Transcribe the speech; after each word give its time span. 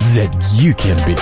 that 0.00 0.34
you 0.54 0.74
can 0.74 0.96
be. 1.06 1.14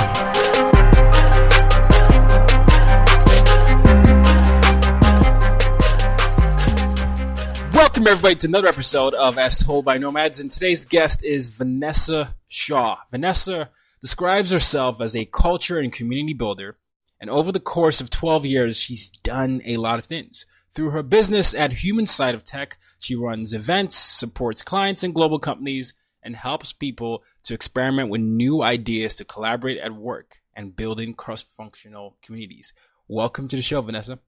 Welcome, 7.77 8.07
everybody, 8.07 8.35
to 8.37 8.47
another 8.47 8.69
episode 8.69 9.15
of 9.15 9.39
As 9.39 9.59
Told 9.59 9.85
by 9.85 9.99
Nomads. 9.99 10.41
And 10.41 10.51
today's 10.51 10.85
guest 10.85 11.25
is 11.25 11.49
Vanessa 11.51 12.35
Shaw. 12.47 12.99
Vanessa 13.11 13.71
describes 14.01 14.51
herself 14.51 15.01
as 15.01 15.17
a 15.17 15.25
culture 15.25 15.79
and 15.79 15.93
community 15.93 16.35
builder. 16.35 16.77
And 17.21 17.29
over 17.29 17.51
the 17.51 17.61
course 17.61 18.01
of 18.01 18.11
12 18.11 18.47
years, 18.47 18.77
she's 18.77 19.11
done 19.11 19.61
a 19.67 19.77
lot 19.77 19.99
of 19.99 20.07
things. 20.07 20.47
Through 20.73 20.91
her 20.91 21.03
business 21.03 21.55
at 21.55 21.73
Human 21.73 22.07
Side 22.07 22.35
of 22.35 22.45
Tech, 22.45 22.79
she 23.01 23.17
runs 23.17 23.53
events, 23.53 23.97
supports 23.97 24.63
clients 24.63 25.03
and 25.03 25.15
global 25.15 25.39
companies, 25.39 25.95
and 26.29 26.37
helps 26.37 26.75
people 26.75 27.25
to 27.43 27.55
experiment 27.55 28.11
with 28.11 28.21
new 28.21 28.63
ideas 28.63 29.17
to 29.17 29.25
collaborate 29.25 29.79
at 29.79 29.95
work 29.95 30.43
and 30.55 30.77
building 30.77 31.15
cross-functional 31.15 32.19
communities. 32.21 32.75
Welcome 33.09 33.49
to 33.49 33.57
the 33.57 33.63
show, 33.63 33.81
Vanessa. 33.81 34.19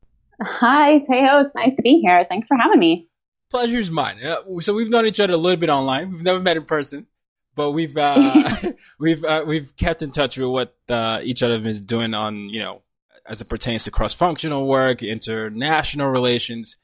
Hi, 0.42 0.96
Teo. 0.96 1.40
It's 1.40 1.54
nice 1.54 1.76
to 1.76 1.82
be 1.82 2.00
here. 2.00 2.24
Thanks 2.26 2.48
for 2.48 2.56
having 2.56 2.80
me. 2.80 3.10
Pleasure's 3.50 3.90
mine. 3.90 4.24
Uh, 4.24 4.60
so 4.60 4.72
we've 4.72 4.88
known 4.88 5.04
each 5.04 5.20
other 5.20 5.34
a 5.34 5.36
little 5.36 5.60
bit 5.60 5.68
online. 5.68 6.10
We've 6.10 6.24
never 6.24 6.40
met 6.40 6.56
in 6.56 6.64
person, 6.64 7.06
but 7.54 7.72
we've 7.72 7.94
uh, 7.94 8.72
we've 8.98 9.22
uh, 9.22 9.44
we've 9.46 9.76
kept 9.76 10.00
in 10.00 10.10
touch 10.10 10.38
with 10.38 10.48
what 10.48 10.74
uh, 10.88 11.20
each 11.22 11.42
other 11.42 11.60
is 11.68 11.82
doing 11.82 12.14
on 12.14 12.48
you 12.48 12.60
know 12.60 12.80
as 13.26 13.42
it 13.42 13.50
pertains 13.50 13.84
to 13.84 13.90
cross-functional 13.90 14.66
work, 14.66 15.02
international 15.02 16.08
relations, 16.08 16.78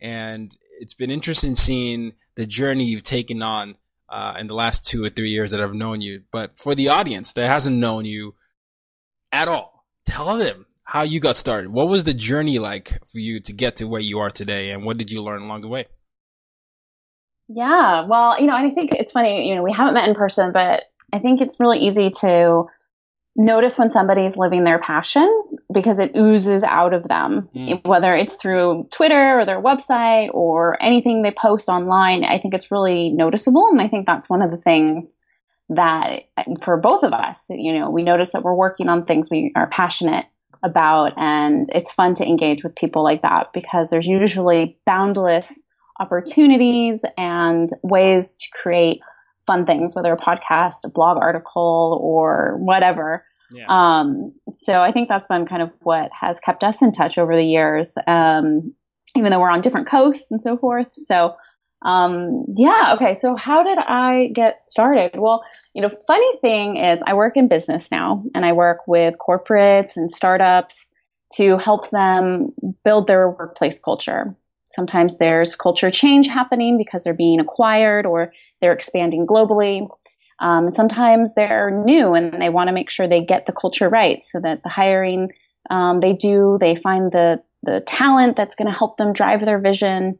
and 0.00 0.56
it's 0.80 0.94
been 0.94 1.10
interesting 1.10 1.56
seeing 1.56 2.14
the 2.36 2.46
journey 2.46 2.84
you've 2.84 3.02
taken 3.02 3.42
on 3.42 3.76
uh, 4.12 4.34
in 4.38 4.46
the 4.46 4.54
last 4.54 4.86
two 4.86 5.02
or 5.02 5.08
three 5.08 5.30
years 5.30 5.50
that 5.50 5.60
I've 5.60 5.74
known 5.74 6.02
you. 6.02 6.22
But 6.30 6.58
for 6.58 6.74
the 6.74 6.90
audience 6.90 7.32
that 7.32 7.48
hasn't 7.48 7.76
known 7.76 8.04
you 8.04 8.34
at 9.32 9.48
all, 9.48 9.86
tell 10.04 10.36
them 10.36 10.66
how 10.84 11.02
you 11.02 11.18
got 11.18 11.38
started. 11.38 11.72
What 11.72 11.88
was 11.88 12.04
the 12.04 12.12
journey 12.14 12.58
like 12.58 13.00
for 13.06 13.18
you 13.18 13.40
to 13.40 13.52
get 13.52 13.76
to 13.76 13.86
where 13.86 14.00
you 14.00 14.18
are 14.18 14.30
today, 14.30 14.70
and 14.70 14.84
what 14.84 14.98
did 14.98 15.10
you 15.10 15.22
learn 15.22 15.42
along 15.42 15.62
the 15.62 15.68
way? 15.68 15.86
Yeah, 17.48 18.06
well, 18.06 18.40
you 18.40 18.46
know, 18.46 18.56
and 18.56 18.66
I 18.66 18.70
think 18.70 18.92
it's 18.92 19.12
funny, 19.12 19.48
you 19.48 19.54
know, 19.54 19.62
we 19.62 19.72
haven't 19.72 19.94
met 19.94 20.08
in 20.08 20.14
person, 20.14 20.52
but 20.52 20.84
I 21.12 21.18
think 21.18 21.40
it's 21.40 21.58
really 21.60 21.80
easy 21.80 22.10
to 22.20 22.64
notice 23.34 23.78
when 23.78 23.90
somebody's 23.90 24.36
living 24.36 24.64
their 24.64 24.78
passion 24.78 25.40
because 25.72 25.98
it 25.98 26.16
oozes 26.16 26.62
out 26.64 26.92
of 26.92 27.08
them, 27.08 27.48
mm. 27.54 27.84
whether 27.84 28.14
it's 28.14 28.36
through 28.36 28.88
Twitter 28.90 29.40
or 29.40 29.46
their 29.46 29.60
website 29.60 30.28
or 30.32 30.80
anything 30.82 31.22
they 31.22 31.30
post 31.30 31.68
online. 31.68 32.24
I 32.24 32.38
think 32.38 32.54
it's 32.54 32.70
really 32.70 33.08
noticeable. 33.08 33.68
And 33.70 33.80
I 33.80 33.88
think 33.88 34.06
that's 34.06 34.28
one 34.28 34.42
of 34.42 34.50
the 34.50 34.58
things 34.58 35.18
that 35.70 36.24
for 36.60 36.76
both 36.76 37.02
of 37.02 37.12
us, 37.12 37.46
you 37.48 37.78
know, 37.78 37.90
we 37.90 38.02
notice 38.02 38.32
that 38.32 38.42
we're 38.42 38.54
working 38.54 38.88
on 38.88 39.06
things 39.06 39.30
we 39.30 39.52
are 39.56 39.68
passionate 39.68 40.26
about. 40.62 41.14
And 41.16 41.66
it's 41.74 41.92
fun 41.92 42.14
to 42.14 42.26
engage 42.26 42.62
with 42.62 42.76
people 42.76 43.02
like 43.02 43.22
that 43.22 43.52
because 43.52 43.90
there's 43.90 44.06
usually 44.06 44.78
boundless 44.84 45.58
opportunities 45.98 47.04
and 47.16 47.70
ways 47.82 48.34
to 48.34 48.46
create 48.52 49.00
fun 49.46 49.66
things, 49.66 49.94
whether 49.94 50.12
a 50.12 50.16
podcast, 50.16 50.84
a 50.84 50.90
blog 50.90 51.18
article, 51.18 51.98
or 52.02 52.56
whatever. 52.58 53.24
Yeah. 53.50 53.66
Um, 53.68 54.32
so 54.54 54.80
I 54.80 54.92
think 54.92 55.08
that's 55.08 55.28
been 55.28 55.46
kind 55.46 55.62
of 55.62 55.72
what 55.80 56.10
has 56.18 56.40
kept 56.40 56.64
us 56.64 56.80
in 56.82 56.92
touch 56.92 57.18
over 57.18 57.34
the 57.34 57.44
years, 57.44 57.94
um, 58.06 58.74
even 59.16 59.30
though 59.30 59.40
we're 59.40 59.50
on 59.50 59.60
different 59.60 59.88
coasts 59.88 60.30
and 60.30 60.42
so 60.42 60.56
forth. 60.56 60.92
So, 60.92 61.36
um, 61.82 62.44
yeah, 62.56 62.94
okay. 62.96 63.14
So 63.14 63.36
how 63.36 63.62
did 63.62 63.78
I 63.78 64.30
get 64.34 64.62
started? 64.62 65.18
Well, 65.18 65.42
you 65.74 65.82
know, 65.82 65.90
funny 66.06 66.36
thing 66.38 66.76
is 66.76 67.02
I 67.06 67.14
work 67.14 67.36
in 67.36 67.48
business 67.48 67.90
now 67.90 68.24
and 68.34 68.44
I 68.44 68.52
work 68.52 68.86
with 68.86 69.16
corporates 69.18 69.96
and 69.96 70.10
startups 70.10 70.88
to 71.34 71.56
help 71.56 71.90
them 71.90 72.52
build 72.84 73.06
their 73.06 73.28
workplace 73.30 73.80
culture. 73.80 74.36
Sometimes 74.72 75.18
there's 75.18 75.54
culture 75.54 75.90
change 75.90 76.26
happening 76.28 76.78
because 76.78 77.04
they're 77.04 77.14
being 77.14 77.40
acquired 77.40 78.06
or 78.06 78.32
they're 78.60 78.72
expanding 78.72 79.26
globally. 79.26 79.88
Um, 80.40 80.66
and 80.66 80.74
sometimes 80.74 81.34
they're 81.34 81.70
new 81.70 82.14
and 82.14 82.40
they 82.40 82.48
want 82.48 82.68
to 82.68 82.74
make 82.74 82.90
sure 82.90 83.06
they 83.06 83.24
get 83.24 83.46
the 83.46 83.52
culture 83.52 83.88
right 83.88 84.22
so 84.22 84.40
that 84.40 84.62
the 84.62 84.68
hiring 84.68 85.30
um, 85.70 86.00
they 86.00 86.14
do, 86.14 86.56
they 86.58 86.74
find 86.74 87.12
the, 87.12 87.42
the 87.62 87.80
talent 87.80 88.36
that's 88.36 88.54
going 88.54 88.70
to 88.70 88.76
help 88.76 88.96
them 88.96 89.12
drive 89.12 89.44
their 89.44 89.60
vision. 89.60 90.18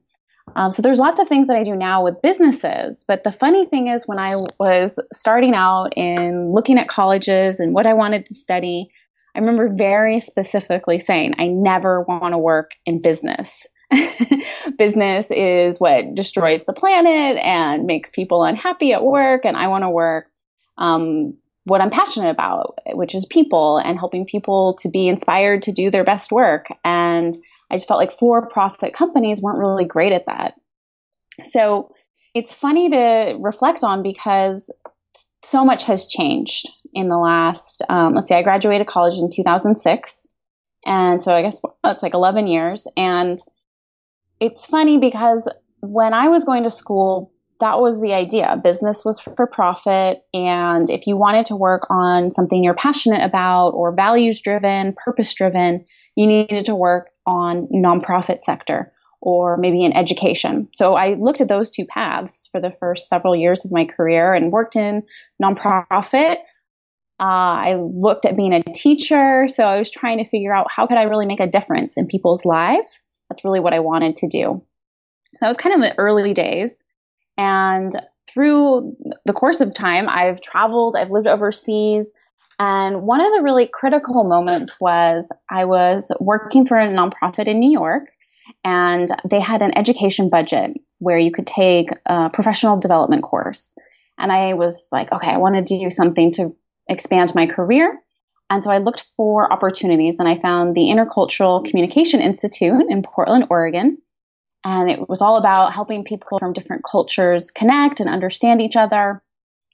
Um, 0.55 0.71
so 0.71 0.83
there's 0.83 0.99
lots 0.99 1.21
of 1.21 1.29
things 1.29 1.49
that 1.49 1.57
I 1.57 1.65
do 1.65 1.75
now 1.75 2.05
with 2.05 2.23
businesses. 2.23 3.05
But 3.07 3.25
the 3.25 3.33
funny 3.33 3.65
thing 3.65 3.89
is, 3.89 4.05
when 4.07 4.19
I 4.19 4.37
was 4.59 4.99
starting 5.13 5.55
out 5.55 5.97
in 5.97 6.53
looking 6.53 6.79
at 6.79 6.89
colleges 6.89 7.59
and 7.59 7.75
what 7.75 7.87
I 7.87 7.95
wanted 7.95 8.27
to 8.27 8.35
study, 8.35 8.91
I 9.35 9.39
remember 9.39 9.75
very 9.75 10.21
specifically 10.21 10.99
saying, 10.99 11.35
I 11.39 11.47
never 11.47 12.03
want 12.03 12.33
to 12.35 12.39
work 12.39 12.73
in 12.85 13.01
business. 13.01 13.67
business 14.79 15.31
is 15.31 15.79
what 15.79 16.15
destroys 16.15 16.65
the 16.65 16.73
planet 16.73 17.39
and 17.43 17.87
makes 17.87 18.11
people 18.11 18.45
unhappy 18.45 18.93
at 18.93 19.05
work. 19.05 19.45
And 19.45 19.57
I 19.57 19.69
want 19.69 19.85
to 19.85 19.91
work 19.91 20.31
um, 20.79 21.37
what 21.65 21.81
I'm 21.81 21.91
passionate 21.91 22.31
about, 22.31 22.79
which 22.87 23.15
is 23.15 23.27
people 23.27 23.79
and 23.79 23.99
helping 23.99 24.27
people 24.27 24.77
to 24.81 24.91
be 24.91 25.09
inspired 25.09 25.63
to 25.63 25.73
do 25.73 25.91
their 25.91 26.05
best 26.05 26.33
work. 26.33 26.67
And 26.85 27.35
I 27.71 27.77
just 27.77 27.89
felt 27.89 28.01
like 28.01 28.13
for 28.13 28.49
profit 28.49 28.93
companies 28.93 29.41
weren't 29.41 29.59
really 29.59 29.85
great 29.85 30.13
at 30.13 30.27
that. 30.27 30.55
So 31.51 31.95
it's 32.35 32.55
funny 32.55 32.91
to 32.91 33.37
reflect 33.41 33.85
on 33.85 34.03
because 34.03 34.71
so 35.45 35.65
much 35.65 35.85
has 35.85 36.07
changed 36.09 36.69
in 36.93 37.09
the 37.09 37.19
last, 37.19 37.83
um, 37.89 38.15
let's 38.15 38.29
see, 38.29 38.35
I 38.35 38.43
graduated 38.43 38.87
college 38.87 39.19
in 39.19 39.31
2006. 39.31 40.27
And 40.85 41.23
so 41.23 41.35
I 41.35 41.43
guess 41.43 41.61
well, 41.63 41.77
it's 41.85 42.03
like 42.03 42.15
11 42.15 42.47
years. 42.47 42.87
And 42.97 43.39
it's 44.43 44.67
funny 44.67 44.99
because 44.99 45.49
when 45.83 46.13
I 46.13 46.29
was 46.29 46.43
going 46.43 46.65
to 46.65 46.71
school, 46.71 47.33
that 47.61 47.79
was 47.79 48.03
the 48.03 48.13
idea. 48.13 48.61
Business 48.63 49.05
was 49.05 49.21
for 49.21 49.47
profit. 49.47 50.25
And 50.35 50.91
if 50.91 51.07
you 51.07 51.17
wanted 51.17 51.47
to 51.47 51.57
work 51.57 51.87
on 51.91 52.33
something 52.33 52.65
you're 52.65 52.75
passionate 52.75 53.23
about 53.25 53.71
or 53.71 53.95
values 53.95 54.43
driven, 54.43 54.95
purpose 54.95 55.33
driven, 55.33 55.85
you 56.17 56.27
needed 56.27 56.67
to 56.67 56.75
work 56.75 57.11
on 57.25 57.69
nonprofit 57.73 58.43
sector 58.43 58.93
or 59.21 59.57
maybe 59.59 59.85
in 59.85 59.93
education. 59.93 60.69
So 60.73 60.97
I 60.97 61.15
looked 61.15 61.41
at 61.41 61.47
those 61.47 61.71
two 61.71 61.87
paths 61.87 62.49
for 62.51 62.61
the 62.61 62.73
first 62.73 63.09
several 63.09 63.37
years 63.37 63.65
of 63.65 63.71
my 63.71 63.85
career 63.85 64.35
and 64.35 64.51
worked 64.51 64.75
in 64.75 65.05
nonprofit. 65.41 66.39
Uh, 67.21 67.63
I 67.71 67.77
looked 67.77 68.27
at 68.27 68.37
being 68.37 68.53
a 68.53 68.61
teacher. 68.61 69.47
So 69.47 69.65
I 69.65 69.79
was 69.79 69.89
trying 69.89 70.19
to 70.19 70.29
figure 70.29 70.53
out 70.53 70.67
how 70.69 70.89
could 70.89 70.99
I 70.99 71.05
really 71.05 71.27
make 71.27 71.39
a 71.39 71.47
difference 71.47 71.97
in 71.97 72.09
people's 72.09 72.45
lives. 72.45 73.05
That's 73.33 73.47
really 73.47 73.61
what 73.61 73.73
I 73.73 73.81
wanted 73.81 74.17
to 74.17 74.29
do. 74.29 74.63
So 75.39 75.47
I 75.47 75.49
was 75.49 75.57
kind 75.57 75.75
of 75.75 75.81
in 75.81 75.89
the 75.89 75.99
early 75.99 76.35
days. 76.35 76.77
And 77.39 77.91
through 78.29 78.95
the 79.25 79.33
course 79.33 79.63
of 79.63 79.73
time, 79.73 80.07
I've 80.07 80.43
traveled, 80.43 80.97
I've 80.97 81.11
lived 81.11 81.27
overseas. 81.27 82.13
And 82.59 83.05
one 83.05 83.23
of 83.23 83.33
the 83.35 83.43
really 83.43 83.71
critical 83.73 84.23
moments 84.25 84.79
was 84.79 85.27
I 85.51 85.65
was 85.65 86.13
working 86.21 86.67
for 86.67 86.79
a 86.79 86.89
nonprofit 86.89 87.47
in 87.47 87.59
New 87.59 87.73
York 87.73 88.11
and 88.63 89.09
they 89.25 89.41
had 89.41 89.63
an 89.63 89.79
education 89.79 90.29
budget 90.29 90.77
where 90.99 91.19
you 91.19 91.33
could 91.33 91.47
take 91.47 91.89
a 92.05 92.29
professional 92.29 92.79
development 92.79 93.23
course. 93.23 93.75
And 94.19 94.31
I 94.31 94.53
was 94.53 94.87
like, 94.93 95.11
okay, 95.11 95.31
I 95.31 95.39
want 95.39 95.55
to 95.67 95.79
do 95.79 95.91
something 95.91 96.33
to 96.33 96.55
expand 96.87 97.35
my 97.35 97.47
career. 97.47 97.99
And 98.53 98.63
so 98.63 98.71
I 98.71 98.79
looked 98.79 99.07
for 99.17 99.51
opportunities 99.51 100.21
and 100.21 100.29
I 100.29 100.39
found 100.39 100.75
the 100.75 100.83
Intercultural 100.83 101.65
Communication 101.65 102.21
Institute 102.21 102.85
in 102.87 103.03
Portland, 103.03 103.47
Oregon. 103.49 103.97
And 104.63 104.91
it 104.91 105.09
was 105.09 105.23
all 105.23 105.39
about 105.39 105.73
helping 105.73 106.05
people 106.05 106.39
from 106.39 106.53
different 106.53 106.85
cultures 106.85 107.51
connect 107.51 108.01
and 108.01 108.11
understand 108.11 108.61
each 108.61 108.77
other. 108.77 109.23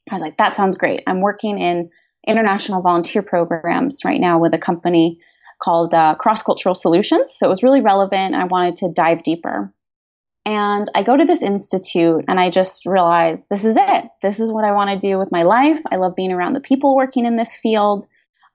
I 0.08 0.14
was 0.14 0.22
like, 0.22 0.36
that 0.36 0.54
sounds 0.54 0.76
great. 0.76 1.02
I'm 1.08 1.22
working 1.22 1.58
in 1.58 1.90
international 2.24 2.80
volunteer 2.80 3.20
programs 3.20 4.04
right 4.04 4.20
now 4.20 4.38
with 4.38 4.54
a 4.54 4.58
company 4.58 5.18
called 5.60 5.92
uh, 5.92 6.14
Cross 6.14 6.44
Cultural 6.44 6.76
Solutions. 6.76 7.34
So 7.36 7.46
it 7.46 7.50
was 7.50 7.64
really 7.64 7.80
relevant. 7.80 8.36
I 8.36 8.44
wanted 8.44 8.76
to 8.76 8.92
dive 8.92 9.24
deeper. 9.24 9.74
And 10.46 10.86
I 10.94 11.02
go 11.02 11.16
to 11.16 11.24
this 11.24 11.42
institute 11.42 12.26
and 12.28 12.38
I 12.38 12.50
just 12.50 12.86
realize 12.86 13.42
this 13.50 13.64
is 13.64 13.74
it. 13.76 14.04
This 14.22 14.38
is 14.38 14.52
what 14.52 14.64
I 14.64 14.70
want 14.70 14.90
to 14.90 15.04
do 15.04 15.18
with 15.18 15.32
my 15.32 15.42
life. 15.42 15.80
I 15.90 15.96
love 15.96 16.14
being 16.14 16.30
around 16.30 16.52
the 16.52 16.60
people 16.60 16.94
working 16.94 17.26
in 17.26 17.36
this 17.36 17.56
field. 17.56 18.04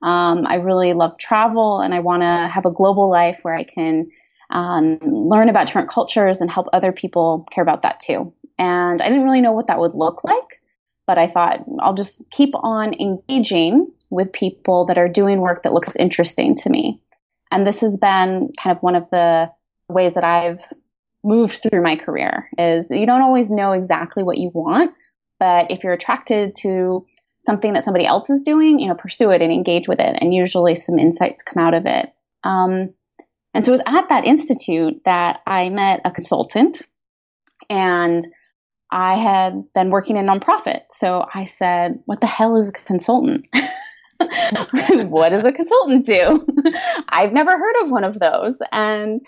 Um, 0.04 0.46
I 0.46 0.56
really 0.56 0.92
love 0.92 1.18
travel 1.18 1.80
and 1.80 1.94
I 1.94 2.00
want 2.00 2.22
to 2.22 2.46
have 2.46 2.66
a 2.66 2.70
global 2.70 3.10
life 3.10 3.40
where 3.40 3.54
I 3.54 3.64
can 3.64 4.10
um, 4.50 4.98
learn 5.00 5.48
about 5.48 5.66
different 5.66 5.88
cultures 5.88 6.42
and 6.42 6.50
help 6.50 6.66
other 6.74 6.92
people 6.92 7.48
care 7.50 7.62
about 7.62 7.82
that 7.82 8.00
too. 8.00 8.34
And 8.58 9.00
I 9.00 9.08
didn't 9.08 9.24
really 9.24 9.40
know 9.40 9.52
what 9.52 9.68
that 9.68 9.80
would 9.80 9.94
look 9.94 10.22
like, 10.22 10.60
but 11.06 11.16
I 11.16 11.26
thought 11.26 11.64
I'll 11.80 11.94
just 11.94 12.22
keep 12.30 12.50
on 12.54 12.92
engaging 12.92 13.92
with 14.10 14.34
people 14.34 14.84
that 14.86 14.98
are 14.98 15.08
doing 15.08 15.40
work 15.40 15.62
that 15.62 15.72
looks 15.72 15.96
interesting 15.96 16.54
to 16.56 16.70
me. 16.70 17.00
And 17.50 17.66
this 17.66 17.80
has 17.80 17.96
been 17.96 18.52
kind 18.62 18.76
of 18.76 18.82
one 18.82 18.96
of 18.96 19.08
the 19.08 19.50
ways 19.88 20.14
that 20.14 20.24
I've 20.24 20.62
moved 21.24 21.62
through 21.62 21.82
my 21.82 21.96
career 21.96 22.50
is 22.58 22.88
you 22.90 23.06
don't 23.06 23.22
always 23.22 23.50
know 23.50 23.72
exactly 23.72 24.22
what 24.22 24.36
you 24.36 24.50
want, 24.52 24.92
but 25.40 25.70
if 25.70 25.82
you're 25.82 25.94
attracted 25.94 26.56
to 26.56 27.06
something 27.44 27.74
that 27.74 27.84
somebody 27.84 28.06
else 28.06 28.30
is 28.30 28.42
doing, 28.42 28.78
you 28.78 28.88
know, 28.88 28.94
pursue 28.94 29.30
it 29.30 29.42
and 29.42 29.52
engage 29.52 29.88
with 29.88 30.00
it. 30.00 30.16
And 30.20 30.32
usually 30.32 30.74
some 30.74 30.98
insights 30.98 31.42
come 31.42 31.64
out 31.64 31.74
of 31.74 31.86
it. 31.86 32.12
Um, 32.42 32.94
and 33.52 33.64
so 33.64 33.72
it 33.72 33.78
was 33.78 33.82
at 33.86 34.08
that 34.08 34.24
institute 34.24 35.02
that 35.04 35.40
I 35.46 35.68
met 35.68 36.00
a 36.04 36.10
consultant 36.10 36.82
and 37.70 38.24
I 38.90 39.14
had 39.14 39.64
been 39.74 39.90
working 39.90 40.16
in 40.16 40.26
nonprofit. 40.26 40.82
So 40.90 41.26
I 41.32 41.44
said, 41.44 42.00
What 42.06 42.20
the 42.20 42.26
hell 42.26 42.56
is 42.56 42.68
a 42.68 42.72
consultant? 42.72 43.46
what 45.08 45.30
does 45.30 45.44
a 45.44 45.52
consultant 45.52 46.06
do? 46.06 46.46
I've 47.08 47.32
never 47.32 47.50
heard 47.50 47.82
of 47.82 47.90
one 47.90 48.04
of 48.04 48.18
those. 48.18 48.58
And 48.72 49.20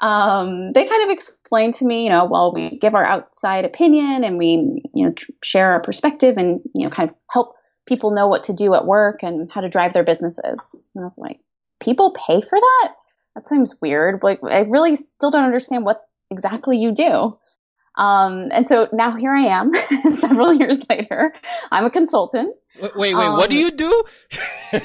um, 0.00 0.72
they 0.72 0.84
kind 0.84 1.04
of 1.04 1.10
explained 1.10 1.74
to 1.74 1.86
me, 1.86 2.04
you 2.04 2.10
know, 2.10 2.26
well, 2.26 2.52
we 2.52 2.78
give 2.78 2.94
our 2.94 3.04
outside 3.04 3.64
opinion 3.64 4.24
and 4.24 4.38
we, 4.38 4.82
you 4.94 5.06
know, 5.06 5.14
share 5.42 5.72
our 5.72 5.80
perspective 5.80 6.36
and, 6.36 6.60
you 6.74 6.84
know, 6.84 6.90
kind 6.90 7.08
of 7.08 7.16
help 7.30 7.53
people 7.86 8.10
know 8.10 8.28
what 8.28 8.44
to 8.44 8.52
do 8.52 8.74
at 8.74 8.86
work 8.86 9.22
and 9.22 9.50
how 9.50 9.60
to 9.60 9.68
drive 9.68 9.92
their 9.92 10.04
businesses. 10.04 10.84
And 10.94 11.04
I 11.04 11.06
was 11.06 11.18
like, 11.18 11.40
people 11.80 12.12
pay 12.12 12.40
for 12.40 12.58
that? 12.58 12.94
That 13.34 13.48
seems 13.48 13.80
weird. 13.80 14.22
Like, 14.22 14.40
I 14.42 14.60
really 14.60 14.96
still 14.96 15.30
don't 15.30 15.44
understand 15.44 15.84
what 15.84 16.02
exactly 16.30 16.78
you 16.78 16.92
do. 16.92 17.38
Um, 17.96 18.48
and 18.52 18.66
so 18.66 18.88
now 18.92 19.12
here 19.12 19.32
I 19.32 19.46
am, 19.46 19.72
several 20.08 20.52
years 20.52 20.82
later. 20.88 21.32
I'm 21.70 21.84
a 21.84 21.90
consultant. 21.90 22.54
Wait, 22.80 22.96
wait, 22.96 23.14
um, 23.14 23.36
what 23.36 23.50
do 23.50 23.56
um, 23.56 23.62
you 23.62 23.70
do? 23.70 24.02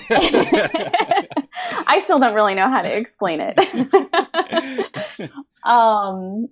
I 1.87 2.01
still 2.03 2.19
don't 2.19 2.35
really 2.35 2.53
know 2.53 2.69
how 2.69 2.83
to 2.83 2.97
explain 2.97 3.39
it. 3.41 3.57
um, 5.63 6.49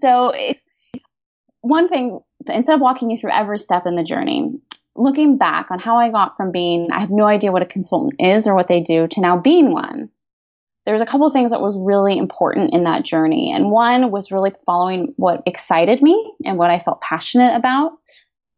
so 0.00 0.32
it's 0.34 0.60
one 1.60 1.88
thing, 1.88 2.18
instead 2.46 2.74
of 2.74 2.80
walking 2.80 3.10
you 3.10 3.18
through 3.18 3.32
every 3.32 3.58
step 3.58 3.86
in 3.86 3.94
the 3.94 4.02
journey, 4.02 4.58
looking 4.98 5.38
back 5.38 5.70
on 5.70 5.78
how 5.78 5.98
I 5.98 6.10
got 6.10 6.36
from 6.36 6.52
being, 6.52 6.90
I 6.92 7.00
have 7.00 7.10
no 7.10 7.24
idea 7.24 7.52
what 7.52 7.62
a 7.62 7.66
consultant 7.66 8.16
is 8.18 8.46
or 8.46 8.54
what 8.54 8.68
they 8.68 8.80
do, 8.80 9.06
to 9.08 9.20
now 9.20 9.38
being 9.38 9.72
one 9.72 10.10
there's 10.88 11.02
a 11.02 11.06
couple 11.06 11.26
of 11.26 11.34
things 11.34 11.50
that 11.50 11.60
was 11.60 11.78
really 11.78 12.16
important 12.16 12.72
in 12.72 12.84
that 12.84 13.04
journey. 13.04 13.52
And 13.52 13.70
one 13.70 14.10
was 14.10 14.32
really 14.32 14.52
following 14.64 15.12
what 15.16 15.42
excited 15.44 16.00
me 16.00 16.32
and 16.46 16.56
what 16.56 16.70
I 16.70 16.78
felt 16.78 17.02
passionate 17.02 17.54
about 17.54 17.92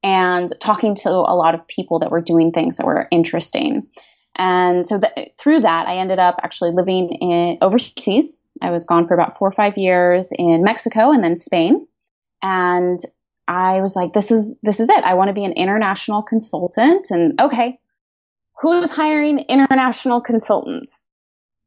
and 0.05 0.49
talking 0.61 0.95
to 0.95 1.11
a 1.11 1.35
lot 1.35 1.57
of 1.57 1.67
people 1.67 1.99
that 1.99 2.13
were 2.13 2.21
doing 2.21 2.53
things 2.53 2.77
that 2.77 2.87
were 2.87 3.09
interesting. 3.11 3.83
And 4.37 4.87
so 4.87 5.01
through 5.41 5.63
that, 5.63 5.89
I 5.89 5.97
ended 5.97 6.21
up 6.21 6.37
actually 6.41 6.71
living 6.71 7.09
in 7.09 7.59
overseas. 7.63 8.41
I 8.63 8.71
was 8.71 8.87
gone 8.87 9.07
for 9.07 9.15
about 9.15 9.37
four 9.37 9.49
or 9.49 9.53
five 9.53 9.77
years 9.77 10.29
in 10.31 10.63
Mexico 10.63 11.11
and 11.11 11.25
then 11.25 11.37
Spain. 11.37 11.89
And 12.43 13.01
I 13.51 13.81
was 13.81 13.97
like, 13.97 14.13
this 14.13 14.31
is, 14.31 14.57
this 14.63 14.81
is 14.81 14.89
it. 14.89 15.05
I 15.05 15.15
want 15.15 15.29
to 15.29 15.35
be 15.35 15.45
an 15.45 15.53
international 15.53 16.23
consultant. 16.23 17.09
And 17.11 17.41
okay, 17.41 17.81
who's 18.61 18.91
hiring 18.91 19.41
international 19.41 20.21
consultants? 20.21 21.01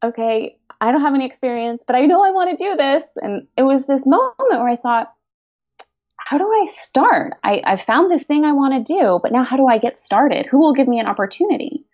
okay, 0.03 0.57
I 0.81 0.91
don't 0.91 1.01
have 1.01 1.15
any 1.15 1.25
experience, 1.25 1.83
but 1.87 1.95
I 1.95 2.05
know 2.05 2.23
I 2.23 2.31
want 2.31 2.57
to 2.57 2.63
do 2.63 2.75
this. 2.75 3.03
And 3.15 3.47
it 3.57 3.63
was 3.63 3.87
this 3.87 4.05
moment 4.05 4.35
where 4.37 4.67
I 4.67 4.75
thought, 4.75 5.13
how 6.17 6.37
do 6.37 6.45
I 6.45 6.65
start? 6.65 7.33
I, 7.43 7.61
I 7.65 7.75
found 7.77 8.09
this 8.09 8.23
thing 8.23 8.43
I 8.43 8.51
want 8.51 8.85
to 8.85 8.93
do, 8.93 9.19
but 9.21 9.31
now 9.31 9.43
how 9.43 9.57
do 9.57 9.67
I 9.67 9.77
get 9.77 9.97
started? 9.97 10.45
Who 10.45 10.59
will 10.59 10.73
give 10.73 10.87
me 10.87 10.99
an 10.99 11.07
opportunity? 11.07 11.85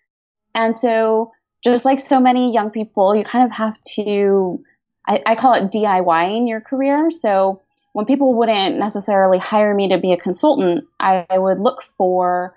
And 0.56 0.76
so, 0.76 1.32
just 1.64 1.86
like 1.86 2.00
so 2.00 2.20
many 2.20 2.54
young 2.54 2.72
people, 2.72 3.16
you 3.16 3.24
kind 3.24 3.46
of 3.46 3.52
have 3.52 3.80
to, 3.96 4.64
I, 5.08 5.22
I 5.26 5.36
call 5.36 5.54
it 5.54 5.72
DIYing 5.72 6.48
your 6.48 6.62
career. 6.62 7.12
So, 7.12 7.62
when 8.00 8.06
people 8.06 8.34
wouldn't 8.34 8.78
necessarily 8.78 9.40
hire 9.40 9.75
me 9.75 9.90
to 9.90 9.98
be 9.98 10.13
a 10.13 10.18
consultant, 10.18 10.86
I, 11.01 11.25
I 11.30 11.38
would 11.38 11.60
look 11.60 11.84
for 11.84 12.56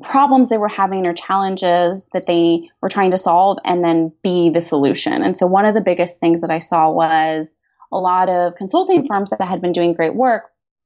problems 0.00 0.48
they 0.48 0.58
were 0.58 0.68
having 0.68 1.08
or 1.08 1.12
challenges 1.12 2.08
that 2.12 2.28
they 2.28 2.70
were 2.80 2.88
trying 2.88 3.10
to 3.10 3.18
solve 3.18 3.58
and 3.64 3.82
then 3.82 4.12
be 4.22 4.48
the 4.48 4.60
solution. 4.60 5.24
And 5.24 5.36
so 5.36 5.48
one 5.48 5.64
of 5.64 5.74
the 5.74 5.80
biggest 5.80 6.20
things 6.20 6.42
that 6.42 6.52
I 6.52 6.60
saw 6.60 6.88
was 6.88 7.52
a 7.90 7.98
lot 7.98 8.28
of 8.28 8.54
consulting 8.54 9.08
firms 9.08 9.30
that 9.30 9.44
had 9.44 9.60
been 9.60 9.72
doing 9.72 9.92
great 9.92 10.14
work 10.14 10.44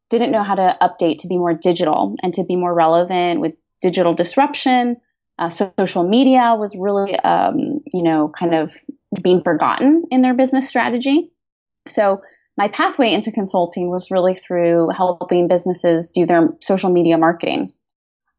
didn't 0.08 0.30
know 0.30 0.42
how 0.42 0.54
to 0.54 0.78
update 0.80 1.18
to 1.18 1.28
be 1.28 1.36
more 1.36 1.52
digital 1.52 2.14
and 2.22 2.32
to 2.32 2.44
be 2.44 2.56
more 2.56 2.72
relevant 2.72 3.42
with 3.42 3.52
digital 3.82 4.14
disruption. 4.14 4.96
Uh, 5.38 5.50
social 5.50 6.08
media 6.08 6.56
was 6.58 6.74
really, 6.74 7.18
um, 7.18 7.82
you 7.92 8.02
know, 8.02 8.30
kind 8.30 8.54
of 8.54 8.72
being 9.22 9.42
forgotten 9.42 10.04
in 10.10 10.22
their 10.22 10.32
business 10.32 10.70
strategy. 10.70 11.30
So 11.86 12.22
my 12.56 12.68
pathway 12.68 13.12
into 13.12 13.32
consulting 13.32 13.90
was 13.90 14.10
really 14.10 14.34
through 14.34 14.90
helping 14.90 15.48
businesses 15.48 16.12
do 16.12 16.26
their 16.26 16.50
social 16.60 16.92
media 16.92 17.18
marketing. 17.18 17.72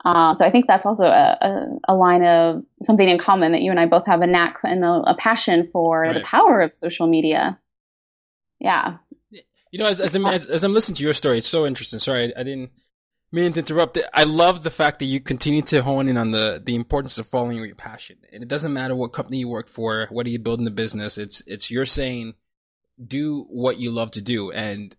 Uh, 0.03 0.35
so 0.35 0.45
I 0.45 0.51
think 0.51 0.67
that's 0.67 0.85
also 0.85 1.05
a, 1.05 1.37
a, 1.41 1.93
a, 1.93 1.95
line 1.95 2.23
of 2.23 2.63
something 2.83 3.09
in 3.09 3.17
common 3.17 3.53
that 3.53 3.63
you 3.63 3.71
and 3.71 3.79
I 3.79 3.87
both 3.87 4.05
have 4.05 4.21
a 4.21 4.27
knack 4.27 4.59
and 4.63 4.85
a, 4.85 5.01
a 5.07 5.15
passion 5.17 5.67
for 5.73 6.01
right. 6.01 6.13
the 6.13 6.21
power 6.21 6.61
of 6.61 6.75
social 6.75 7.07
media. 7.07 7.57
Yeah. 8.59 8.97
You 9.71 9.79
know, 9.79 9.87
as, 9.87 9.99
as, 9.99 10.15
I'm, 10.15 10.27
as, 10.27 10.45
as, 10.45 10.63
I'm 10.63 10.73
listening 10.73 10.97
to 10.97 11.03
your 11.03 11.15
story, 11.15 11.39
it's 11.39 11.47
so 11.47 11.65
interesting. 11.65 11.97
Sorry, 11.97 12.25
I, 12.25 12.41
I 12.41 12.43
didn't 12.43 12.69
mean 13.31 13.51
to 13.53 13.59
interrupt. 13.59 13.97
I 14.13 14.25
love 14.25 14.61
the 14.61 14.69
fact 14.69 14.99
that 14.99 15.05
you 15.05 15.19
continue 15.19 15.63
to 15.63 15.81
hone 15.81 16.07
in 16.07 16.17
on 16.17 16.29
the, 16.29 16.61
the 16.63 16.75
importance 16.75 17.17
of 17.17 17.25
following 17.25 17.57
your 17.57 17.73
passion. 17.73 18.17
And 18.31 18.43
it 18.43 18.47
doesn't 18.47 18.73
matter 18.73 18.95
what 18.95 19.11
company 19.11 19.39
you 19.39 19.49
work 19.49 19.67
for, 19.67 20.07
what 20.11 20.27
are 20.27 20.29
you 20.29 20.39
building 20.39 20.65
the 20.65 20.71
business. 20.71 21.17
It's, 21.17 21.41
it's 21.47 21.71
you're 21.71 21.85
saying, 21.85 22.35
do 23.03 23.45
what 23.49 23.79
you 23.79 23.91
love 23.91 24.11
to 24.11 24.21
do. 24.21 24.51
And, 24.51 24.95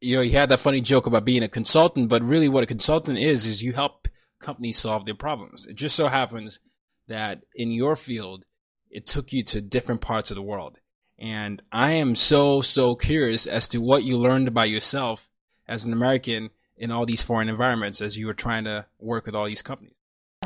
you 0.00 0.16
know, 0.16 0.22
you 0.22 0.32
had 0.32 0.48
that 0.48 0.60
funny 0.60 0.80
joke 0.80 1.06
about 1.06 1.24
being 1.24 1.42
a 1.42 1.48
consultant, 1.48 2.08
but 2.08 2.22
really 2.22 2.48
what 2.48 2.62
a 2.62 2.66
consultant 2.66 3.18
is, 3.18 3.46
is 3.46 3.62
you 3.62 3.72
help 3.72 4.08
companies 4.40 4.78
solve 4.78 5.04
their 5.04 5.14
problems. 5.14 5.66
It 5.66 5.76
just 5.76 5.96
so 5.96 6.08
happens 6.08 6.60
that 7.08 7.42
in 7.54 7.70
your 7.70 7.96
field, 7.96 8.44
it 8.90 9.06
took 9.06 9.32
you 9.32 9.42
to 9.44 9.60
different 9.60 10.00
parts 10.00 10.30
of 10.30 10.36
the 10.36 10.42
world. 10.42 10.78
And 11.18 11.62
I 11.72 11.92
am 11.92 12.14
so, 12.14 12.60
so 12.60 12.94
curious 12.94 13.46
as 13.46 13.68
to 13.68 13.78
what 13.78 14.04
you 14.04 14.18
learned 14.18 14.48
about 14.48 14.70
yourself 14.70 15.30
as 15.66 15.84
an 15.84 15.92
American 15.92 16.50
in 16.76 16.90
all 16.90 17.06
these 17.06 17.22
foreign 17.22 17.48
environments 17.48 18.02
as 18.02 18.18
you 18.18 18.26
were 18.26 18.34
trying 18.34 18.64
to 18.64 18.86
work 18.98 19.26
with 19.26 19.34
all 19.34 19.46
these 19.46 19.62
companies. 19.62 19.94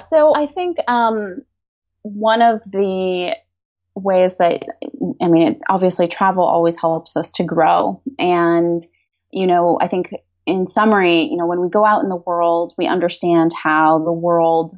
So 0.09 0.35
I 0.35 0.47
think 0.47 0.79
um, 0.89 1.43
one 2.03 2.41
of 2.41 2.63
the 2.71 3.37
ways 3.95 4.39
that, 4.39 4.65
I 5.21 5.29
mean, 5.29 5.49
it, 5.49 5.61
obviously 5.69 6.09
travel 6.09 6.45
always 6.45 6.81
helps 6.81 7.17
us 7.17 7.33
to 7.33 7.45
grow. 7.45 8.03
And, 8.19 8.81
you 9.31 9.47
know, 9.47 9.79
I 9.81 9.89
think 9.89 10.13
in 10.47 10.67
summary, 10.67 11.25
you 11.25 11.37
know, 11.37 11.47
when 11.47 11.61
we 11.61 11.69
go 11.69 11.85
out 11.85 12.03
in 12.03 12.09
the 12.09 12.17
world, 12.17 12.73
we 12.79 12.87
understand 12.87 13.53
how 13.53 13.99
the 13.99 14.13
world 14.13 14.73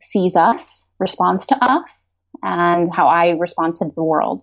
sees 0.00 0.36
us, 0.36 0.92
responds 0.98 1.46
to 1.46 1.64
us, 1.64 2.12
and 2.42 2.88
how 2.92 3.08
I 3.08 3.30
respond 3.30 3.76
to 3.76 3.86
the 3.94 4.02
world. 4.02 4.42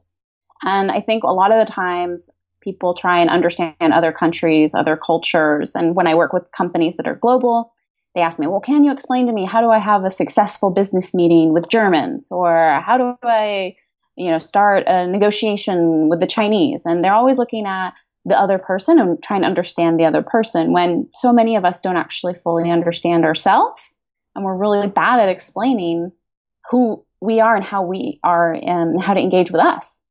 And 0.62 0.92
I 0.92 1.02
think 1.02 1.24
a 1.24 1.32
lot 1.32 1.52
of 1.52 1.66
the 1.66 1.72
times 1.72 2.30
people 2.62 2.94
try 2.94 3.20
and 3.22 3.30
understand 3.30 3.76
other 3.82 4.12
countries, 4.12 4.76
other 4.76 4.98
cultures. 4.98 5.76
And 5.76 5.96
when 5.96 6.08
I 6.08 6.16
work 6.16 6.34
with 6.34 6.52
companies 6.52 6.98
that 6.98 7.08
are 7.08 7.16
global, 7.16 7.74
they 8.16 8.22
ask 8.22 8.40
me, 8.40 8.48
well, 8.48 8.60
can 8.60 8.84
you 8.84 8.92
explain 8.92 9.28
to 9.28 9.34
me 9.34 9.46
how 9.46 9.62
do 9.62 9.70
I 9.70 9.80
have 9.80 10.04
a 10.04 10.10
successful 10.10 10.72
business 10.72 11.14
meeting 11.14 11.54
with 11.54 11.70
Germans? 11.70 12.32
Or 12.32 12.82
how 12.86 12.98
do 12.98 13.18
I, 13.24 13.76
you 14.20 14.30
know, 14.32 14.38
start 14.38 14.84
a 14.88 15.08
negotiation 15.08 16.10
with 16.10 16.20
the 16.20 16.28
Chinese? 16.28 16.86
And 16.86 17.04
they're 17.04 17.14
always 17.14 17.38
looking 17.38 17.66
at 17.66 17.94
the 18.26 18.40
other 18.40 18.58
person 18.58 19.00
and 19.00 19.22
trying 19.24 19.42
to 19.42 19.48
understand 19.48 20.00
the 20.00 20.06
other 20.06 20.22
person 20.22 20.74
when 20.74 21.10
so 21.14 21.32
many 21.34 21.56
of 21.56 21.66
us 21.66 21.82
don't 21.82 21.98
actually 21.98 22.36
fully 22.36 22.70
understand 22.70 23.26
ourselves. 23.26 23.98
And 24.36 24.46
we're 24.46 24.60
really 24.60 24.88
bad 24.88 25.20
at 25.20 25.30
explaining 25.30 26.12
who 26.70 27.04
we 27.22 27.40
are 27.40 27.56
and 27.56 27.66
how 27.66 27.84
we 27.84 28.20
are 28.24 28.54
and 28.54 29.02
how 29.02 29.14
to 29.14 29.20
engage 29.20 29.52
with 29.52 29.62
us. 29.62 30.02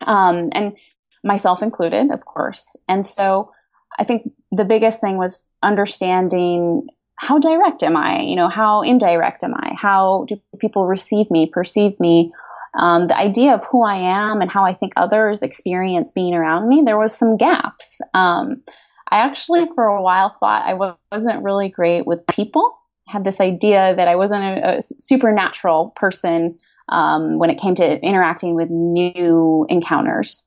Um, 0.00 0.50
and 0.52 0.76
myself 1.22 1.62
included, 1.62 2.10
of 2.10 2.24
course. 2.24 2.76
And 2.88 3.06
so 3.06 3.52
I 3.98 4.04
think 4.04 4.32
the 4.50 4.64
biggest 4.64 5.00
thing 5.00 5.16
was 5.16 5.46
understanding 5.62 6.88
how 7.16 7.38
direct 7.38 7.82
am 7.82 7.96
I? 7.96 8.22
You 8.22 8.36
know, 8.36 8.48
how 8.48 8.82
indirect 8.82 9.44
am 9.44 9.54
I? 9.54 9.74
How 9.80 10.24
do 10.28 10.40
people 10.58 10.86
receive 10.86 11.30
me, 11.30 11.46
perceive 11.46 11.98
me? 12.00 12.32
Um, 12.78 13.06
the 13.06 13.16
idea 13.16 13.54
of 13.54 13.64
who 13.64 13.84
I 13.84 13.96
am 13.96 14.40
and 14.40 14.50
how 14.50 14.64
I 14.64 14.72
think 14.72 14.94
others 14.96 15.42
experience 15.42 16.12
being 16.12 16.34
around 16.34 16.68
me, 16.68 16.82
there 16.84 16.98
was 16.98 17.16
some 17.16 17.36
gaps. 17.36 18.00
Um, 18.14 18.62
I 19.10 19.18
actually, 19.18 19.66
for 19.74 19.84
a 19.84 20.02
while, 20.02 20.36
thought 20.40 20.64
I 20.66 20.94
wasn't 21.12 21.44
really 21.44 21.68
great 21.68 22.06
with 22.06 22.26
people. 22.26 22.76
I 23.08 23.12
had 23.12 23.24
this 23.24 23.40
idea 23.40 23.94
that 23.94 24.08
I 24.08 24.16
wasn't 24.16 24.42
a, 24.42 24.78
a 24.78 24.82
supernatural 24.82 25.92
person 25.94 26.58
um, 26.88 27.38
when 27.38 27.50
it 27.50 27.60
came 27.60 27.74
to 27.76 28.00
interacting 28.00 28.54
with 28.54 28.70
new 28.70 29.66
encounters. 29.68 30.46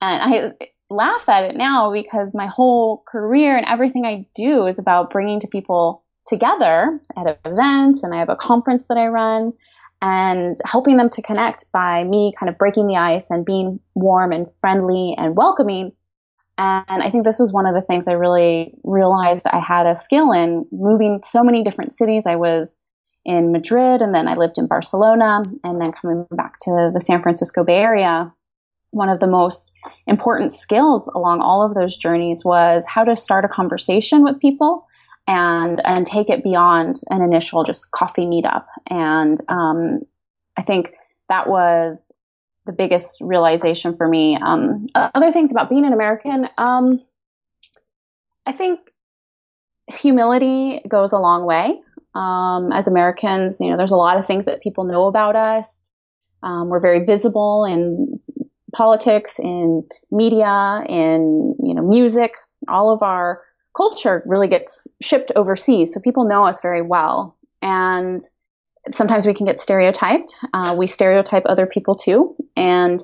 And 0.00 0.20
I 0.22 0.66
laugh 0.90 1.28
at 1.28 1.44
it 1.44 1.56
now 1.56 1.92
because 1.92 2.34
my 2.34 2.46
whole 2.46 3.04
career 3.06 3.56
and 3.56 3.66
everything 3.66 4.04
I 4.04 4.26
do 4.34 4.66
is 4.66 4.78
about 4.78 5.10
bringing 5.10 5.40
to 5.40 5.48
people 5.48 6.04
together 6.26 7.00
at 7.16 7.38
events 7.44 8.02
and 8.02 8.14
I 8.14 8.18
have 8.18 8.28
a 8.28 8.36
conference 8.36 8.88
that 8.88 8.96
I 8.96 9.08
run 9.08 9.52
and 10.02 10.58
helping 10.66 10.96
them 10.96 11.08
to 11.10 11.22
connect 11.22 11.70
by 11.72 12.04
me 12.04 12.34
kind 12.38 12.50
of 12.50 12.58
breaking 12.58 12.88
the 12.88 12.96
ice 12.96 13.30
and 13.30 13.46
being 13.46 13.80
warm 13.94 14.32
and 14.32 14.52
friendly 14.60 15.14
and 15.16 15.36
welcoming. 15.36 15.92
And 16.58 17.02
I 17.02 17.10
think 17.10 17.24
this 17.24 17.38
was 17.38 17.52
one 17.52 17.66
of 17.66 17.74
the 17.74 17.80
things 17.80 18.08
I 18.08 18.12
really 18.12 18.74
realized 18.84 19.46
I 19.46 19.60
had 19.60 19.86
a 19.86 19.96
skill 19.96 20.32
in 20.32 20.66
moving 20.72 21.22
so 21.24 21.42
many 21.44 21.62
different 21.62 21.92
cities. 21.92 22.26
I 22.26 22.36
was 22.36 22.78
in 23.24 23.52
Madrid 23.52 24.02
and 24.02 24.14
then 24.14 24.28
I 24.28 24.34
lived 24.34 24.58
in 24.58 24.66
Barcelona 24.66 25.44
and 25.64 25.80
then 25.80 25.92
coming 25.92 26.26
back 26.32 26.58
to 26.62 26.90
the 26.92 27.00
San 27.00 27.22
Francisco 27.22 27.64
Bay 27.64 27.78
Area 27.78 28.32
one 28.92 29.08
of 29.08 29.20
the 29.20 29.26
most 29.26 29.72
important 30.06 30.52
skills 30.52 31.08
along 31.08 31.40
all 31.40 31.64
of 31.64 31.74
those 31.74 31.96
journeys 31.96 32.44
was 32.44 32.86
how 32.86 33.04
to 33.04 33.16
start 33.16 33.44
a 33.44 33.48
conversation 33.48 34.22
with 34.22 34.38
people 34.38 34.86
and 35.26 35.80
and 35.84 36.04
take 36.04 36.30
it 36.30 36.42
beyond 36.42 36.96
an 37.10 37.22
initial 37.22 37.64
just 37.64 37.90
coffee 37.90 38.26
meetup. 38.26 38.64
And 38.88 39.38
um, 39.48 40.00
I 40.56 40.62
think 40.62 40.94
that 41.28 41.48
was 41.48 42.04
the 42.66 42.72
biggest 42.72 43.20
realization 43.20 43.96
for 43.96 44.06
me. 44.06 44.36
Um, 44.36 44.86
other 44.94 45.32
things 45.32 45.50
about 45.50 45.68
being 45.68 45.84
an 45.84 45.92
American, 45.92 46.48
um, 46.58 47.00
I 48.46 48.52
think 48.52 48.80
humility 49.88 50.80
goes 50.88 51.12
a 51.12 51.18
long 51.18 51.44
way. 51.44 51.80
Um, 52.14 52.72
as 52.72 52.88
Americans, 52.88 53.58
you 53.60 53.70
know, 53.70 53.76
there's 53.76 53.90
a 53.90 53.96
lot 53.96 54.18
of 54.18 54.26
things 54.26 54.44
that 54.44 54.62
people 54.62 54.84
know 54.84 55.06
about 55.06 55.34
us. 55.34 55.74
Um, 56.42 56.68
we're 56.68 56.80
very 56.80 57.04
visible 57.04 57.64
in 57.64 58.20
politics, 58.72 59.38
in 59.38 59.84
media, 60.10 60.82
in 60.88 61.54
you 61.62 61.74
know 61.74 61.82
music. 61.82 62.34
All 62.68 62.92
of 62.92 63.02
our 63.02 63.42
culture 63.76 64.22
really 64.26 64.48
gets 64.48 64.86
shipped 65.00 65.32
overseas, 65.36 65.94
so 65.94 66.00
people 66.00 66.24
know 66.24 66.46
us 66.46 66.60
very 66.60 66.82
well. 66.82 67.36
And 67.60 68.20
sometimes 68.92 69.26
we 69.26 69.34
can 69.34 69.46
get 69.46 69.60
stereotyped. 69.60 70.34
Uh, 70.52 70.74
we 70.78 70.86
stereotype 70.86 71.44
other 71.46 71.66
people 71.66 71.96
too, 71.96 72.36
and 72.56 73.00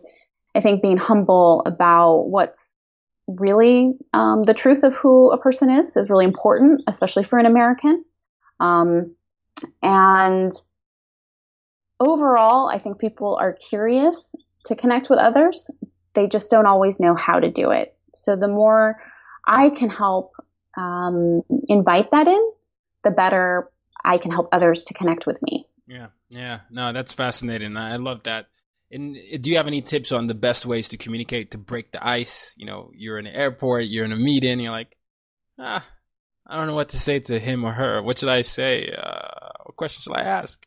I 0.54 0.60
think 0.60 0.82
being 0.82 0.96
humble 0.96 1.62
about 1.66 2.28
what's 2.28 2.66
really 3.28 3.92
um, 4.14 4.42
the 4.42 4.54
truth 4.54 4.82
of 4.82 4.94
who 4.94 5.30
a 5.30 5.38
person 5.38 5.70
is 5.70 5.96
is 5.96 6.10
really 6.10 6.24
important, 6.24 6.82
especially 6.86 7.24
for 7.24 7.38
an 7.38 7.46
American. 7.46 8.04
Um, 8.58 9.14
and 9.82 10.52
overall, 12.00 12.68
I 12.68 12.78
think 12.78 12.98
people 12.98 13.36
are 13.40 13.52
curious 13.52 14.34
to 14.66 14.74
connect 14.74 15.10
with 15.10 15.18
others. 15.18 15.70
They 16.14 16.26
just 16.26 16.50
don't 16.50 16.66
always 16.66 17.00
know 17.00 17.14
how 17.14 17.38
to 17.38 17.50
do 17.50 17.70
it. 17.70 17.94
So 18.14 18.34
the 18.34 18.48
more 18.48 18.96
I 19.46 19.70
can 19.70 19.90
help 19.90 20.32
um, 20.76 21.42
invite 21.68 22.10
that 22.10 22.28
in, 22.28 22.50
the 23.04 23.10
better 23.10 23.70
I 24.04 24.18
can 24.18 24.30
help 24.30 24.48
others 24.52 24.84
to 24.84 24.94
connect 24.94 25.26
with 25.26 25.42
me. 25.42 25.66
Yeah, 25.86 26.08
yeah, 26.28 26.60
no, 26.70 26.92
that's 26.92 27.14
fascinating. 27.14 27.76
I 27.76 27.96
love 27.96 28.24
that. 28.24 28.46
And 28.90 29.16
do 29.40 29.50
you 29.50 29.56
have 29.58 29.66
any 29.66 29.82
tips 29.82 30.12
on 30.12 30.26
the 30.26 30.34
best 30.34 30.64
ways 30.64 30.88
to 30.90 30.96
communicate 30.96 31.50
to 31.50 31.58
break 31.58 31.90
the 31.92 32.06
ice? 32.06 32.54
You 32.56 32.66
know, 32.66 32.90
you're 32.94 33.18
in 33.18 33.26
an 33.26 33.34
airport, 33.34 33.86
you're 33.86 34.04
in 34.04 34.12
a 34.12 34.16
meeting, 34.16 34.60
you're 34.60 34.72
like, 34.72 34.96
ah, 35.58 35.86
I 36.46 36.56
don't 36.56 36.66
know 36.66 36.74
what 36.74 36.90
to 36.90 36.96
say 36.96 37.20
to 37.20 37.38
him 37.38 37.64
or 37.64 37.72
her. 37.72 38.02
What 38.02 38.18
should 38.18 38.30
I 38.30 38.42
say? 38.42 38.90
Uh, 38.90 39.50
what 39.64 39.76
question 39.76 40.02
should 40.02 40.16
I 40.16 40.22
ask? 40.22 40.64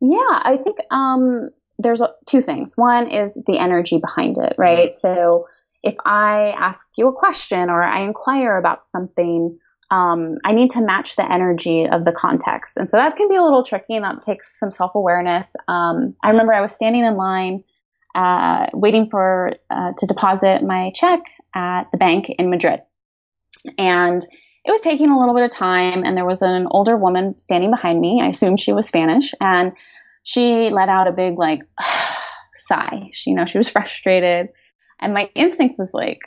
Yeah, 0.00 0.16
I 0.18 0.56
think 0.64 0.78
um, 0.90 1.50
there's 1.78 2.00
two 2.26 2.40
things. 2.40 2.72
One 2.76 3.10
is 3.10 3.32
the 3.46 3.58
energy 3.58 3.98
behind 3.98 4.38
it, 4.38 4.54
right? 4.56 4.94
So 4.94 5.46
if 5.82 5.94
I 6.04 6.54
ask 6.58 6.86
you 6.96 7.08
a 7.08 7.12
question 7.12 7.70
or 7.70 7.82
I 7.82 8.02
inquire 8.02 8.56
about 8.56 8.82
something, 8.92 9.58
um, 9.90 10.36
I 10.44 10.52
need 10.52 10.70
to 10.72 10.82
match 10.82 11.16
the 11.16 11.30
energy 11.30 11.86
of 11.86 12.04
the 12.04 12.12
context. 12.12 12.76
And 12.76 12.88
so 12.88 12.96
that 12.96 13.16
can 13.16 13.28
be 13.28 13.36
a 13.36 13.42
little 13.42 13.64
tricky 13.64 13.96
and 13.96 14.04
that 14.04 14.22
takes 14.22 14.58
some 14.58 14.70
self 14.70 14.94
awareness. 14.94 15.48
Um, 15.68 16.14
I 16.22 16.30
remember 16.30 16.52
I 16.52 16.60
was 16.60 16.72
standing 16.72 17.04
in 17.04 17.16
line, 17.16 17.64
uh, 18.14 18.66
waiting 18.72 19.08
for, 19.08 19.52
uh, 19.70 19.92
to 19.96 20.06
deposit 20.06 20.62
my 20.62 20.92
check 20.94 21.20
at 21.54 21.90
the 21.90 21.98
bank 21.98 22.30
in 22.30 22.50
Madrid. 22.50 22.82
And 23.78 24.22
it 24.64 24.70
was 24.70 24.80
taking 24.82 25.10
a 25.10 25.18
little 25.18 25.34
bit 25.34 25.44
of 25.44 25.50
time 25.50 26.04
and 26.04 26.16
there 26.16 26.26
was 26.26 26.42
an 26.42 26.66
older 26.70 26.96
woman 26.96 27.38
standing 27.38 27.70
behind 27.70 28.00
me. 28.00 28.20
I 28.22 28.28
assumed 28.28 28.60
she 28.60 28.72
was 28.72 28.86
Spanish 28.86 29.34
and 29.40 29.72
she 30.22 30.70
let 30.70 30.88
out 30.88 31.08
a 31.08 31.12
big 31.12 31.38
like 31.38 31.62
sigh. 32.52 33.08
She, 33.12 33.30
you 33.30 33.36
know, 33.36 33.46
she 33.46 33.58
was 33.58 33.68
frustrated. 33.68 34.50
And 35.00 35.14
my 35.14 35.30
instinct 35.34 35.78
was 35.78 35.92
like, 35.94 36.20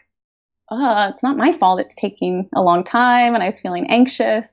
uh, 0.70 1.12
it's 1.13 1.24
not 1.24 1.38
my 1.38 1.53
fault. 1.53 1.80
It's 1.80 1.96
taking 1.96 2.50
a 2.56 2.62
long 2.62 2.84
time. 2.84 3.34
And 3.34 3.44
I 3.44 3.48
was 3.48 3.60
feeling 3.60 3.88
anxious. 3.89 4.50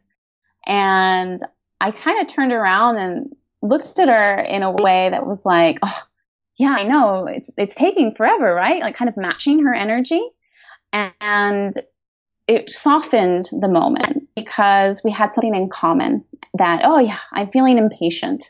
And 0.67 1.41
I 1.81 1.91
kind 1.91 2.21
of 2.21 2.33
turned 2.33 2.53
around 2.53 2.99
and 2.99 3.35
looked 3.63 3.99
at 3.99 4.09
her 4.09 4.41
in 4.41 4.63
a 4.63 4.73
way 4.73 5.09
that 5.11 5.27
was 5.27 5.45
like, 5.45 5.79
oh, 5.83 6.03
yeah, 6.57 6.73
I 6.73 6.83
know 6.83 7.27
it's, 7.27 7.51
it's 7.57 7.75
taking 7.75 8.15
forever, 8.15 8.55
right? 8.55 8.83
Like 8.83 8.95
kind 8.95 9.09
of 9.09 9.17
matching 9.17 9.65
her 9.65 9.75
energy. 9.75 10.23
And 10.93 11.75
it 12.47 12.69
softened 12.69 13.49
the 13.53 13.69
moment 13.69 14.29
because 14.35 15.03
we 15.05 15.11
had 15.11 15.33
something 15.33 15.55
in 15.55 15.71
common 15.71 16.25
that, 16.55 16.83
oh 16.85 16.99
yeah, 16.99 17.19
I'm 17.33 17.51
feeling 17.51 17.79
impatient. 17.79 18.45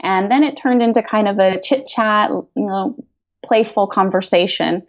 And 0.00 0.30
then 0.30 0.42
it 0.42 0.56
turned 0.56 0.82
into 0.82 1.02
kind 1.02 1.28
of 1.28 1.38
a 1.38 1.60
chit 1.60 1.86
chat, 1.86 2.30
you 2.30 2.66
know, 2.66 2.96
playful 3.44 3.86
conversation 3.86 4.84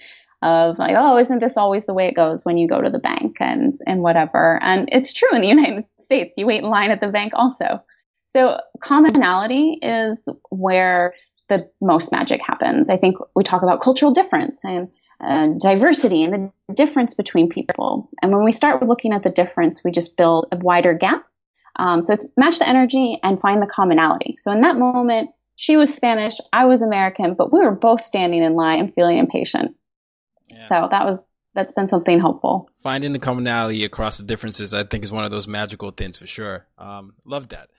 of 0.45 0.79
like, 0.79 0.95
oh, 0.97 1.17
isn't 1.17 1.39
this 1.39 1.57
always 1.57 1.85
the 1.85 1.93
way 1.93 2.07
it 2.07 2.15
goes 2.15 2.45
when 2.45 2.57
you 2.57 2.67
go 2.67 2.81
to 2.81 2.89
the 2.89 2.99
bank 2.99 3.37
and, 3.39 3.75
and 3.85 4.01
whatever. 4.01 4.59
And 4.61 4.87
it's 4.91 5.13
true 5.13 5.33
in 5.33 5.41
the 5.41 5.47
United 5.59 5.85
States. 5.99 6.37
You 6.37 6.45
wait 6.45 6.63
in 6.63 6.69
line 6.69 6.91
at 6.91 7.01
the 7.01 7.07
bank 7.07 7.33
also. 7.35 7.83
So 8.25 8.59
commonality 8.81 9.79
is 9.81 10.17
where 10.49 11.13
the 11.49 11.69
most 11.81 12.11
magic 12.11 12.41
happens. 12.41 12.89
I 12.89 12.97
think 12.97 13.17
we 13.35 13.43
talk 13.43 13.63
about 13.63 13.81
cultural 13.81 14.11
difference 14.11 14.63
and 14.63 14.89
uh, 15.21 15.49
diversity 15.59 16.23
and 16.23 16.51
the 16.67 16.73
difference 16.73 17.13
between 17.13 17.49
people. 17.49 18.09
And 18.21 18.31
when 18.31 18.43
we 18.43 18.51
start 18.51 18.83
looking 18.83 19.13
at 19.13 19.23
the 19.23 19.29
difference, 19.29 19.83
we 19.83 19.91
just 19.91 20.17
build 20.17 20.45
a 20.51 20.57
wider 20.57 20.93
gap 20.93 21.25
um, 21.77 22.03
so 22.03 22.13
it's 22.13 22.27
match 22.37 22.59
the 22.59 22.67
energy 22.67 23.19
and 23.23 23.39
find 23.39 23.61
the 23.61 23.67
commonality. 23.67 24.35
So 24.37 24.51
in 24.51 24.61
that 24.61 24.77
moment, 24.77 25.31
she 25.57 25.77
was 25.77 25.93
Spanish, 25.93 26.37
I 26.53 26.65
was 26.65 26.81
American, 26.81 27.33
but 27.33 27.51
we 27.51 27.59
were 27.59 27.71
both 27.71 28.03
standing 28.03 28.43
in 28.43 28.55
line 28.55 28.79
and 28.79 28.93
feeling 28.93 29.17
impatient. 29.17 29.75
Yeah. 30.49 30.67
So 30.67 30.87
that 30.91 31.05
was 31.05 31.29
that's 31.53 31.73
been 31.73 31.87
something 31.87 32.19
helpful. 32.19 32.69
Finding 32.79 33.13
the 33.13 33.19
commonality 33.19 33.85
across 33.85 34.17
the 34.17 34.25
differences, 34.25 34.73
I 34.73 34.83
think, 34.83 35.03
is 35.03 35.11
one 35.11 35.23
of 35.23 35.31
those 35.31 35.47
magical 35.47 35.91
things 35.91 36.17
for 36.17 36.27
sure. 36.27 36.67
Um, 36.77 37.13
love 37.25 37.49
that. 37.49 37.69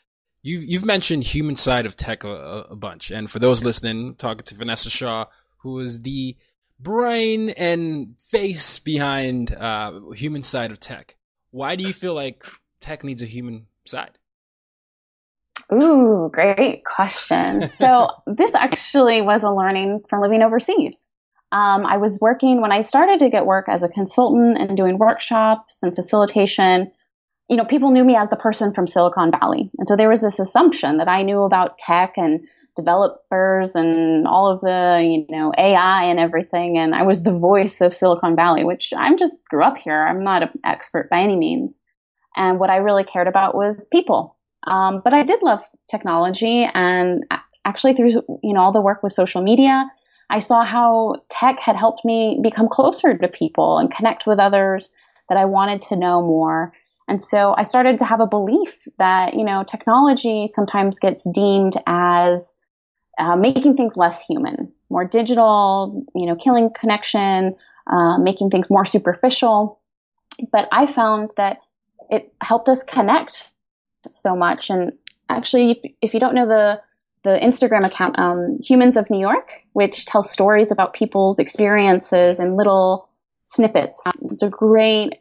you 0.43 0.59
you've 0.59 0.85
mentioned 0.85 1.25
human 1.25 1.57
side 1.57 1.87
of 1.87 1.97
tech 1.97 2.25
a, 2.25 2.67
a 2.71 2.77
bunch, 2.77 3.11
and 3.11 3.31
for 3.31 3.39
those 3.39 3.63
listening, 3.63 4.15
talking 4.15 4.45
to 4.45 4.55
Vanessa 4.55 4.91
Shaw, 4.91 5.27
who 5.59 5.79
is 5.81 6.03
the 6.03 6.37
brain 6.81 7.51
and 7.51 8.15
face 8.21 8.79
behind 8.79 9.55
uh, 9.55 10.11
human 10.11 10.43
side 10.43 10.71
of 10.71 10.81
tech. 10.81 11.17
Why 11.51 11.77
do 11.77 11.85
you 11.85 11.93
feel 11.93 12.15
like 12.15 12.45
tech 12.81 13.05
needs 13.05 13.23
a 13.23 13.27
human 13.27 13.67
side? 13.85 14.19
Ooh, 15.73 16.31
great 16.33 16.85
question. 16.85 17.63
So 17.63 18.09
this 18.27 18.55
actually 18.55 19.23
was 19.23 19.43
a 19.43 19.51
learning 19.51 20.03
from 20.09 20.21
living 20.21 20.43
overseas. 20.43 21.06
Um, 21.53 21.87
I 21.87 21.99
was 21.99 22.19
working 22.21 22.61
when 22.61 22.73
I 22.73 22.81
started 22.81 23.21
to 23.21 23.31
get 23.31 23.47
work 23.47 23.69
as 23.69 23.83
a 23.83 23.89
consultant 23.89 24.59
and 24.59 24.77
doing 24.77 24.99
workshops 24.99 25.79
and 25.83 25.95
facilitation. 25.95 26.91
You 27.49 27.57
know, 27.57 27.65
people 27.65 27.93
knew 27.93 28.05
me 28.05 28.17
as 28.17 28.31
the 28.31 28.37
person 28.37 28.75
from 28.75 28.87
Silicon 28.87 29.31
Valley. 29.31 29.71
And 29.79 29.87
so 29.87 29.97
there 29.97 30.09
was 30.09 30.21
this 30.21 30.39
assumption 30.39 30.99
that 30.99 31.09
I 31.09 31.23
knew 31.23 31.43
about 31.43 31.79
tech 31.79 32.15
and 32.17 32.47
developers 32.77 33.75
and 33.75 34.27
all 34.27 34.53
of 34.53 34.61
the, 34.61 35.01
you 35.03 35.35
know, 35.35 35.53
AI 35.57 36.05
and 36.05 36.21
everything. 36.21 36.77
And 36.79 36.95
I 36.95 37.03
was 37.03 37.25
the 37.25 37.37
voice 37.37 37.81
of 37.81 37.95
Silicon 37.95 38.37
Valley, 38.37 38.65
which 38.65 38.93
I'm 38.97 39.17
just 39.17 39.37
grew 39.49 39.65
up 39.65 39.79
here. 39.79 40.07
I'm 40.07 40.23
not 40.23 40.43
an 40.43 40.51
expert 40.65 41.09
by 41.09 41.21
any 41.21 41.37
means. 41.37 41.83
And 42.37 42.61
what 42.61 42.71
I 42.71 42.77
really 42.77 43.05
cared 43.05 43.29
about 43.29 43.55
was 43.55 43.87
people. 43.87 44.37
Um, 44.67 45.01
but 45.03 45.15
I 45.15 45.23
did 45.23 45.43
love 45.43 45.63
technology 45.91 46.69
and 46.73 47.25
actually 47.65 47.95
through, 47.95 48.11
you 48.43 48.53
know, 48.53 48.61
all 48.61 48.73
the 48.73 48.81
work 48.81 49.03
with 49.03 49.13
social 49.13 49.43
media, 49.43 49.91
I 50.29 50.41
saw 50.41 50.65
how 50.65 51.23
tech 51.29 51.61
had 51.61 51.77
helped 51.77 52.05
me 52.05 52.41
become 52.43 52.69
closer 52.69 53.17
to 53.17 53.29
people 53.29 53.79
and 53.79 53.91
connect 53.91 54.27
with 54.27 54.39
others 54.39 54.95
that 55.29 55.39
I 55.39 55.45
wanted 55.45 55.83
to 55.83 55.97
know 55.97 56.21
more. 56.23 56.73
And 57.09 57.23
so 57.23 57.55
I 57.57 57.63
started 57.63 57.99
to 57.99 58.05
have 58.05 58.21
a 58.21 58.27
belief 58.27 58.89
that, 58.99 59.35
you 59.35 59.45
know, 59.45 59.63
technology 59.63 60.47
sometimes 60.47 60.99
gets 60.99 61.29
deemed 61.31 61.75
as 61.87 62.53
uh, 63.19 63.37
making 63.37 63.77
things 63.77 63.97
less 63.97 64.25
human, 64.25 64.73
more 64.91 65.05
digital, 65.05 66.05
you 66.15 66.27
know, 66.27 66.37
killing 66.37 66.71
connection, 66.79 67.55
uh, 67.87 68.19
making 68.19 68.51
things 68.51 68.69
more 68.69 68.85
superficial. 68.85 69.81
But 70.51 70.69
I 70.73 70.87
found 70.87 71.31
that 71.37 71.59
it 72.11 72.33
helped 72.41 72.69
us 72.69 72.83
connect 72.83 73.51
so 74.09 74.37
much. 74.37 74.71
And 74.71 74.93
actually, 75.29 75.71
if, 75.73 75.93
if 76.03 76.15
you 76.15 76.21
don't 76.21 76.35
know 76.35 76.47
the 76.47 76.81
the 77.27 77.41
Instagram 77.43 77.85
account, 77.85 78.17
um, 78.21 78.57
Humans 78.63 78.97
of 78.97 79.11
New 79.11 79.19
York, 79.19 79.51
which 79.73 80.07
tells 80.07 80.31
stories 80.31 80.71
about 80.71 80.95
people's 80.95 81.41
experiences 81.41 82.39
and 82.39 82.57
little 82.57 83.09
snippets. 83.47 84.01
It's 84.23 84.45
a 84.45 84.49
great, 84.49 85.17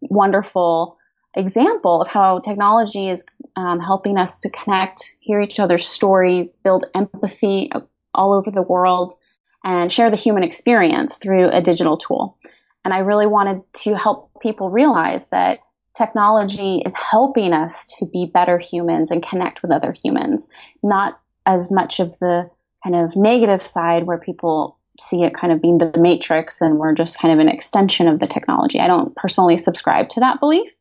wonderful 0.00 0.96
example 1.34 2.00
of 2.00 2.08
how 2.08 2.38
technology 2.38 3.10
is 3.10 3.26
um, 3.54 3.80
helping 3.80 4.16
us 4.16 4.38
to 4.40 4.50
connect, 4.50 5.14
hear 5.20 5.42
each 5.42 5.60
other's 5.60 5.86
stories, 5.86 6.48
build 6.64 6.84
empathy 6.94 7.70
all 8.14 8.32
over 8.32 8.50
the 8.50 8.62
world, 8.62 9.12
and 9.62 9.92
share 9.92 10.08
the 10.08 10.16
human 10.16 10.44
experience 10.44 11.18
through 11.18 11.50
a 11.50 11.60
digital 11.60 11.98
tool. 11.98 12.38
And 12.82 12.94
I 12.94 13.00
really 13.00 13.26
wanted 13.26 13.60
to 13.84 13.94
help 13.94 14.30
people 14.40 14.70
realize 14.70 15.28
that 15.28 15.58
technology 15.94 16.82
is 16.86 16.94
helping 16.94 17.52
us 17.52 17.98
to 17.98 18.06
be 18.06 18.24
better 18.24 18.56
humans 18.56 19.10
and 19.10 19.22
connect 19.22 19.60
with 19.60 19.70
other 19.70 19.92
humans, 19.92 20.48
not 20.82 21.18
as 21.46 21.70
much 21.70 22.00
of 22.00 22.18
the 22.18 22.50
kind 22.84 22.96
of 22.96 23.16
negative 23.16 23.62
side 23.62 24.04
where 24.04 24.18
people 24.18 24.78
see 24.98 25.22
it 25.24 25.34
kind 25.34 25.52
of 25.52 25.62
being 25.62 25.78
the 25.78 25.92
matrix 25.98 26.60
and 26.60 26.78
we're 26.78 26.94
just 26.94 27.18
kind 27.18 27.32
of 27.32 27.40
an 27.40 27.48
extension 27.48 28.08
of 28.08 28.18
the 28.18 28.26
technology. 28.26 28.78
I 28.78 28.86
don't 28.86 29.14
personally 29.16 29.56
subscribe 29.56 30.10
to 30.10 30.20
that 30.20 30.40
belief. 30.40 30.72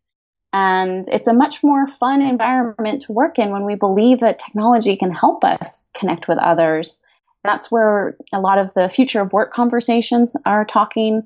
And 0.53 1.06
it's 1.08 1.27
a 1.27 1.34
much 1.34 1.63
more 1.63 1.88
fun 1.88 2.22
environment 2.22 3.03
to 3.03 3.13
work 3.13 3.39
in 3.39 3.51
when 3.51 3.63
we 3.63 3.75
believe 3.75 4.20
that 4.20 4.39
technology 4.39 4.98
can 4.98 5.12
help 5.12 5.46
us 5.46 5.88
connect 5.94 6.27
with 6.27 6.39
others. 6.39 7.01
That's 7.44 7.72
where 7.72 8.18
a 8.34 8.39
lot 8.39 8.58
of 8.58 8.74
the 8.74 8.89
future 8.89 9.22
of 9.22 9.32
work 9.32 9.53
conversations 9.53 10.36
are 10.46 10.65
talking. 10.65 11.24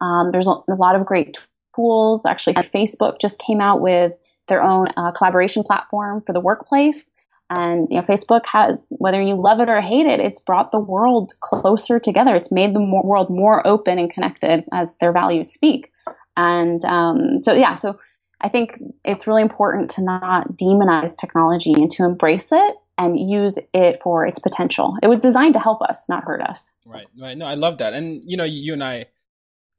Um, 0.00 0.32
there's 0.32 0.48
a, 0.48 0.62
lot 0.68 0.96
of 0.96 1.06
great 1.06 1.38
tools. 1.76 2.26
Actually, 2.26 2.54
Facebook 2.54 3.20
just 3.20 3.40
came 3.40 3.60
out 3.60 3.80
with 3.80 4.18
their 4.48 4.62
own 4.62 4.88
uh, 4.96 5.12
collaboration 5.12 5.62
platform 5.62 6.20
for 6.20 6.32
the 6.32 6.40
workplace. 6.40 7.08
And 7.50 7.88
you 7.90 7.96
know, 7.96 8.02
Facebook 8.02 8.42
has, 8.50 8.86
whether 8.90 9.20
you 9.20 9.34
love 9.34 9.60
it 9.60 9.68
or 9.68 9.80
hate 9.80 10.06
it, 10.06 10.20
it's 10.20 10.42
brought 10.42 10.72
the 10.72 10.80
world 10.80 11.32
closer 11.40 12.00
together. 12.00 12.34
It's 12.34 12.50
made 12.50 12.74
the 12.74 12.80
more, 12.80 13.04
world 13.04 13.30
more 13.30 13.66
open 13.66 13.98
and 13.98 14.10
connected 14.10 14.64
as 14.72 14.96
their 14.96 15.12
values 15.12 15.52
speak. 15.52 15.92
And 16.36 16.84
um, 16.84 17.42
so, 17.42 17.52
yeah, 17.52 17.74
so 17.74 17.98
I 18.40 18.48
think 18.48 18.80
it's 19.04 19.26
really 19.26 19.42
important 19.42 19.90
to 19.92 20.02
not 20.02 20.52
demonize 20.56 21.16
technology 21.16 21.72
and 21.74 21.90
to 21.92 22.04
embrace 22.04 22.50
it 22.50 22.76
and 22.96 23.18
use 23.18 23.58
it 23.72 24.02
for 24.02 24.26
its 24.26 24.38
potential. 24.38 24.96
It 25.02 25.08
was 25.08 25.20
designed 25.20 25.54
to 25.54 25.60
help 25.60 25.82
us, 25.82 26.08
not 26.08 26.24
hurt 26.24 26.40
us. 26.40 26.74
Right, 26.84 27.06
right. 27.18 27.36
No, 27.36 27.46
I 27.46 27.54
love 27.54 27.78
that. 27.78 27.94
And 27.94 28.22
you 28.26 28.36
know, 28.36 28.44
you 28.44 28.72
and 28.72 28.84
I, 28.84 29.06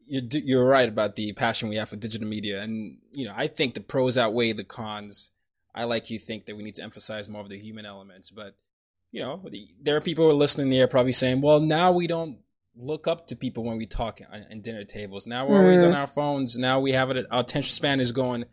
you're 0.07 0.65
right 0.65 0.87
about 0.87 1.15
the 1.15 1.33
passion 1.33 1.69
we 1.69 1.77
have 1.77 1.89
for 1.89 1.95
digital 1.95 2.27
media, 2.27 2.61
and 2.61 2.97
you 3.11 3.25
know, 3.25 3.33
I 3.35 3.47
think 3.47 3.73
the 3.73 3.81
pros 3.81 4.17
outweigh 4.17 4.51
the 4.51 4.63
cons 4.63 5.31
I 5.75 5.83
like 5.83 6.09
you 6.09 6.17
think 6.17 6.45
that 6.45 6.55
we 6.55 6.63
need 6.63 6.75
to 6.75 6.83
emphasize 6.83 7.29
more 7.29 7.41
of 7.41 7.49
the 7.49 7.59
human 7.59 7.85
elements, 7.85 8.31
but 8.31 8.55
you 9.11 9.21
know, 9.21 9.43
there 9.81 9.95
are 9.95 10.01
people 10.01 10.25
who 10.25 10.31
are 10.31 10.33
listening 10.33 10.71
here 10.71 10.87
probably 10.87 11.13
saying, 11.13 11.41
"Well, 11.41 11.59
now 11.59 11.91
we 11.91 12.07
don't 12.07 12.39
look 12.75 13.07
up 13.07 13.27
to 13.27 13.35
people 13.35 13.63
when 13.63 13.77
we 13.77 13.85
talk 13.85 14.19
in 14.49 14.61
dinner 14.61 14.83
tables. 14.83 15.25
Now 15.25 15.47
we're 15.47 15.59
mm. 15.59 15.63
always 15.63 15.83
on 15.83 15.91
mm. 15.91 15.97
our 15.97 16.07
phones. 16.07 16.57
Now 16.57 16.79
we 16.79 16.91
have 16.91 17.09
it. 17.11 17.25
Our 17.31 17.41
attention 17.41 17.71
span 17.71 17.99
is 17.99 18.11
going 18.11 18.45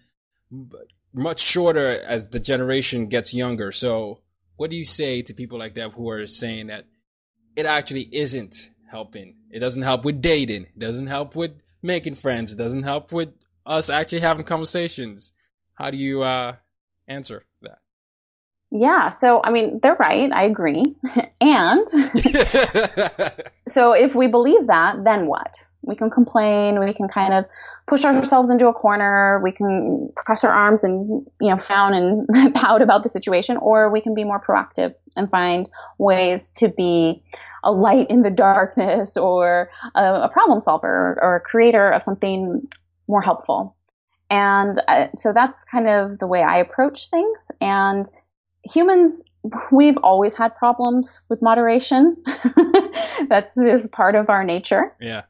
much 1.12 1.40
shorter 1.40 2.00
as 2.06 2.28
the 2.28 2.40
generation 2.40 3.06
gets 3.06 3.34
younger. 3.34 3.72
So, 3.72 4.20
what 4.56 4.70
do 4.70 4.76
you 4.76 4.84
say 4.84 5.22
to 5.22 5.34
people 5.34 5.58
like 5.58 5.74
that 5.74 5.92
who 5.92 6.08
are 6.10 6.26
saying 6.26 6.68
that 6.68 6.84
it 7.56 7.66
actually 7.66 8.08
isn't 8.12 8.70
helping? 8.88 9.36
It 9.50 9.60
doesn't 9.60 9.82
help 9.82 10.04
with 10.04 10.20
dating. 10.20 10.64
It 10.64 10.78
doesn't 10.78 11.08
help 11.08 11.34
with 11.34 11.62
making 11.82 12.14
friends. 12.14 12.52
It 12.52 12.56
doesn't 12.56 12.84
help 12.84 13.12
with 13.12 13.30
us 13.66 13.90
actually 13.90 14.20
having 14.20 14.44
conversations. 14.44 15.32
How 15.74 15.90
do 15.90 15.96
you 15.96 16.22
uh, 16.22 16.56
answer 17.08 17.44
that? 17.62 17.78
Yeah, 18.74 19.10
so 19.10 19.42
I 19.44 19.50
mean, 19.50 19.80
they're 19.82 19.96
right. 19.96 20.32
I 20.32 20.44
agree. 20.44 20.82
and 21.40 21.86
so 23.68 23.92
if 23.92 24.14
we 24.14 24.28
believe 24.28 24.66
that, 24.68 25.04
then 25.04 25.26
what? 25.26 25.62
We 25.82 25.94
can 25.94 26.10
complain, 26.10 26.78
we 26.78 26.94
can 26.94 27.08
kind 27.08 27.34
of 27.34 27.44
push 27.86 28.04
ourselves 28.04 28.50
into 28.50 28.68
a 28.68 28.72
corner, 28.72 29.40
we 29.42 29.52
can 29.52 30.10
cross 30.16 30.44
our 30.44 30.52
arms 30.52 30.84
and, 30.84 31.26
you 31.40 31.50
know, 31.50 31.58
frown 31.58 31.92
and 31.92 32.54
pout 32.54 32.80
about 32.80 33.02
the 33.02 33.08
situation, 33.08 33.56
or 33.58 33.90
we 33.90 34.00
can 34.00 34.14
be 34.14 34.24
more 34.24 34.40
proactive 34.40 34.94
and 35.16 35.28
find 35.28 35.68
ways 35.98 36.50
to 36.52 36.68
be 36.68 37.22
a 37.64 37.72
light 37.72 38.08
in 38.10 38.22
the 38.22 38.30
darkness 38.30 39.16
or 39.16 39.70
a, 39.94 40.14
a 40.22 40.28
problem 40.32 40.60
solver 40.60 41.18
or 41.20 41.36
a 41.36 41.40
creator 41.40 41.90
of 41.90 42.02
something 42.02 42.66
more 43.08 43.22
helpful. 43.22 43.76
And 44.32 44.78
uh, 44.88 45.08
so 45.14 45.34
that's 45.34 45.62
kind 45.64 45.86
of 45.86 46.18
the 46.18 46.26
way 46.26 46.42
I 46.42 46.56
approach 46.56 47.10
things. 47.10 47.50
And 47.60 48.06
humans, 48.64 49.22
we've 49.70 49.98
always 49.98 50.34
had 50.34 50.56
problems 50.56 51.22
with 51.28 51.42
moderation. 51.42 52.16
that's 53.28 53.54
just 53.54 53.92
part 53.92 54.14
of 54.14 54.30
our 54.30 54.42
nature. 54.42 54.96
Yeah. 54.98 55.24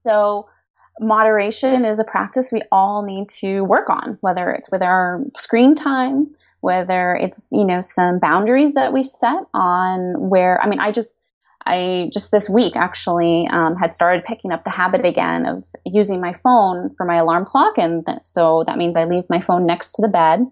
So 0.00 0.50
moderation 1.00 1.86
is 1.86 1.98
a 1.98 2.04
practice 2.04 2.50
we 2.52 2.60
all 2.70 3.02
need 3.06 3.30
to 3.40 3.62
work 3.62 3.88
on, 3.88 4.18
whether 4.20 4.50
it's 4.50 4.70
with 4.70 4.82
our 4.82 5.22
screen 5.38 5.74
time, 5.74 6.34
whether 6.60 7.14
it's, 7.14 7.48
you 7.52 7.64
know, 7.64 7.80
some 7.80 8.18
boundaries 8.18 8.74
that 8.74 8.92
we 8.92 9.02
set 9.02 9.44
on 9.54 10.28
where, 10.28 10.60
I 10.62 10.68
mean, 10.68 10.78
I 10.78 10.92
just, 10.92 11.16
I 11.66 12.10
just 12.12 12.30
this 12.30 12.48
week 12.48 12.76
actually 12.76 13.48
um, 13.48 13.76
had 13.76 13.94
started 13.94 14.24
picking 14.24 14.52
up 14.52 14.64
the 14.64 14.70
habit 14.70 15.04
again 15.04 15.46
of 15.46 15.64
using 15.84 16.20
my 16.20 16.32
phone 16.32 16.90
for 16.96 17.06
my 17.06 17.16
alarm 17.16 17.44
clock, 17.44 17.78
and 17.78 18.04
th- 18.04 18.18
so 18.22 18.64
that 18.66 18.78
means 18.78 18.96
I 18.96 19.04
leave 19.04 19.24
my 19.28 19.40
phone 19.40 19.66
next 19.66 19.92
to 19.92 20.02
the 20.02 20.08
bed. 20.08 20.46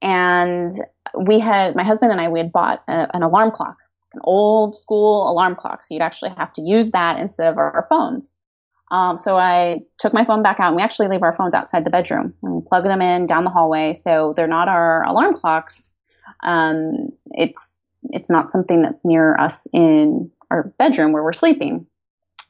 And 0.00 0.72
we 1.18 1.38
had 1.38 1.76
my 1.76 1.84
husband 1.84 2.12
and 2.12 2.20
I 2.20 2.28
we 2.28 2.38
had 2.40 2.52
bought 2.52 2.82
a, 2.88 3.08
an 3.14 3.22
alarm 3.22 3.50
clock, 3.50 3.76
an 4.14 4.20
old 4.24 4.76
school 4.76 5.30
alarm 5.30 5.56
clock, 5.56 5.82
so 5.82 5.94
you'd 5.94 6.02
actually 6.02 6.32
have 6.36 6.52
to 6.54 6.62
use 6.62 6.92
that 6.92 7.18
instead 7.18 7.50
of 7.50 7.58
our, 7.58 7.70
our 7.70 7.86
phones. 7.88 8.34
Um, 8.90 9.18
so 9.18 9.38
I 9.38 9.80
took 9.98 10.12
my 10.12 10.24
phone 10.24 10.42
back 10.42 10.60
out, 10.60 10.68
and 10.68 10.76
we 10.76 10.82
actually 10.82 11.08
leave 11.08 11.22
our 11.22 11.32
phones 11.32 11.54
outside 11.54 11.84
the 11.84 11.90
bedroom 11.90 12.34
and 12.42 12.64
plug 12.64 12.84
them 12.84 13.00
in 13.00 13.26
down 13.26 13.44
the 13.44 13.50
hallway, 13.50 13.94
so 13.94 14.34
they're 14.36 14.46
not 14.46 14.68
our 14.68 15.02
alarm 15.04 15.34
clocks. 15.34 15.94
Um, 16.42 17.10
it's 17.30 17.71
it's 18.10 18.30
not 18.30 18.52
something 18.52 18.82
that's 18.82 19.04
near 19.04 19.36
us 19.36 19.66
in 19.72 20.30
our 20.50 20.72
bedroom 20.78 21.12
where 21.12 21.22
we're 21.22 21.32
sleeping. 21.32 21.86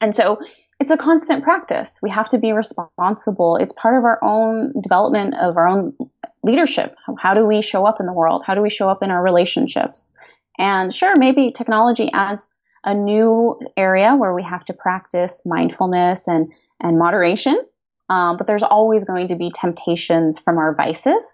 And 0.01 0.15
so 0.15 0.39
it's 0.79 0.91
a 0.91 0.97
constant 0.97 1.43
practice. 1.43 1.99
We 2.03 2.09
have 2.09 2.29
to 2.29 2.37
be 2.37 2.51
responsible. 2.53 3.57
It's 3.57 3.73
part 3.75 3.97
of 3.97 4.05
our 4.05 4.19
own 4.23 4.73
development 4.81 5.35
of 5.35 5.57
our 5.57 5.67
own 5.67 5.95
leadership. 6.43 6.95
How 7.19 7.33
do 7.33 7.45
we 7.45 7.61
show 7.61 7.85
up 7.85 7.99
in 7.99 8.05
the 8.05 8.13
world? 8.13 8.43
How 8.45 8.55
do 8.55 8.61
we 8.61 8.69
show 8.69 8.89
up 8.89 9.03
in 9.03 9.11
our 9.11 9.23
relationships? 9.23 10.13
And 10.57 10.93
sure, 10.93 11.15
maybe 11.17 11.51
technology 11.51 12.11
adds 12.13 12.47
a 12.83 12.93
new 12.93 13.59
area 13.77 14.15
where 14.15 14.33
we 14.33 14.43
have 14.43 14.65
to 14.65 14.73
practice 14.73 15.41
mindfulness 15.45 16.27
and, 16.27 16.51
and 16.81 16.99
moderation. 16.99 17.59
Um, 18.09 18.37
but 18.37 18.47
there's 18.47 18.63
always 18.63 19.05
going 19.05 19.29
to 19.29 19.35
be 19.35 19.51
temptations 19.55 20.39
from 20.39 20.57
our 20.57 20.75
vices 20.75 21.25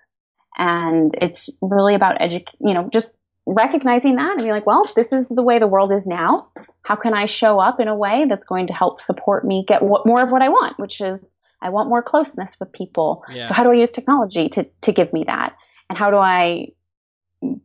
And 0.58 1.12
it's 1.22 1.50
really 1.62 1.96
about 1.96 2.20
edu- 2.20 2.46
you 2.62 2.74
know, 2.74 2.90
just 2.92 3.10
recognizing 3.54 4.16
that 4.16 4.32
and 4.32 4.40
being 4.40 4.52
like, 4.52 4.66
well, 4.66 4.90
this 4.96 5.12
is 5.12 5.28
the 5.30 5.44
way 5.44 5.60
the 5.60 5.68
world 5.68 5.92
is 5.92 6.06
now. 6.06 6.50
How 6.84 6.96
can 6.96 7.14
I 7.14 7.26
show 7.26 7.60
up 7.60 7.80
in 7.80 7.88
a 7.88 7.96
way 7.96 8.26
that's 8.30 8.46
going 8.46 8.68
to 8.68 8.74
help 8.74 9.02
support 9.02 9.46
me 9.46 9.66
get 9.68 9.82
what, 9.82 10.06
more 10.06 10.22
of 10.22 10.32
what 10.32 10.42
I 10.42 10.50
want, 10.50 10.80
which 10.80 11.02
is 11.02 11.36
I 11.62 11.70
want 11.70 11.90
more 11.90 12.02
closeness 12.02 12.56
with 12.60 12.72
people. 12.72 13.24
Yeah. 13.32 13.48
So 13.48 13.54
how 13.54 13.64
do 13.64 13.72
I 13.72 13.76
use 13.76 13.92
technology 13.92 14.50
to 14.50 14.70
to 14.82 14.92
give 14.92 15.12
me 15.12 15.26
that? 15.26 15.56
And 15.90 15.98
how 15.98 16.10
do 16.12 16.18
I 16.18 16.68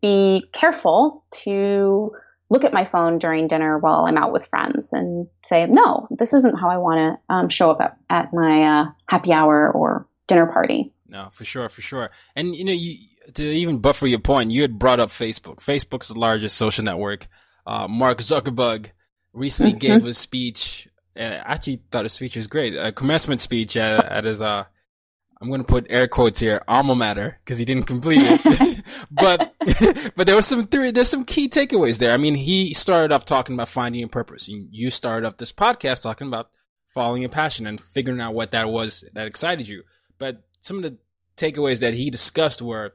be 0.01 0.49
careful 0.53 1.25
to 1.43 2.13
look 2.51 2.65
at 2.65 2.73
my 2.73 2.85
phone 2.85 3.19
during 3.19 3.49
dinner 3.49 3.79
while 3.79 4.05
I'm 4.07 4.17
out 4.17 4.33
with 4.33 4.47
friends 4.47 4.93
and 4.93 5.27
say, 5.47 5.67
no, 5.67 6.07
this 6.11 6.33
isn't 6.33 6.59
how 6.59 6.69
I 6.69 6.77
want 6.77 7.19
to 7.29 7.35
um, 7.35 7.49
show 7.49 7.71
up 7.71 7.81
at, 7.81 7.97
at 8.11 8.33
my 8.33 8.63
uh, 8.63 8.85
happy 9.09 9.33
hour 9.33 9.73
or 9.73 10.07
dinner 10.29 10.47
party. 10.47 10.93
No, 11.09 11.29
for 11.33 11.45
sure, 11.45 11.69
for 11.69 11.81
sure. 11.81 12.11
And 12.37 12.55
you 12.55 12.65
know, 12.65 12.73
you 12.73 12.97
to 13.35 13.43
even 13.43 13.79
buffer 13.79 14.07
your 14.07 14.19
point, 14.19 14.51
you 14.51 14.63
had 14.63 14.79
brought 14.79 15.01
up 15.01 15.09
Facebook. 15.09 15.57
Facebook's 15.57 16.09
the 16.09 16.19
largest 16.19 16.57
social 16.57 16.85
network. 16.85 17.27
Uh, 17.67 17.89
Mark 17.89 18.19
Zuckerberg 18.19 18.91
recently 19.33 19.73
mm-hmm. 19.73 19.79
gave 19.79 20.05
a 20.05 20.15
speech. 20.15 20.89
Uh, 21.19 21.23
I 21.23 21.55
actually 21.55 21.83
thought 21.91 22.05
his 22.05 22.13
speech 22.13 22.37
was 22.37 22.47
great. 22.47 22.77
A 22.77 22.93
commencement 22.93 23.41
speech 23.41 23.77
at, 23.77 24.05
at 24.13 24.25
his 24.25 24.43
uh, 24.43 24.65
I'm 25.45 25.49
going 25.49 25.61
to 25.61 25.67
put 25.67 25.87
air 25.91 26.09
quotes 26.09 26.41
here, 26.41 26.63
alma 26.67 26.95
mater, 26.95 27.39
because 27.45 27.59
he 27.59 27.67
didn't 27.67 27.85
complete 27.85 28.23
it. 28.23 28.83
but, 29.11 29.55
but 30.17 30.27
there 30.27 30.37
was 30.37 30.47
some 30.47 30.67
three, 30.67 30.91
there's 30.91 31.11
some 31.11 31.27
key 31.27 31.51
takeaways 31.51 31.99
there. 31.99 32.15
I 32.15 32.17
mean, 32.17 32.35
he 32.35 32.73
started 32.73 33.13
off 33.13 33.27
talking 33.27 33.55
about 33.55 33.69
finding 33.69 34.03
a 34.03 34.09
purpose. 34.09 34.49
You 34.49 34.91
started 34.91 35.27
off 35.27 35.37
this 35.37 35.53
podcast 35.53 36.03
talking 36.03 36.29
about 36.29 36.49
following 36.89 37.21
your 37.21 37.29
passion 37.29 37.67
and 37.67 37.79
figuring 37.79 38.21
out 38.21 38.33
what 38.33 38.53
that 38.53 38.71
was 38.71 39.07
that 39.13 39.27
excited 39.27 39.69
you. 39.69 39.83
But 40.19 40.43
some 40.61 40.79
of 40.79 40.83
the 40.85 40.97
takeaways 41.37 41.81
that 41.81 41.93
he 41.93 42.09
discussed 42.09 42.63
were 42.63 42.95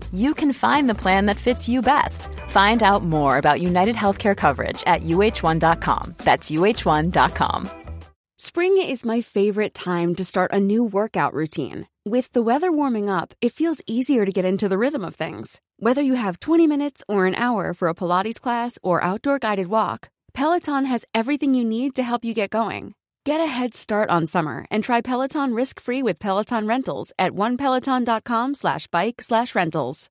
you 0.11 0.33
can 0.33 0.53
find 0.53 0.89
the 0.89 0.95
plan 0.95 1.27
that 1.27 1.37
fits 1.37 1.69
you 1.69 1.81
best. 1.81 2.27
Find 2.47 2.81
out 2.81 3.03
more 3.03 3.37
about 3.37 3.61
United 3.61 3.95
Healthcare 3.95 4.35
coverage 4.35 4.83
at 4.87 5.03
uh1.com. 5.03 6.15
That's 6.17 6.49
uh1.com. 6.49 7.69
Spring 8.37 8.81
is 8.81 9.05
my 9.05 9.21
favorite 9.21 9.75
time 9.75 10.15
to 10.15 10.25
start 10.25 10.51
a 10.51 10.59
new 10.59 10.83
workout 10.83 11.31
routine. 11.31 11.87
With 12.05 12.31
the 12.31 12.41
weather 12.41 12.71
warming 12.71 13.07
up, 13.07 13.35
it 13.39 13.53
feels 13.53 13.81
easier 13.85 14.25
to 14.25 14.31
get 14.31 14.45
into 14.45 14.67
the 14.67 14.79
rhythm 14.79 15.05
of 15.05 15.13
things. 15.13 15.61
Whether 15.77 16.01
you 16.01 16.15
have 16.15 16.39
20 16.39 16.65
minutes 16.65 17.03
or 17.07 17.27
an 17.27 17.35
hour 17.35 17.75
for 17.75 17.87
a 17.87 17.93
Pilates 17.93 18.41
class 18.41 18.79
or 18.81 19.03
outdoor 19.03 19.37
guided 19.37 19.67
walk, 19.67 20.09
Peloton 20.33 20.85
has 20.85 21.05
everything 21.13 21.53
you 21.53 21.63
need 21.63 21.93
to 21.93 22.03
help 22.03 22.25
you 22.25 22.33
get 22.33 22.49
going. 22.49 22.95
Get 23.23 23.39
a 23.39 23.45
head 23.45 23.75
start 23.75 24.09
on 24.09 24.25
summer 24.25 24.65
and 24.71 24.83
try 24.83 25.01
Peloton 25.01 25.53
risk-free 25.53 26.01
with 26.01 26.17
Peloton 26.17 26.65
Rentals 26.65 27.11
at 27.19 27.33
onepeloton.com 27.33 28.55
slash 28.55 28.87
bike 28.87 29.21
slash 29.21 29.53
rentals. 29.53 30.09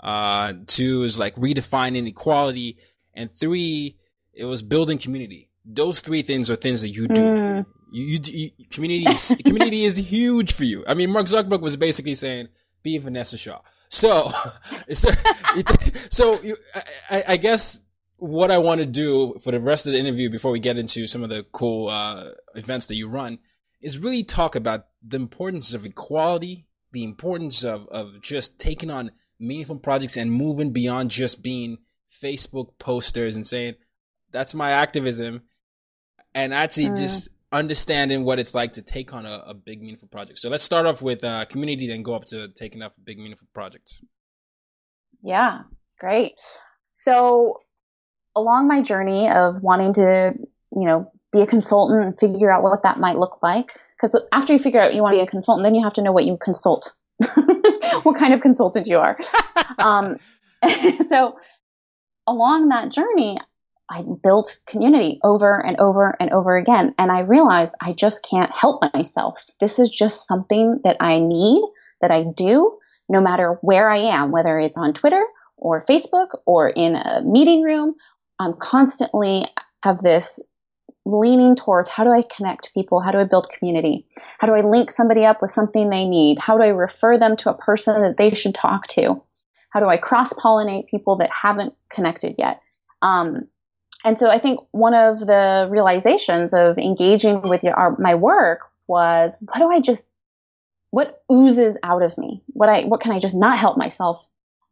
Uh, 0.00 0.54
two 0.66 1.04
is 1.04 1.20
like 1.20 1.36
redefining 1.36 2.08
equality. 2.08 2.78
And 3.14 3.30
three, 3.30 3.96
it 4.32 4.44
was 4.44 4.62
building 4.62 4.98
community. 4.98 5.50
Those 5.64 6.00
three 6.00 6.22
things 6.22 6.50
are 6.50 6.56
things 6.56 6.82
that 6.82 6.88
you 6.88 7.06
do. 7.06 7.22
Mm. 7.22 7.66
You, 7.92 8.18
you, 8.24 8.50
you 8.56 8.66
community 8.70 9.08
is, 9.08 9.36
community 9.44 9.84
is 9.84 9.96
huge 9.96 10.52
for 10.52 10.64
you. 10.64 10.84
I 10.88 10.94
mean, 10.94 11.12
Mark 11.12 11.26
Zuckerberg 11.26 11.60
was 11.60 11.76
basically 11.76 12.16
saying, 12.16 12.48
be 12.82 12.98
Vanessa 12.98 13.38
Shaw. 13.38 13.60
So, 13.88 14.30
so, 14.92 15.10
so 16.10 16.40
you, 16.42 16.56
I, 17.08 17.24
I, 17.28 17.36
guess 17.36 17.80
what 18.18 18.50
I 18.50 18.58
want 18.58 18.80
to 18.80 18.86
do 18.86 19.36
for 19.42 19.52
the 19.52 19.60
rest 19.60 19.86
of 19.86 19.92
the 19.92 19.98
interview 19.98 20.28
before 20.28 20.50
we 20.50 20.58
get 20.58 20.76
into 20.76 21.06
some 21.06 21.22
of 21.22 21.28
the 21.28 21.44
cool 21.52 21.88
uh, 21.88 22.30
events 22.56 22.86
that 22.86 22.96
you 22.96 23.08
run 23.08 23.38
is 23.80 23.98
really 23.98 24.24
talk 24.24 24.56
about 24.56 24.86
the 25.06 25.16
importance 25.16 25.72
of 25.72 25.86
equality, 25.86 26.66
the 26.92 27.04
importance 27.04 27.62
of, 27.64 27.86
of 27.88 28.20
just 28.20 28.58
taking 28.58 28.90
on 28.90 29.12
meaningful 29.38 29.76
projects 29.76 30.16
and 30.16 30.32
moving 30.32 30.72
beyond 30.72 31.12
just 31.12 31.44
being 31.44 31.78
Facebook 32.22 32.76
posters 32.80 33.36
and 33.36 33.46
saying, 33.46 33.74
that's 34.32 34.52
my 34.54 34.72
activism. 34.72 35.42
And 36.34 36.52
actually 36.52 36.86
mm. 36.86 36.96
just 36.96 37.28
understanding 37.52 38.24
what 38.24 38.40
it's 38.40 38.54
like 38.54 38.74
to 38.74 38.82
take 38.82 39.14
on 39.14 39.26
a, 39.26 39.42
a, 39.46 39.54
big 39.54 39.80
meaningful 39.80 40.08
project. 40.08 40.38
So 40.38 40.50
let's 40.50 40.62
start 40.62 40.86
off 40.86 41.00
with 41.00 41.24
uh, 41.24 41.44
community, 41.46 41.86
then 41.86 42.02
go 42.02 42.14
up 42.14 42.26
to 42.26 42.48
taking 42.48 42.82
off 42.82 42.94
big 43.02 43.18
meaningful 43.18 43.48
projects. 43.54 44.02
Yeah, 45.22 45.60
great. 45.98 46.34
So 46.90 47.60
along 48.38 48.68
my 48.68 48.82
journey 48.82 49.28
of 49.28 49.62
wanting 49.62 49.92
to, 49.94 50.34
you 50.72 50.86
know, 50.86 51.10
be 51.32 51.40
a 51.40 51.46
consultant 51.46 52.02
and 52.02 52.18
figure 52.18 52.50
out 52.50 52.62
what 52.62 52.82
that 52.82 52.98
might 52.98 53.18
look 53.18 53.42
like, 53.42 53.72
because 53.96 54.20
after 54.32 54.52
you 54.52 54.58
figure 54.58 54.80
out 54.80 54.94
you 54.94 55.02
want 55.02 55.14
to 55.14 55.18
be 55.18 55.22
a 55.22 55.26
consultant, 55.26 55.64
then 55.64 55.74
you 55.74 55.82
have 55.82 55.94
to 55.94 56.02
know 56.02 56.12
what 56.12 56.24
you 56.24 56.38
consult, 56.40 56.94
what 58.02 58.16
kind 58.16 58.32
of 58.32 58.40
consultant 58.40 58.86
you 58.86 58.98
are. 58.98 59.18
um, 59.78 60.16
so 61.08 61.36
along 62.26 62.68
that 62.68 62.90
journey, 62.90 63.38
I 63.90 64.04
built 64.22 64.58
community 64.66 65.18
over 65.24 65.64
and 65.64 65.78
over 65.78 66.14
and 66.20 66.30
over 66.30 66.56
again. 66.56 66.94
And 66.98 67.10
I 67.10 67.20
realized 67.20 67.74
I 67.80 67.94
just 67.94 68.26
can't 68.28 68.52
help 68.52 68.82
myself. 68.94 69.46
This 69.60 69.78
is 69.78 69.90
just 69.90 70.26
something 70.26 70.80
that 70.84 70.98
I 71.00 71.18
need, 71.18 71.62
that 72.02 72.10
I 72.10 72.24
do, 72.24 72.78
no 73.08 73.20
matter 73.20 73.58
where 73.62 73.88
I 73.88 73.98
am, 73.98 74.30
whether 74.30 74.58
it's 74.58 74.76
on 74.76 74.92
Twitter 74.92 75.24
or 75.56 75.84
Facebook 75.86 76.38
or 76.44 76.68
in 76.68 76.96
a 76.96 77.22
meeting 77.22 77.62
room. 77.62 77.94
I'm 78.38 78.54
constantly 78.54 79.46
have 79.82 79.98
this 79.98 80.40
leaning 81.04 81.56
towards 81.56 81.88
how 81.88 82.04
do 82.04 82.10
I 82.10 82.22
connect 82.22 82.74
people? 82.74 83.00
How 83.00 83.12
do 83.12 83.18
I 83.18 83.24
build 83.24 83.48
community? 83.50 84.06
How 84.38 84.46
do 84.46 84.54
I 84.54 84.60
link 84.60 84.90
somebody 84.90 85.24
up 85.24 85.40
with 85.40 85.50
something 85.50 85.88
they 85.88 86.04
need? 86.04 86.38
How 86.38 86.56
do 86.56 86.62
I 86.62 86.68
refer 86.68 87.18
them 87.18 87.36
to 87.38 87.50
a 87.50 87.56
person 87.56 88.02
that 88.02 88.16
they 88.16 88.34
should 88.34 88.54
talk 88.54 88.86
to? 88.88 89.22
How 89.70 89.80
do 89.80 89.86
I 89.86 89.96
cross 89.96 90.32
pollinate 90.32 90.88
people 90.88 91.16
that 91.16 91.30
haven't 91.30 91.74
connected 91.90 92.36
yet? 92.38 92.60
Um, 93.02 93.48
and 94.04 94.18
so 94.18 94.30
I 94.30 94.38
think 94.38 94.60
one 94.70 94.94
of 94.94 95.20
the 95.20 95.68
realizations 95.70 96.52
of 96.54 96.78
engaging 96.78 97.48
with 97.48 97.64
your, 97.64 97.74
our, 97.74 97.96
my 97.98 98.14
work 98.14 98.60
was 98.86 99.36
what 99.40 99.58
do 99.58 99.70
I 99.70 99.80
just, 99.80 100.14
what 100.90 101.22
oozes 101.30 101.76
out 101.82 102.02
of 102.02 102.16
me? 102.16 102.42
What 102.48 102.68
I, 102.68 102.84
what 102.84 103.00
can 103.00 103.12
I 103.12 103.18
just 103.18 103.36
not 103.36 103.58
help 103.58 103.76
myself? 103.76 104.26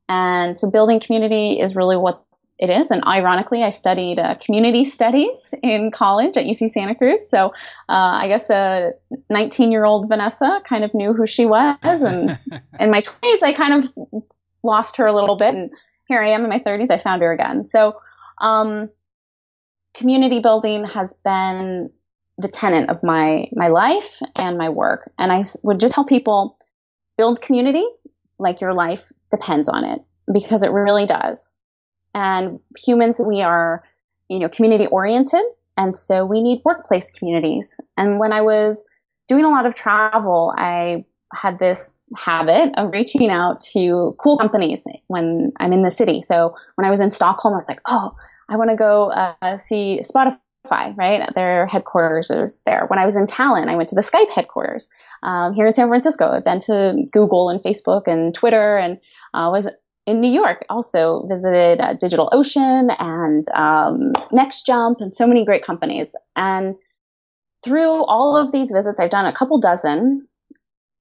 And 0.09 0.59
so 0.59 0.71
building 0.71 1.01
community 1.01 1.61
is 1.61 1.75
really 1.75 1.97
what 1.97 2.26
it 2.59 2.71
is. 2.71 2.91
And 2.91 3.05
ironically, 3.05 3.63
I 3.63 3.71
studied 3.71 4.19
uh, 4.19 4.37
community 4.37 4.85
studies 4.85 5.55
in 5.63 5.91
college 5.91 6.37
at 6.37 6.47
UC 6.47 6.71
Santa 6.71 6.95
Cruz. 6.95 7.29
So 7.29 7.49
uh, 7.89 8.17
I 8.23 8.29
guess 8.29 8.49
a 8.49 8.93
19 9.29 9.71
year 9.71 9.85
old 9.85 10.09
Vanessa 10.09 10.61
kind 10.65 10.85
of 10.85 10.95
knew 10.95 11.13
who 11.13 11.27
she 11.27 11.45
was. 11.47 11.77
And 11.83 12.39
in 12.81 12.91
my 12.91 13.03
20s, 13.03 13.43
I 13.43 13.53
kind 13.53 13.85
of 13.85 14.25
lost 14.63 14.97
her 14.97 15.07
a 15.07 15.15
little 15.15 15.37
bit. 15.37 15.55
And 15.55 15.71
here 16.09 16.23
I 16.23 16.31
am 16.31 16.45
in 16.45 16.49
my 16.49 16.61
30s, 16.61 16.91
I 16.91 16.99
found 16.99 17.23
her 17.23 17.33
again. 17.33 17.65
So, 17.67 18.01
um, 18.41 18.91
community 19.95 20.41
building 20.41 20.85
has 20.85 21.15
been 21.25 21.91
the 22.39 22.49
tenet 22.49 22.91
of 22.91 23.03
my 23.03 23.49
my 23.53 23.69
life 23.69 24.21
and 24.35 24.59
my 24.59 24.69
work. 24.69 25.11
And 25.19 25.33
I 25.33 25.45
would 25.63 25.81
just 25.81 25.95
tell 25.95 26.05
people 26.05 26.57
build 27.17 27.41
community 27.41 27.85
like 28.39 28.61
your 28.61 28.75
life 28.75 29.11
depends 29.31 29.69
on 29.69 29.85
it 29.85 30.01
because 30.33 30.63
it 30.63 30.71
really 30.71 31.07
does. 31.07 31.56
And 32.17 32.59
humans 32.77 33.21
we 33.25 33.43
are, 33.43 33.85
you 34.29 34.41
know, 34.41 34.49
community 34.49 34.87
oriented 34.87 35.45
and 35.77 35.97
so 35.97 36.25
we 36.25 36.43
need 36.43 36.63
workplace 36.65 37.13
communities. 37.13 37.81
And 37.97 38.19
when 38.19 38.33
I 38.33 38.41
was 38.41 38.87
doing 39.29 39.45
a 39.45 39.51
lot 39.51 39.67
of 39.67 39.75
travel, 39.75 40.55
I 40.57 41.05
had 41.35 41.59
this 41.59 41.93
habit 42.17 42.73
of 42.77 42.93
reaching 42.93 43.31
out 43.31 43.61
to 43.61 44.17
cool 44.19 44.39
companies 44.39 44.87
when 45.09 45.53
I'm 45.59 45.73
in 45.73 45.83
the 45.83 45.91
city. 45.91 46.23
So 46.23 46.55
when 46.77 46.87
I 46.87 46.91
was 46.91 47.01
in 47.01 47.11
Stockholm, 47.11 47.55
I 47.55 47.59
was 47.59 47.69
like, 47.69 47.81
"Oh, 47.87 48.17
I 48.49 48.57
want 48.57 48.71
to 48.71 48.77
go 48.77 49.11
uh, 49.11 49.59
see 49.59 50.01
Spotify, 50.03 50.97
right? 50.97 51.29
Their 51.35 51.67
headquarters 51.67 52.31
is 52.31 52.63
there. 52.63 52.87
When 52.87 52.99
I 52.99 53.05
was 53.05 53.17
in 53.17 53.27
Tallinn, 53.27 53.69
I 53.69 53.77
went 53.77 53.89
to 53.91 53.97
the 53.97 54.03
Skype 54.03 54.31
headquarters. 54.31 54.89
Um, 55.23 55.53
here 55.53 55.67
in 55.67 55.73
San 55.73 55.89
Francisco, 55.89 56.31
I've 56.31 56.45
been 56.45 56.61
to 56.61 57.05
Google 57.13 57.51
and 57.51 57.61
Facebook 57.61 58.07
and 58.07 58.33
Twitter 58.35 58.79
and 58.79 58.99
uh, 59.35 59.51
was 59.53 59.69
in 60.07 60.21
New 60.21 60.33
York, 60.33 60.65
also 60.71 61.27
visited 61.29 61.81
uh, 61.81 61.95
DigitalOcean 61.95 62.95
and 62.99 63.45
um, 63.55 64.13
NextJump 64.33 65.01
and 65.01 65.13
so 65.13 65.27
many 65.27 65.45
great 65.45 65.65
companies. 65.65 66.15
And 66.37 66.77
through 67.65 68.05
all 68.05 68.37
of 68.37 68.53
these 68.53 68.71
visits, 68.71 69.01
I've 69.01 69.11
done 69.11 69.27
a 69.27 69.33
couple 69.33 69.59
dozen. 69.59 70.29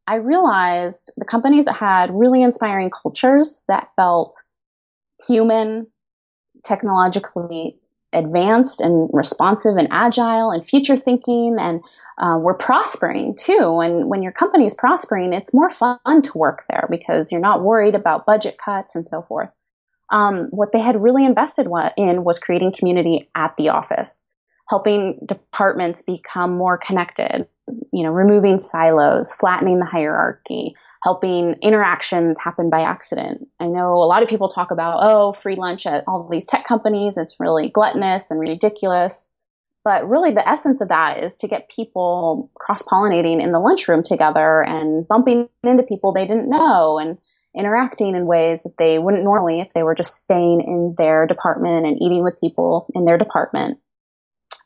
I 0.07 0.15
realized 0.15 1.13
the 1.17 1.25
companies 1.25 1.69
had 1.69 2.09
really 2.11 2.41
inspiring 2.41 2.89
cultures 2.89 3.63
that 3.67 3.89
felt 3.95 4.35
human, 5.27 5.87
technologically 6.63 7.77
advanced 8.11 8.81
and 8.81 9.09
responsive 9.13 9.77
and 9.77 9.87
agile 9.91 10.49
and 10.49 10.65
future 10.65 10.97
thinking 10.97 11.57
and 11.59 11.81
uh, 12.17 12.37
were 12.39 12.53
prospering 12.53 13.35
too. 13.35 13.79
And 13.81 14.09
when 14.09 14.23
your 14.23 14.31
company 14.31 14.65
is 14.65 14.73
prospering, 14.73 15.33
it's 15.33 15.53
more 15.53 15.69
fun 15.69 15.99
to 16.05 16.37
work 16.37 16.63
there 16.69 16.87
because 16.89 17.31
you're 17.31 17.41
not 17.41 17.63
worried 17.63 17.95
about 17.95 18.25
budget 18.25 18.57
cuts 18.57 18.95
and 18.95 19.05
so 19.05 19.21
forth. 19.21 19.49
Um, 20.11 20.47
what 20.51 20.71
they 20.71 20.79
had 20.79 21.01
really 21.01 21.25
invested 21.25 21.67
in 21.97 22.23
was 22.23 22.39
creating 22.39 22.73
community 22.73 23.29
at 23.35 23.57
the 23.57 23.69
office, 23.69 24.21
helping 24.69 25.19
departments 25.25 26.03
become 26.03 26.55
more 26.55 26.77
connected, 26.77 27.47
you 27.91 28.03
know, 28.03 28.11
removing 28.11 28.59
silos, 28.59 29.33
flattening 29.33 29.79
the 29.79 29.85
hierarchy, 29.85 30.75
helping 31.03 31.53
interactions 31.61 32.39
happen 32.39 32.69
by 32.69 32.81
accident. 32.81 33.47
I 33.59 33.65
know 33.67 33.93
a 33.93 34.05
lot 34.05 34.23
of 34.23 34.29
people 34.29 34.47
talk 34.47 34.71
about, 34.71 34.99
oh, 35.01 35.33
free 35.33 35.55
lunch 35.55 35.85
at 35.85 36.03
all 36.07 36.27
these 36.29 36.45
tech 36.45 36.65
companies. 36.65 37.17
It's 37.17 37.39
really 37.39 37.69
gluttonous 37.69 38.29
and 38.29 38.39
ridiculous. 38.39 39.31
But 39.85 40.09
really, 40.09 40.33
the 40.33 40.47
essence 40.47 40.81
of 40.81 40.89
that 40.89 41.23
is 41.23 41.37
to 41.37 41.47
get 41.47 41.69
people 41.73 42.49
cross 42.55 42.81
pollinating 42.81 43.41
in 43.41 43.51
the 43.51 43.59
lunchroom 43.59 44.01
together 44.01 44.61
and 44.63 45.07
bumping 45.07 45.47
into 45.63 45.83
people 45.83 46.11
they 46.11 46.25
didn't 46.25 46.49
know 46.49 46.97
and 46.97 47.19
interacting 47.55 48.15
in 48.15 48.25
ways 48.25 48.63
that 48.63 48.73
they 48.79 48.97
wouldn't 48.97 49.23
normally 49.23 49.61
if 49.61 49.71
they 49.73 49.83
were 49.83 49.93
just 49.93 50.23
staying 50.23 50.61
in 50.61 50.95
their 50.97 51.27
department 51.27 51.85
and 51.85 52.01
eating 52.01 52.23
with 52.23 52.41
people 52.41 52.87
in 52.95 53.05
their 53.05 53.19
department. 53.19 53.79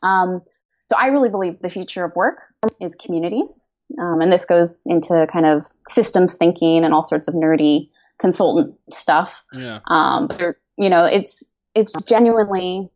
Um, 0.02 0.40
so 0.86 0.96
I 0.98 1.08
really 1.08 1.28
believe 1.28 1.60
the 1.60 1.70
future 1.70 2.04
of 2.04 2.16
work 2.16 2.38
is 2.80 2.94
communities. 2.94 3.70
Um, 4.00 4.22
and 4.22 4.32
this 4.32 4.46
goes 4.46 4.82
into 4.86 5.26
kind 5.30 5.44
of 5.44 5.66
systems 5.86 6.36
thinking 6.36 6.84
and 6.84 6.94
all 6.94 7.04
sorts 7.04 7.28
of 7.28 7.34
nerdy 7.34 7.90
consultant 8.18 8.76
stuff. 8.90 9.44
Yeah. 9.52 9.80
Um, 9.86 10.28
but, 10.28 10.56
you 10.78 10.88
know, 10.88 11.04
it's, 11.04 11.44
it's 11.74 11.92
genuinely 12.04 12.90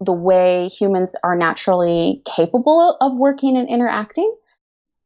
the 0.00 0.12
way 0.12 0.68
humans 0.68 1.14
are 1.22 1.36
naturally 1.36 2.22
capable 2.24 2.96
of 3.00 3.16
working 3.16 3.56
and 3.56 3.68
interacting. 3.68 4.34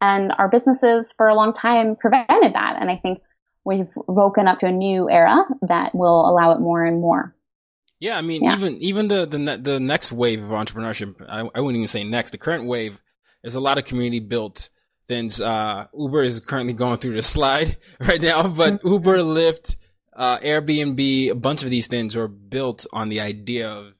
And 0.00 0.32
our 0.38 0.48
businesses 0.48 1.12
for 1.12 1.28
a 1.28 1.34
long 1.34 1.52
time 1.52 1.96
prevented 1.96 2.54
that. 2.54 2.76
And 2.80 2.90
I 2.90 2.96
think 2.96 3.20
we've 3.64 3.88
woken 3.94 4.48
up 4.48 4.60
to 4.60 4.66
a 4.66 4.72
new 4.72 5.10
era 5.10 5.44
that 5.62 5.94
will 5.94 6.28
allow 6.28 6.52
it 6.52 6.60
more 6.60 6.84
and 6.84 7.00
more. 7.00 7.34
Yeah, 7.98 8.16
I 8.16 8.22
mean, 8.22 8.42
yeah. 8.42 8.54
even 8.54 8.82
even 8.82 9.08
the 9.08 9.26
the 9.26 9.58
the 9.58 9.78
next 9.78 10.10
wave 10.10 10.42
of 10.42 10.50
entrepreneurship, 10.50 11.22
I, 11.28 11.40
I 11.40 11.60
wouldn't 11.60 11.76
even 11.76 11.88
say 11.88 12.02
next. 12.02 12.30
The 12.30 12.38
current 12.38 12.64
wave 12.64 13.00
is 13.44 13.54
a 13.54 13.60
lot 13.60 13.76
of 13.76 13.84
community 13.84 14.20
built 14.20 14.70
things. 15.06 15.40
Uh, 15.40 15.86
Uber 15.96 16.22
is 16.22 16.40
currently 16.40 16.72
going 16.72 16.96
through 16.96 17.14
the 17.14 17.22
slide 17.22 17.76
right 18.00 18.22
now, 18.22 18.48
but 18.48 18.74
mm-hmm. 18.74 18.88
Uber, 18.88 19.18
Lyft, 19.18 19.76
uh, 20.14 20.38
Airbnb, 20.38 21.30
a 21.30 21.34
bunch 21.34 21.62
of 21.62 21.68
these 21.68 21.88
things 21.88 22.16
are 22.16 22.28
built 22.28 22.86
on 22.92 23.10
the 23.10 23.20
idea 23.20 23.68
of 23.68 23.94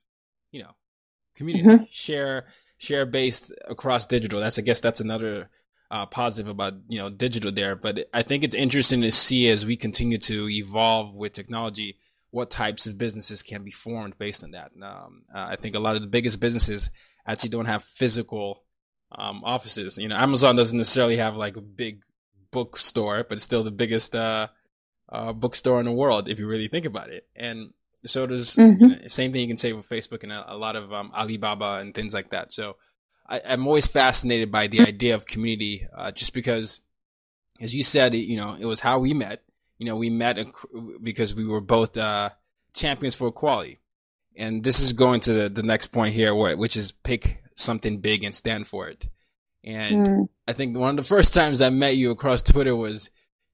community 1.41 1.69
mm-hmm. 1.69 1.85
share 1.91 2.47
share 2.79 3.07
based 3.07 3.53
across 3.67 4.07
digital. 4.07 4.41
That's 4.41 4.59
I 4.59 4.63
guess 4.63 4.81
that's 4.81 5.01
another 5.01 5.49
uh, 5.91 6.07
positive 6.07 6.51
about 6.51 6.75
you 6.89 6.99
know 6.99 7.11
digital 7.11 7.51
there. 7.51 7.75
But 7.77 8.09
I 8.13 8.23
think 8.23 8.45
it's 8.45 8.55
interesting 8.55 9.01
to 9.03 9.11
see 9.11 9.49
as 9.49 9.67
we 9.67 9.77
continue 9.77 10.19
to 10.19 10.49
evolve 10.49 11.17
with 11.17 11.33
technology 11.33 11.97
what 12.31 12.51
types 12.51 12.87
of 12.87 12.97
businesses 12.97 13.43
can 13.43 13.65
be 13.65 13.73
formed 13.73 14.17
based 14.19 14.45
on 14.45 14.53
that. 14.53 14.71
Um, 14.81 15.23
uh, 15.35 15.47
I 15.51 15.57
think 15.57 15.75
a 15.75 15.81
lot 15.81 15.97
of 15.97 16.03
the 16.03 16.09
biggest 16.09 16.41
businesses 16.41 16.91
actually 17.27 17.51
don't 17.51 17.65
have 17.65 17.83
physical 17.83 18.63
um, 19.11 19.43
offices. 19.45 19.99
You 19.99 20.09
know, 20.09 20.17
Amazon 20.17 20.55
doesn't 20.55 20.79
necessarily 20.79 21.17
have 21.17 21.35
like 21.35 21.57
a 21.57 21.61
big 21.61 22.05
bookstore, 22.53 23.25
but 23.29 23.35
it's 23.35 23.43
still 23.43 23.65
the 23.65 23.73
biggest 23.73 24.15
uh, 24.15 24.47
uh, 25.09 25.33
bookstore 25.33 25.81
in 25.81 25.87
the 25.87 25.93
world 25.93 26.29
if 26.29 26.39
you 26.39 26.47
really 26.47 26.69
think 26.69 26.85
about 26.87 27.11
it. 27.11 27.27
And 27.35 27.73
so 28.05 28.27
does 28.27 28.57
mm-hmm. 28.57 29.07
same 29.07 29.33
thing 29.33 29.43
you 29.43 29.49
can 29.49 29.57
say 29.57 29.73
with 29.73 29.89
Facebook 29.89 30.23
and 30.23 30.33
a, 30.33 30.55
a 30.55 30.57
lot 30.57 30.77
of 30.77 30.93
um, 30.93 31.13
Alibaba 31.15 31.79
and 31.81 31.95
things 31.95 32.15
like 32.15 32.31
that. 32.31 32.53
So 32.53 32.77
I, 33.29 33.39
am 33.39 33.67
always 33.67 33.87
fascinated 33.87 34.51
by 34.51 34.67
the 34.67 34.81
idea 34.81 35.15
of 35.15 35.27
community, 35.27 35.87
uh, 35.97 36.11
just 36.11 36.35
because, 36.35 36.81
as 37.61 37.75
you 37.75 37.85
said, 37.85 38.15
you 38.15 38.37
know, 38.37 38.57
it 38.59 38.67
was 38.67 38.81
how 38.81 38.99
we 38.99 39.15
met. 39.15 39.43
You 39.79 39.87
know, 39.87 39.97
we 39.97 40.11
met 40.11 40.39
because 41.03 41.35
we 41.35 41.47
were 41.47 41.61
both 41.61 41.97
uh, 41.97 42.31
champions 42.75 43.15
for 43.15 43.29
equality, 43.29 43.79
and 44.37 44.63
this 44.63 44.81
is 44.81 44.93
going 44.93 45.21
to 45.21 45.33
the, 45.33 45.49
the 45.49 45.63
next 45.63 45.89
point 45.89 46.15
here, 46.15 46.35
which 46.35 46.77
is 46.77 46.93
pick 46.93 47.43
something 47.55 47.99
big 47.99 48.25
and 48.25 48.35
stand 48.35 48.67
for 48.67 48.89
it. 48.89 49.09
And 49.63 50.07
mm. 50.07 50.29
I 50.49 50.53
think 50.53 50.77
one 50.77 50.91
of 50.91 50.97
the 50.97 51.09
first 51.15 51.33
times 51.33 51.63
I 51.63 51.71
met 51.71 51.97
you 51.97 52.11
across 52.11 52.43
Twitter 52.43 52.75
was 52.75 53.11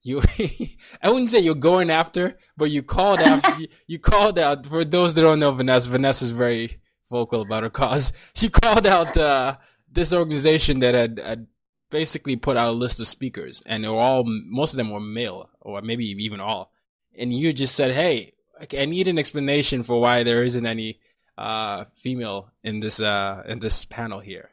you 0.07 0.21
I 1.01 1.09
wouldn't 1.09 1.29
say 1.29 1.39
you're 1.39 1.55
going 1.55 1.89
after, 1.89 2.37
but 2.55 2.71
you 2.71 2.81
called 2.81 3.19
out 3.19 3.43
you 3.87 3.99
called 3.99 4.39
out 4.39 4.65
for 4.65 4.85
those 4.85 5.13
that 5.13 5.21
don't 5.21 5.39
know 5.39 5.51
Vanessa, 5.51 5.89
Vanessa's 5.89 6.31
very 6.31 6.81
vocal 7.09 7.41
about 7.41 7.63
her 7.63 7.69
cause. 7.69 8.13
She 8.33 8.49
called 8.49 8.87
out 8.87 9.17
uh, 9.17 9.57
this 9.91 10.13
organization 10.13 10.79
that 10.79 10.95
had, 10.95 11.19
had 11.19 11.47
basically 11.89 12.35
put 12.35 12.57
out 12.57 12.69
a 12.69 12.71
list 12.71 12.99
of 12.99 13.07
speakers 13.07 13.61
and 13.65 13.83
they 13.83 13.89
were 13.89 13.99
all 13.99 14.23
most 14.25 14.73
of 14.73 14.77
them 14.77 14.91
were 14.91 14.99
male 14.99 15.49
or 15.61 15.81
maybe 15.81 16.05
even 16.05 16.39
all. 16.39 16.71
And 17.17 17.33
you 17.33 17.51
just 17.51 17.75
said, 17.75 17.93
"Hey, 17.93 18.33
I 18.77 18.85
need 18.85 19.07
an 19.07 19.17
explanation 19.17 19.83
for 19.83 19.99
why 19.99 20.23
there 20.23 20.43
isn't 20.43 20.65
any 20.65 20.99
uh, 21.37 21.85
female 21.95 22.51
in 22.63 22.79
this 22.79 23.01
uh, 23.01 23.43
in 23.47 23.59
this 23.59 23.85
panel 23.85 24.19
here." 24.19 24.51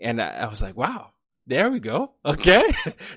And 0.00 0.20
I, 0.20 0.30
I 0.30 0.48
was 0.48 0.60
like, 0.60 0.76
"Wow, 0.76 1.12
there 1.50 1.70
we 1.70 1.80
go. 1.80 2.12
Okay. 2.24 2.62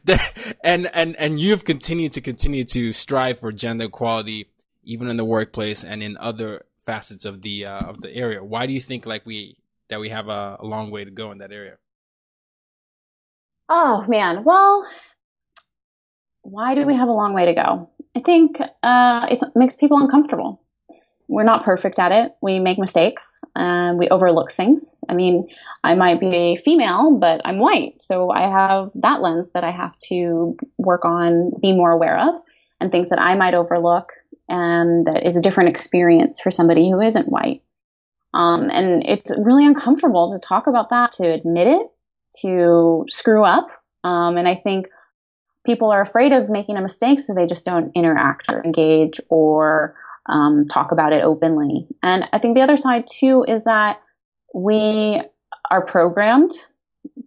and, 0.63 0.89
and, 0.93 1.15
and 1.17 1.39
you've 1.39 1.63
continued 1.63 2.13
to 2.13 2.21
continue 2.21 2.63
to 2.65 2.91
strive 2.91 3.39
for 3.39 3.51
gender 3.51 3.85
equality, 3.85 4.47
even 4.83 5.07
in 5.07 5.17
the 5.17 5.25
workplace 5.25 5.83
and 5.83 6.01
in 6.01 6.17
other 6.17 6.63
facets 6.79 7.25
of 7.25 7.41
the, 7.41 7.65
uh, 7.65 7.79
of 7.79 8.01
the 8.01 8.13
area. 8.13 8.43
Why 8.43 8.65
do 8.65 8.73
you 8.73 8.81
think 8.81 9.05
like 9.05 9.25
we, 9.25 9.57
that 9.89 9.99
we 9.99 10.09
have 10.09 10.29
a, 10.29 10.57
a 10.59 10.65
long 10.65 10.89
way 10.89 11.05
to 11.05 11.11
go 11.11 11.31
in 11.31 11.37
that 11.37 11.51
area? 11.51 11.77
Oh 13.69 14.03
man. 14.07 14.43
Well, 14.43 14.87
why 16.41 16.75
do 16.75 16.85
we 16.85 16.95
have 16.95 17.07
a 17.07 17.13
long 17.13 17.33
way 17.33 17.45
to 17.45 17.53
go? 17.53 17.89
I 18.15 18.21
think, 18.21 18.59
uh, 18.59 19.27
it 19.29 19.39
makes 19.55 19.75
people 19.75 19.97
uncomfortable 19.99 20.62
we're 21.27 21.43
not 21.43 21.63
perfect 21.63 21.99
at 21.99 22.11
it. 22.11 22.35
We 22.41 22.59
make 22.59 22.77
mistakes 22.77 23.39
and 23.55 23.97
we 23.97 24.09
overlook 24.09 24.51
things. 24.51 25.03
I 25.09 25.13
mean, 25.13 25.47
I 25.83 25.95
might 25.95 26.19
be 26.19 26.35
a 26.35 26.55
female, 26.55 27.17
but 27.19 27.41
I'm 27.45 27.59
white. 27.59 28.01
So 28.01 28.29
I 28.29 28.41
have 28.41 28.91
that 28.95 29.21
lens 29.21 29.51
that 29.53 29.63
I 29.63 29.71
have 29.71 29.97
to 30.09 30.57
work 30.77 31.05
on, 31.05 31.51
be 31.61 31.73
more 31.73 31.91
aware 31.91 32.19
of, 32.29 32.39
and 32.79 32.91
things 32.91 33.09
that 33.09 33.19
I 33.19 33.35
might 33.35 33.53
overlook 33.53 34.13
and 34.49 35.07
that 35.07 35.25
is 35.25 35.37
a 35.37 35.41
different 35.41 35.69
experience 35.69 36.39
for 36.39 36.51
somebody 36.51 36.89
who 36.89 36.99
isn't 36.99 37.29
white. 37.29 37.61
Um, 38.33 38.69
and 38.69 39.03
it's 39.05 39.31
really 39.37 39.65
uncomfortable 39.65 40.31
to 40.31 40.39
talk 40.39 40.67
about 40.67 40.89
that, 40.89 41.13
to 41.13 41.31
admit 41.31 41.67
it, 41.67 41.87
to 42.41 43.05
screw 43.07 43.43
up. 43.43 43.67
Um, 44.03 44.37
and 44.37 44.47
I 44.47 44.55
think 44.55 44.87
people 45.65 45.91
are 45.91 46.01
afraid 46.01 46.33
of 46.33 46.49
making 46.49 46.77
a 46.77 46.81
mistake, 46.81 47.19
so 47.19 47.33
they 47.33 47.45
just 47.45 47.65
don't 47.65 47.91
interact 47.95 48.51
or 48.51 48.63
engage 48.63 49.21
or 49.29 49.95
um, 50.27 50.67
talk 50.67 50.91
about 50.91 51.13
it 51.13 51.23
openly. 51.23 51.87
And 52.01 52.25
I 52.31 52.39
think 52.39 52.55
the 52.55 52.61
other 52.61 52.77
side 52.77 53.05
too 53.07 53.45
is 53.47 53.65
that 53.65 54.01
we 54.53 55.21
are 55.69 55.85
programmed 55.85 56.51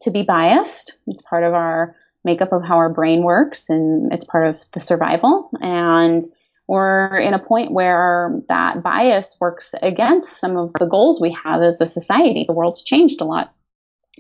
to 0.02 0.10
be 0.10 0.22
biased. 0.22 0.98
It's 1.06 1.22
part 1.22 1.44
of 1.44 1.54
our 1.54 1.96
makeup 2.24 2.52
of 2.52 2.62
how 2.64 2.76
our 2.76 2.92
brain 2.92 3.22
works 3.22 3.70
and 3.70 4.12
it's 4.12 4.24
part 4.24 4.48
of 4.48 4.62
the 4.72 4.80
survival. 4.80 5.50
And 5.60 6.22
we're 6.68 7.16
in 7.18 7.34
a 7.34 7.38
point 7.38 7.72
where 7.72 8.40
that 8.48 8.82
bias 8.82 9.36
works 9.40 9.74
against 9.80 10.40
some 10.40 10.56
of 10.56 10.72
the 10.72 10.86
goals 10.86 11.20
we 11.20 11.36
have 11.44 11.62
as 11.62 11.80
a 11.80 11.86
society. 11.86 12.44
The 12.46 12.52
world's 12.52 12.82
changed 12.82 13.20
a 13.20 13.24
lot. 13.24 13.54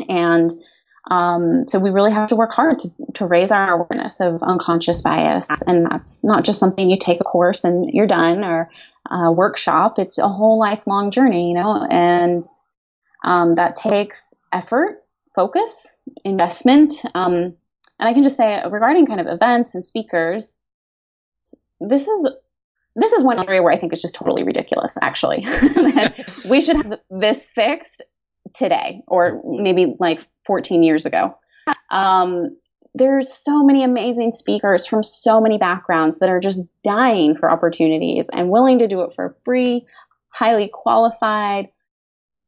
And 0.08 0.52
um, 1.08 1.68
so 1.68 1.78
we 1.78 1.90
really 1.90 2.10
have 2.12 2.30
to 2.30 2.36
work 2.36 2.52
hard 2.52 2.80
to, 2.80 2.90
to 3.14 3.26
raise 3.26 3.52
our 3.52 3.80
awareness 3.80 4.20
of 4.20 4.42
unconscious 4.42 5.02
bias. 5.02 5.48
And 5.66 5.86
that's 5.86 6.24
not 6.24 6.44
just 6.44 6.58
something 6.58 6.90
you 6.90 6.98
take 6.98 7.20
a 7.20 7.24
course 7.24 7.64
and 7.64 7.90
you're 7.92 8.08
done 8.08 8.42
or 8.42 8.70
a 9.08 9.30
workshop. 9.30 9.98
It's 9.98 10.18
a 10.18 10.28
whole 10.28 10.58
lifelong 10.58 11.12
journey, 11.12 11.50
you 11.50 11.54
know, 11.54 11.86
and 11.88 12.42
um, 13.22 13.54
that 13.54 13.76
takes 13.76 14.24
effort, 14.52 15.04
focus, 15.34 16.02
investment. 16.24 16.92
Um, 17.14 17.54
and 17.98 18.08
I 18.08 18.12
can 18.12 18.24
just 18.24 18.36
say 18.36 18.60
regarding 18.68 19.06
kind 19.06 19.20
of 19.20 19.28
events 19.28 19.74
and 19.74 19.86
speakers, 19.86 20.58
this 21.80 22.08
is 22.08 22.28
this 22.98 23.12
is 23.12 23.22
one 23.22 23.46
area 23.46 23.62
where 23.62 23.72
I 23.72 23.78
think 23.78 23.92
it's 23.92 24.00
just 24.00 24.14
totally 24.14 24.42
ridiculous, 24.42 24.96
actually. 25.00 25.46
we 26.48 26.62
should 26.62 26.76
have 26.76 26.98
this 27.10 27.44
fixed 27.44 28.02
today 28.54 29.02
or 29.06 29.42
maybe 29.44 29.94
like 30.00 30.22
14 30.46 30.82
years 30.82 31.06
ago. 31.06 31.36
Um, 31.90 32.56
there's 32.94 33.32
so 33.32 33.62
many 33.62 33.84
amazing 33.84 34.32
speakers 34.32 34.86
from 34.86 35.02
so 35.02 35.40
many 35.40 35.58
backgrounds 35.58 36.18
that 36.20 36.30
are 36.30 36.40
just 36.40 36.66
dying 36.82 37.36
for 37.36 37.50
opportunities 37.50 38.26
and 38.32 38.50
willing 38.50 38.78
to 38.78 38.88
do 38.88 39.02
it 39.02 39.14
for 39.14 39.36
free, 39.44 39.86
highly 40.28 40.70
qualified, 40.72 41.68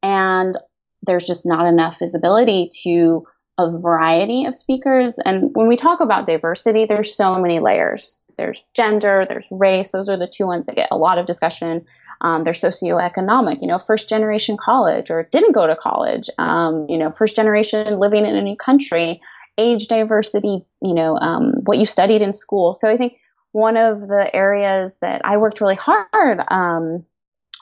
and 0.01 0.55
there's 1.03 1.27
just 1.27 1.45
not 1.45 1.67
enough 1.67 1.99
visibility 1.99 2.69
to 2.83 3.25
a 3.59 3.77
variety 3.77 4.45
of 4.45 4.55
speakers. 4.55 5.19
And 5.19 5.51
when 5.53 5.67
we 5.67 5.75
talk 5.75 5.99
about 5.99 6.25
diversity, 6.25 6.85
there's 6.85 7.15
so 7.15 7.39
many 7.39 7.59
layers. 7.59 8.19
There's 8.39 8.63
gender, 8.73 9.25
there's 9.27 9.49
race. 9.51 9.91
Those 9.91 10.07
are 10.07 10.15
the 10.15 10.25
two 10.25 10.47
ones 10.47 10.65
that 10.65 10.77
get 10.77 10.87
a 10.91 10.97
lot 10.97 11.17
of 11.17 11.25
discussion. 11.25 11.85
Um, 12.21 12.43
there's 12.43 12.61
socioeconomic, 12.61 13.59
you 13.59 13.67
know, 13.67 13.79
first 13.79 14.07
generation 14.07 14.55
college 14.55 15.11
or 15.11 15.27
didn't 15.29 15.51
go 15.51 15.67
to 15.67 15.75
college, 15.75 16.29
um, 16.37 16.85
you 16.87 16.97
know, 16.97 17.11
first 17.11 17.35
generation 17.35 17.99
living 17.99 18.25
in 18.25 18.37
a 18.37 18.41
new 18.41 18.55
country, 18.55 19.19
age 19.57 19.89
diversity, 19.89 20.65
you 20.81 20.93
know, 20.93 21.17
um, 21.17 21.55
what 21.65 21.79
you 21.79 21.85
studied 21.85 22.21
in 22.21 22.31
school. 22.31 22.71
So 22.73 22.89
I 22.89 22.95
think 22.95 23.17
one 23.51 23.75
of 23.75 24.07
the 24.07 24.33
areas 24.33 24.95
that 25.01 25.21
I 25.25 25.35
worked 25.35 25.59
really 25.59 25.75
hard 25.75 26.39
um, 26.47 27.05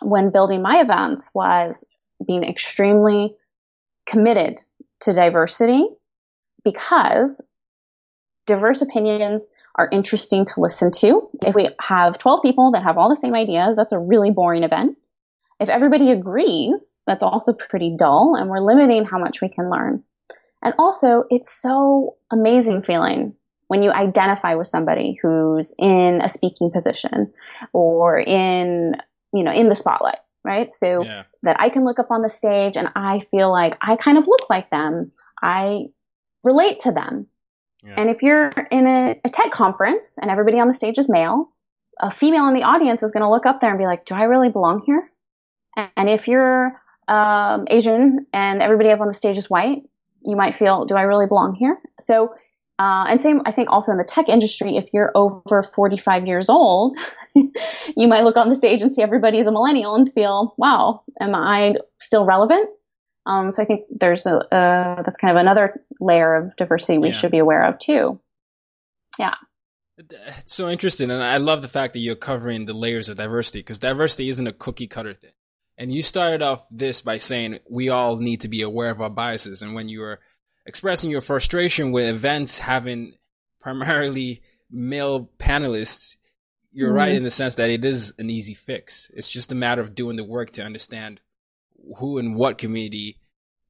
when 0.04 0.30
building 0.30 0.62
my 0.62 0.80
events 0.82 1.32
was 1.34 1.84
being 2.26 2.44
extremely 2.44 3.36
committed 4.06 4.60
to 5.02 5.14
diversity 5.14 5.88
because 6.64 7.42
diverse 8.46 8.84
opinions 8.84 9.48
are 9.78 9.90
interesting 9.92 10.46
to 10.46 10.62
listen 10.62 10.92
to. 10.92 11.30
If 11.46 11.54
we 11.54 11.70
have 11.80 12.18
12 12.18 12.42
people 12.42 12.72
that 12.72 12.84
have 12.84 12.98
all 12.98 13.10
the 13.10 13.16
same 13.16 13.36
ideas, 13.36 13.78
that's 13.78 13.92
a 13.92 14.00
really 14.00 14.32
boring 14.32 14.64
event. 14.64 14.98
If 15.60 15.70
everybody 15.70 16.12
agrees, 16.12 16.98
that's 17.06 17.24
also 17.24 17.54
pretty 17.54 17.96
dull 17.98 18.36
and 18.36 18.50
we're 18.50 18.60
limiting 18.60 19.06
how 19.06 19.20
much 19.20 19.42
we 19.42 19.50
can 19.50 19.70
learn. 19.70 20.04
And 20.62 20.74
also, 20.80 21.24
it's 21.30 21.52
so 21.52 22.16
amazing 22.32 22.82
feeling 22.82 23.36
when 23.68 23.84
you 23.84 23.92
identify 23.92 24.56
with 24.56 24.68
somebody 24.68 25.18
who's 25.22 25.74
in 25.78 26.22
a 26.24 26.30
speaking 26.30 26.72
position 26.72 27.34
or 27.74 28.20
in, 28.20 28.96
you 29.34 29.44
know, 29.44 29.52
in 29.52 29.70
the 29.70 29.76
spotlight, 29.76 30.18
right? 30.44 30.74
So 30.74 31.04
yeah. 31.04 31.24
that 31.44 31.60
I 31.60 31.70
can 31.70 31.86
look 31.86 32.00
up 32.00 32.12
on 32.12 32.22
the 32.22 32.30
stage 32.30 32.78
and 32.78 32.90
I 32.96 33.20
feel 33.20 33.52
like 33.52 33.78
I 33.82 33.96
kind 33.98 34.18
of 34.18 34.28
look 34.28 34.50
like 34.50 34.70
them. 34.70 35.12
I 35.42 35.88
relate 36.44 36.80
to 36.80 36.92
them. 36.92 37.28
And 37.86 38.10
if 38.10 38.22
you're 38.22 38.50
in 38.72 38.88
a, 38.88 39.20
a 39.24 39.30
TED 39.30 39.52
conference 39.52 40.16
and 40.22 40.32
everybody 40.32 40.60
on 40.60 40.68
the 40.68 40.74
stage 40.74 40.98
is 40.98 41.10
male, 41.10 41.50
a 42.00 42.12
female 42.12 42.48
in 42.48 42.54
the 42.54 42.64
audience 42.64 43.04
is 43.04 43.12
going 43.12 43.24
to 43.24 43.30
look 43.30 43.46
up 43.46 43.62
there 43.62 43.70
and 43.70 43.80
be 43.80 43.86
like, 43.86 44.06
do 44.06 44.16
I 44.16 44.24
really 44.24 44.50
belong 44.50 44.84
here? 44.86 45.10
And 45.96 46.10
if 46.10 46.28
you're 46.28 46.80
um, 47.08 47.68
Asian 47.70 48.26
and 48.34 48.62
everybody 48.62 48.90
up 48.90 49.00
on 49.00 49.08
the 49.08 49.14
stage 49.14 49.38
is 49.38 49.50
white, 49.50 49.84
you 50.26 50.36
might 50.36 50.56
feel, 50.56 50.86
do 50.86 50.96
I 50.96 51.04
really 51.04 51.28
belong 51.28 51.56
here? 51.56 51.78
So 52.00 52.34
uh, 52.80 53.06
and 53.10 53.22
same, 53.24 53.42
I 53.46 53.52
think 53.52 53.70
also 53.72 53.92
in 53.92 53.98
the 53.98 54.04
tech 54.04 54.30
industry, 54.30 54.78
if 54.78 54.94
you're 54.94 55.12
over 55.16 55.64
45 55.64 56.28
years 56.28 56.48
old, 56.48 56.96
you 57.36 58.08
might 58.08 58.24
look 58.24 58.38
on 58.38 58.50
the 58.50 58.56
stage 58.56 58.84
and 58.84 58.94
see 58.94 59.02
everybody 59.02 59.40
as 59.40 59.48
a 59.48 59.52
millennial 59.52 59.96
and 59.96 60.14
feel, 60.14 60.54
wow, 60.58 61.02
am 61.20 61.34
I 61.34 61.76
still 62.00 62.26
relevant? 62.26 62.70
Um, 63.28 63.52
so 63.52 63.62
I 63.62 63.66
think 63.66 63.82
there's 63.90 64.26
a, 64.26 64.38
uh, 64.38 65.04
that's 65.04 65.18
kind 65.18 65.36
of 65.36 65.42
another 65.42 65.84
layer 66.00 66.34
of 66.34 66.56
diversity 66.56 66.98
we 66.98 67.10
yeah. 67.10 67.14
should 67.14 67.32
be 67.32 67.40
aware 67.40 67.66
of 67.66 67.78
too. 67.78 68.20
Yeah. 69.20 69.36
It's 69.98 70.54
so 70.54 70.70
interesting. 70.70 71.12
And 71.12 71.22
I 71.22 71.38
love 71.38 71.62
the 71.62 71.68
fact 71.68 71.94
that 71.94 72.00
you're 72.00 72.16
covering 72.16 72.66
the 72.66 72.74
layers 72.74 73.10
of 73.10 73.18
diversity 73.18 73.60
because 73.60 73.80
diversity 73.80 74.30
isn't 74.30 74.48
a 74.48 74.54
cookie 74.54 74.88
cutter 74.88 75.14
thing. 75.14 75.32
And 75.78 75.92
you 75.92 76.02
started 76.02 76.42
off 76.42 76.66
this 76.72 77.02
by 77.02 77.18
saying 77.18 77.60
we 77.70 77.90
all 77.90 78.16
need 78.16 78.42
to 78.42 78.48
be 78.48 78.62
aware 78.62 78.92
of 78.92 79.02
our 79.02 79.10
biases. 79.10 79.62
And 79.62 79.76
when 79.76 79.90
you 79.90 80.00
were 80.00 80.20
expressing 80.66 81.12
your 81.12 81.22
frustration 81.22 81.92
with 81.92 82.08
events 82.08 82.60
having 82.60 83.14
primarily 83.60 84.42
male 84.72 85.30
panelists, 85.38 86.16
you're 86.72 86.90
mm-hmm. 86.90 86.98
right 86.98 87.16
in 87.16 87.24
the 87.24 87.32
sense 87.32 87.56
that 87.56 87.70
it 87.70 87.84
is 87.84 88.14
an 88.20 88.30
easy 88.30 88.54
fix. 88.54 89.12
It's 89.14 89.30
just 89.30 89.52
a 89.52 89.56
matter 89.56 89.82
of 89.82 89.96
doing 89.96 90.16
the 90.16 90.24
work 90.24 90.52
to 90.52 90.64
understand 90.64 91.22
who 91.98 92.18
and 92.18 92.36
what 92.36 92.58
community 92.58 93.20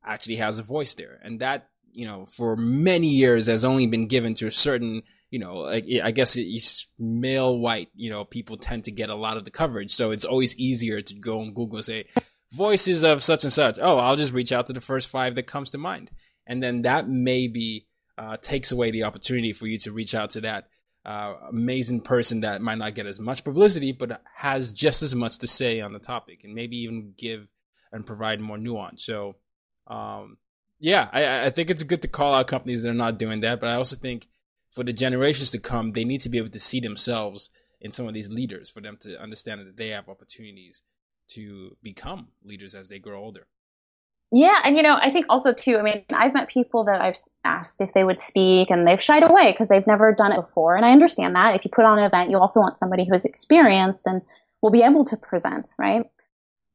actually 0.03 0.37
has 0.37 0.59
a 0.59 0.63
voice 0.63 0.95
there. 0.95 1.19
And 1.23 1.41
that, 1.41 1.69
you 1.91 2.05
know, 2.05 2.25
for 2.25 2.55
many 2.55 3.07
years 3.07 3.47
has 3.47 3.65
only 3.65 3.87
been 3.87 4.07
given 4.07 4.33
to 4.35 4.47
a 4.47 4.51
certain, 4.51 5.03
you 5.29 5.39
know, 5.39 5.55
like, 5.57 5.85
I 6.03 6.11
guess 6.11 6.35
it's 6.35 6.87
male 6.97 7.57
white, 7.59 7.89
you 7.95 8.09
know, 8.09 8.23
people 8.23 8.57
tend 8.57 8.85
to 8.85 8.91
get 8.91 9.09
a 9.09 9.15
lot 9.15 9.37
of 9.37 9.43
the 9.43 9.51
coverage. 9.51 9.91
So 9.91 10.11
it's 10.11 10.25
always 10.25 10.57
easier 10.57 11.01
to 11.01 11.13
go 11.15 11.41
on 11.41 11.53
Google 11.53 11.77
and 11.77 11.85
say, 11.85 12.05
voices 12.51 13.03
of 13.03 13.21
such 13.21 13.43
and 13.43 13.51
such. 13.51 13.77
Oh, 13.81 13.97
I'll 13.97 14.15
just 14.15 14.33
reach 14.33 14.51
out 14.51 14.67
to 14.67 14.73
the 14.73 14.81
first 14.81 15.09
five 15.09 15.35
that 15.35 15.47
comes 15.47 15.71
to 15.71 15.77
mind 15.77 16.11
and 16.47 16.63
then 16.63 16.83
that 16.83 17.07
maybe 17.07 17.87
uh, 18.17 18.37
takes 18.37 18.71
away 18.71 18.91
the 18.91 19.03
opportunity 19.03 19.53
for 19.53 19.67
you 19.67 19.77
to 19.79 19.91
reach 19.91 20.15
out 20.15 20.31
to 20.31 20.41
that 20.41 20.69
uh, 21.05 21.35
amazing 21.49 22.01
person 22.01 22.41
that 22.41 22.61
might 22.61 22.77
not 22.77 22.95
get 22.95 23.05
as 23.05 23.19
much 23.19 23.43
publicity, 23.43 23.91
but 23.91 24.21
has 24.35 24.71
just 24.71 25.03
as 25.03 25.13
much 25.13 25.37
to 25.37 25.47
say 25.47 25.79
on 25.79 25.93
the 25.93 25.99
topic, 25.99 26.43
and 26.43 26.55
maybe 26.55 26.77
even 26.77 27.13
give 27.17 27.47
and 27.91 28.05
provide 28.05 28.39
more 28.39 28.57
nuance. 28.57 29.03
So, 29.03 29.35
um, 29.87 30.37
yeah, 30.79 31.09
I, 31.11 31.45
I 31.45 31.49
think 31.49 31.69
it's 31.69 31.83
good 31.83 32.01
to 32.03 32.07
call 32.07 32.33
out 32.33 32.47
companies 32.47 32.83
that 32.83 32.89
are 32.89 32.93
not 32.93 33.17
doing 33.17 33.41
that, 33.41 33.59
but 33.59 33.69
I 33.69 33.75
also 33.75 33.95
think 33.95 34.27
for 34.71 34.83
the 34.83 34.93
generations 34.93 35.51
to 35.51 35.59
come, 35.59 35.91
they 35.91 36.05
need 36.05 36.21
to 36.21 36.29
be 36.29 36.37
able 36.37 36.49
to 36.49 36.59
see 36.59 36.79
themselves 36.79 37.49
in 37.81 37.91
some 37.91 38.07
of 38.07 38.13
these 38.13 38.29
leaders 38.29 38.69
for 38.69 38.81
them 38.81 38.97
to 39.01 39.19
understand 39.21 39.61
that 39.61 39.77
they 39.77 39.89
have 39.89 40.09
opportunities 40.09 40.81
to 41.29 41.75
become 41.83 42.27
leaders 42.43 42.75
as 42.75 42.89
they 42.89 42.99
grow 42.99 43.19
older. 43.19 43.47
Yeah, 44.31 44.59
and 44.63 44.75
you 44.75 44.83
know, 44.83 44.97
I 44.99 45.11
think 45.11 45.27
also 45.29 45.53
too. 45.53 45.77
I 45.77 45.81
mean, 45.83 46.03
I've 46.09 46.33
met 46.33 46.49
people 46.49 46.85
that 46.85 46.99
I've 46.99 47.17
asked 47.45 47.79
if 47.79 47.93
they 47.93 48.03
would 48.03 48.19
speak, 48.19 48.69
and 48.69 48.85
they've 48.85 49.01
shied 49.01 49.23
away 49.23 49.51
because 49.51 49.69
they've 49.69 49.87
never 49.87 50.11
done 50.11 50.33
it 50.33 50.41
before. 50.41 50.75
And 50.75 50.85
I 50.85 50.91
understand 50.91 51.35
that. 51.35 51.55
If 51.55 51.63
you 51.63 51.71
put 51.73 51.85
on 51.85 51.97
an 51.97 52.05
event, 52.05 52.29
you 52.29 52.37
also 52.37 52.59
want 52.59 52.77
somebody 52.77 53.07
who's 53.09 53.23
experienced 53.23 54.05
and 54.05 54.21
will 54.61 54.71
be 54.71 54.81
able 54.81 55.05
to 55.05 55.17
present, 55.17 55.69
right? 55.77 56.05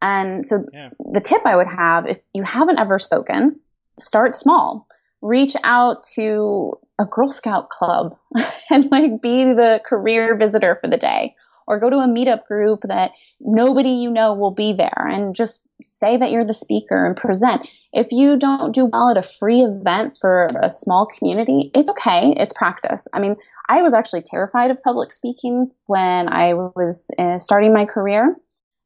And 0.02 0.46
so, 0.46 0.66
yeah. 0.72 0.90
the 1.12 1.20
tip 1.20 1.46
I 1.46 1.56
would 1.56 1.68
have, 1.68 2.06
if 2.06 2.20
you 2.34 2.42
haven't 2.42 2.78
ever 2.78 2.98
spoken, 2.98 3.60
start 3.98 4.34
small. 4.34 4.88
Reach 5.22 5.54
out 5.62 6.02
to 6.16 6.78
a 6.98 7.04
Girl 7.04 7.30
Scout 7.30 7.70
club 7.70 8.16
and 8.70 8.90
like 8.90 9.22
be 9.22 9.44
the 9.44 9.80
career 9.86 10.36
visitor 10.36 10.76
for 10.80 10.90
the 10.90 10.96
day 10.96 11.34
or 11.66 11.78
go 11.78 11.88
to 11.88 11.98
a 11.98 12.08
meetup 12.08 12.44
group 12.46 12.80
that 12.88 13.12
nobody 13.40 13.90
you 13.90 14.10
know 14.10 14.34
will 14.34 14.50
be 14.50 14.72
there 14.72 15.06
and 15.08 15.36
just 15.36 15.62
say 15.82 16.16
that 16.16 16.30
you're 16.30 16.44
the 16.44 16.52
speaker 16.52 17.06
and 17.06 17.16
present. 17.16 17.68
If 17.92 18.08
you 18.10 18.36
don't 18.36 18.74
do 18.74 18.86
well 18.86 19.10
at 19.10 19.16
a 19.16 19.22
free 19.22 19.60
event 19.60 20.16
for 20.20 20.48
a 20.60 20.68
small 20.68 21.06
community, 21.06 21.70
it's 21.74 21.90
okay. 21.90 22.34
It's 22.36 22.54
practice. 22.54 23.06
I 23.12 23.20
mean, 23.20 23.36
I 23.68 23.82
was 23.82 23.94
actually 23.94 24.22
terrified 24.22 24.70
of 24.70 24.82
public 24.82 25.12
speaking 25.12 25.70
when 25.86 26.28
I 26.28 26.54
was 26.54 27.08
uh, 27.18 27.38
starting 27.38 27.72
my 27.72 27.84
career. 27.84 28.36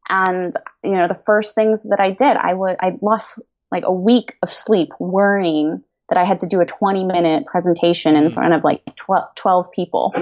And, 0.08 0.52
you 0.82 0.92
know, 0.92 1.08
the 1.08 1.14
first 1.14 1.54
things 1.54 1.88
that 1.90 2.00
I 2.00 2.10
did, 2.10 2.36
I 2.36 2.54
would, 2.54 2.76
I 2.80 2.96
lost 3.00 3.40
like 3.70 3.84
a 3.84 3.92
week 3.92 4.36
of 4.42 4.52
sleep 4.52 4.90
worrying 5.00 5.82
that 6.08 6.18
I 6.18 6.24
had 6.24 6.40
to 6.40 6.46
do 6.46 6.60
a 6.60 6.66
20 6.66 7.04
minute 7.04 7.46
presentation 7.46 8.14
in 8.14 8.30
mm. 8.30 8.34
front 8.34 8.54
of 8.54 8.62
like 8.62 8.82
12, 8.96 9.34
12 9.34 9.72
people. 9.72 10.14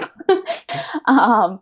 um, 1.06 1.60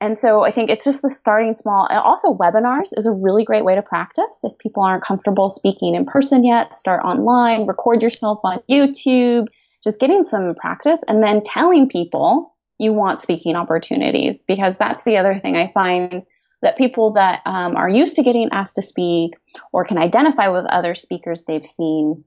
and 0.00 0.18
so 0.18 0.42
I 0.42 0.52
think 0.52 0.70
it's 0.70 0.84
just 0.84 1.02
the 1.02 1.10
starting 1.10 1.54
small. 1.54 1.86
And 1.88 1.98
also, 1.98 2.32
webinars 2.34 2.96
is 2.96 3.06
a 3.06 3.12
really 3.12 3.44
great 3.44 3.64
way 3.64 3.74
to 3.74 3.82
practice. 3.82 4.38
If 4.44 4.56
people 4.58 4.82
aren't 4.84 5.02
comfortable 5.02 5.48
speaking 5.48 5.94
in 5.94 6.06
person 6.06 6.44
yet, 6.44 6.76
start 6.76 7.04
online, 7.04 7.66
record 7.66 8.00
yourself 8.00 8.40
on 8.44 8.60
YouTube, 8.70 9.48
just 9.82 9.98
getting 9.98 10.24
some 10.24 10.54
practice, 10.54 11.00
and 11.08 11.22
then 11.22 11.42
telling 11.42 11.88
people 11.88 12.54
you 12.78 12.92
want 12.92 13.20
speaking 13.20 13.56
opportunities. 13.56 14.44
Because 14.46 14.78
that's 14.78 15.04
the 15.04 15.16
other 15.16 15.38
thing 15.40 15.56
I 15.56 15.72
find 15.72 16.22
that 16.62 16.78
people 16.78 17.12
that 17.12 17.40
um, 17.44 17.76
are 17.76 17.88
used 17.88 18.16
to 18.16 18.22
getting 18.22 18.48
asked 18.52 18.76
to 18.76 18.82
speak 18.82 19.34
or 19.72 19.84
can 19.84 19.98
identify 19.98 20.48
with 20.48 20.64
other 20.66 20.94
speakers 20.94 21.44
they've 21.44 21.66
seen 21.66 22.24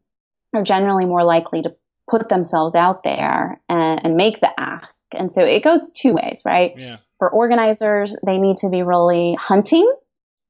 are 0.54 0.64
generally 0.64 1.06
more 1.06 1.24
likely 1.24 1.62
to 1.62 1.76
put 2.10 2.30
themselves 2.30 2.76
out 2.76 3.04
there 3.04 3.60
and, 3.68 4.06
and 4.06 4.16
make 4.16 4.40
the 4.40 4.50
ask. 4.60 5.08
And 5.14 5.32
so 5.32 5.44
it 5.44 5.64
goes 5.64 5.92
two 5.92 6.14
ways, 6.14 6.44
right? 6.46 6.74
Yeah 6.78 6.98
for 7.20 7.30
organizers, 7.30 8.16
they 8.26 8.38
need 8.38 8.58
to 8.58 8.70
be 8.70 8.84
really 8.84 9.36
hunting. 9.36 9.92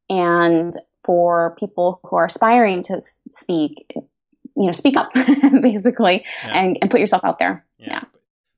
And 0.09 0.73
for 1.03 1.55
people 1.59 1.99
who 2.03 2.15
are 2.15 2.25
aspiring 2.25 2.83
to 2.83 3.01
speak, 3.01 3.85
you 3.95 4.65
know, 4.65 4.71
speak 4.71 4.97
up 4.97 5.13
basically 5.61 6.25
yeah. 6.43 6.63
and, 6.63 6.77
and 6.81 6.91
put 6.91 6.99
yourself 6.99 7.23
out 7.23 7.39
there. 7.39 7.65
Yeah. 7.77 7.87
yeah. 7.89 8.03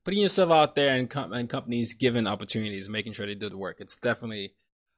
Putting 0.06 0.22
yourself 0.22 0.52
out 0.52 0.76
there 0.76 0.98
and, 0.98 1.10
com- 1.10 1.34
and 1.34 1.50
companies 1.50 1.94
given 1.94 2.28
opportunities, 2.28 2.90
making 2.90 3.14
sure 3.14 3.26
they 3.26 3.36
do 3.36 3.50
the 3.50 3.58
work. 3.58 3.78
It's 3.80 3.98
definitely, 3.98 4.54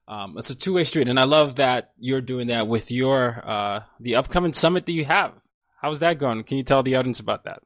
um, 0.09 0.37
it's 0.37 0.49
a 0.49 0.57
two 0.57 0.73
way 0.73 0.83
street. 0.83 1.07
And 1.07 1.19
I 1.19 1.23
love 1.23 1.55
that 1.55 1.91
you're 1.99 2.19
doing 2.19 2.47
that 2.47 2.67
with 2.67 2.91
your, 2.91 3.41
uh, 3.45 3.81
the 3.99 4.15
upcoming 4.15 4.53
summit 4.53 4.87
that 4.87 4.91
you 4.91 5.05
have. 5.05 5.33
How's 5.81 5.99
that 5.99 6.17
going? 6.17 6.43
Can 6.43 6.57
you 6.57 6.63
tell 6.63 6.83
the 6.83 6.95
audience 6.95 7.19
about 7.19 7.45
that? 7.45 7.61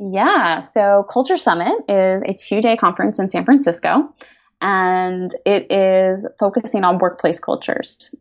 Yeah. 0.00 0.60
So 0.60 1.06
Culture 1.08 1.36
Summit 1.36 1.74
is 1.88 2.22
a 2.22 2.32
two 2.32 2.60
day 2.62 2.76
conference 2.76 3.18
in 3.18 3.30
San 3.30 3.44
Francisco 3.44 4.12
and 4.60 5.30
it 5.44 5.70
is 5.70 6.26
focusing 6.40 6.82
on 6.84 6.98
workplace 6.98 7.38
cultures. 7.38 8.14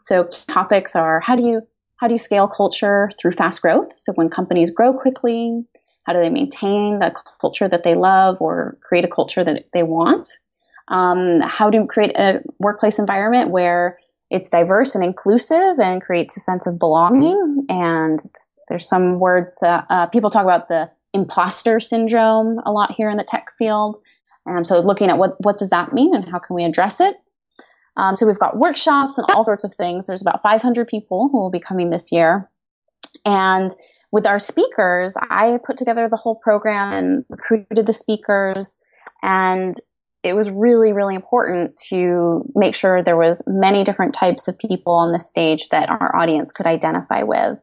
So 0.00 0.28
topics 0.46 0.94
are 0.94 1.20
how 1.20 1.34
do 1.34 1.42
you 1.42 1.62
how 1.96 2.06
do 2.06 2.14
you 2.14 2.18
scale 2.18 2.46
culture 2.46 3.10
through 3.20 3.32
fast 3.32 3.60
growth? 3.60 3.98
So 3.98 4.12
when 4.12 4.30
companies 4.30 4.70
grow 4.70 4.94
quickly, 4.94 5.64
how 6.04 6.12
do 6.12 6.20
they 6.20 6.28
maintain 6.28 7.00
the 7.00 7.14
culture 7.40 7.68
that 7.68 7.82
they 7.82 7.94
love 7.94 8.40
or 8.40 8.78
create 8.82 9.04
a 9.04 9.08
culture 9.08 9.42
that 9.42 9.66
they 9.72 9.82
want? 9.82 10.28
Um, 10.88 11.40
how 11.40 11.70
to 11.70 11.86
create 11.86 12.16
a 12.16 12.42
workplace 12.58 12.98
environment 12.98 13.50
where 13.50 13.98
it's 14.30 14.50
diverse 14.50 14.94
and 14.94 15.04
inclusive 15.04 15.78
and 15.78 16.00
creates 16.00 16.36
a 16.36 16.40
sense 16.40 16.66
of 16.66 16.78
belonging 16.78 17.66
and 17.68 18.20
there's 18.68 18.88
some 18.88 19.18
words 19.18 19.62
uh, 19.62 19.82
uh, 19.88 20.06
people 20.06 20.30
talk 20.30 20.44
about 20.44 20.68
the 20.68 20.90
imposter 21.12 21.80
syndrome 21.80 22.60
a 22.64 22.70
lot 22.70 22.92
here 22.92 23.10
in 23.10 23.16
the 23.16 23.24
tech 23.24 23.52
field. 23.56 23.96
Um, 24.46 24.64
so 24.64 24.80
looking 24.80 25.10
at 25.10 25.18
what 25.18 25.36
what 25.40 25.58
does 25.58 25.70
that 25.70 25.92
mean 25.92 26.14
and 26.14 26.28
how 26.28 26.38
can 26.38 26.54
we 26.54 26.64
address 26.64 27.00
it. 27.00 27.16
Um, 27.96 28.16
so 28.16 28.26
we've 28.26 28.38
got 28.38 28.58
workshops 28.58 29.16
and 29.16 29.26
all 29.32 29.44
sorts 29.44 29.64
of 29.64 29.72
things. 29.74 30.06
There's 30.06 30.20
about 30.20 30.42
500 30.42 30.86
people 30.86 31.28
who 31.30 31.40
will 31.40 31.50
be 31.50 31.60
coming 31.60 31.90
this 31.90 32.12
year, 32.12 32.48
and 33.24 33.70
with 34.12 34.26
our 34.26 34.38
speakers, 34.38 35.16
I 35.16 35.58
put 35.64 35.78
together 35.78 36.08
the 36.08 36.16
whole 36.16 36.36
program 36.36 36.92
and 36.92 37.24
recruited 37.28 37.86
the 37.86 37.92
speakers, 37.92 38.78
and 39.22 39.74
it 40.26 40.34
was 40.34 40.50
really 40.50 40.92
really 40.92 41.14
important 41.14 41.76
to 41.88 42.44
make 42.54 42.74
sure 42.74 43.02
there 43.02 43.16
was 43.16 43.42
many 43.46 43.84
different 43.84 44.14
types 44.14 44.48
of 44.48 44.58
people 44.58 44.94
on 44.94 45.12
the 45.12 45.18
stage 45.18 45.68
that 45.70 45.88
our 45.88 46.14
audience 46.16 46.52
could 46.52 46.66
identify 46.66 47.22
with. 47.22 47.58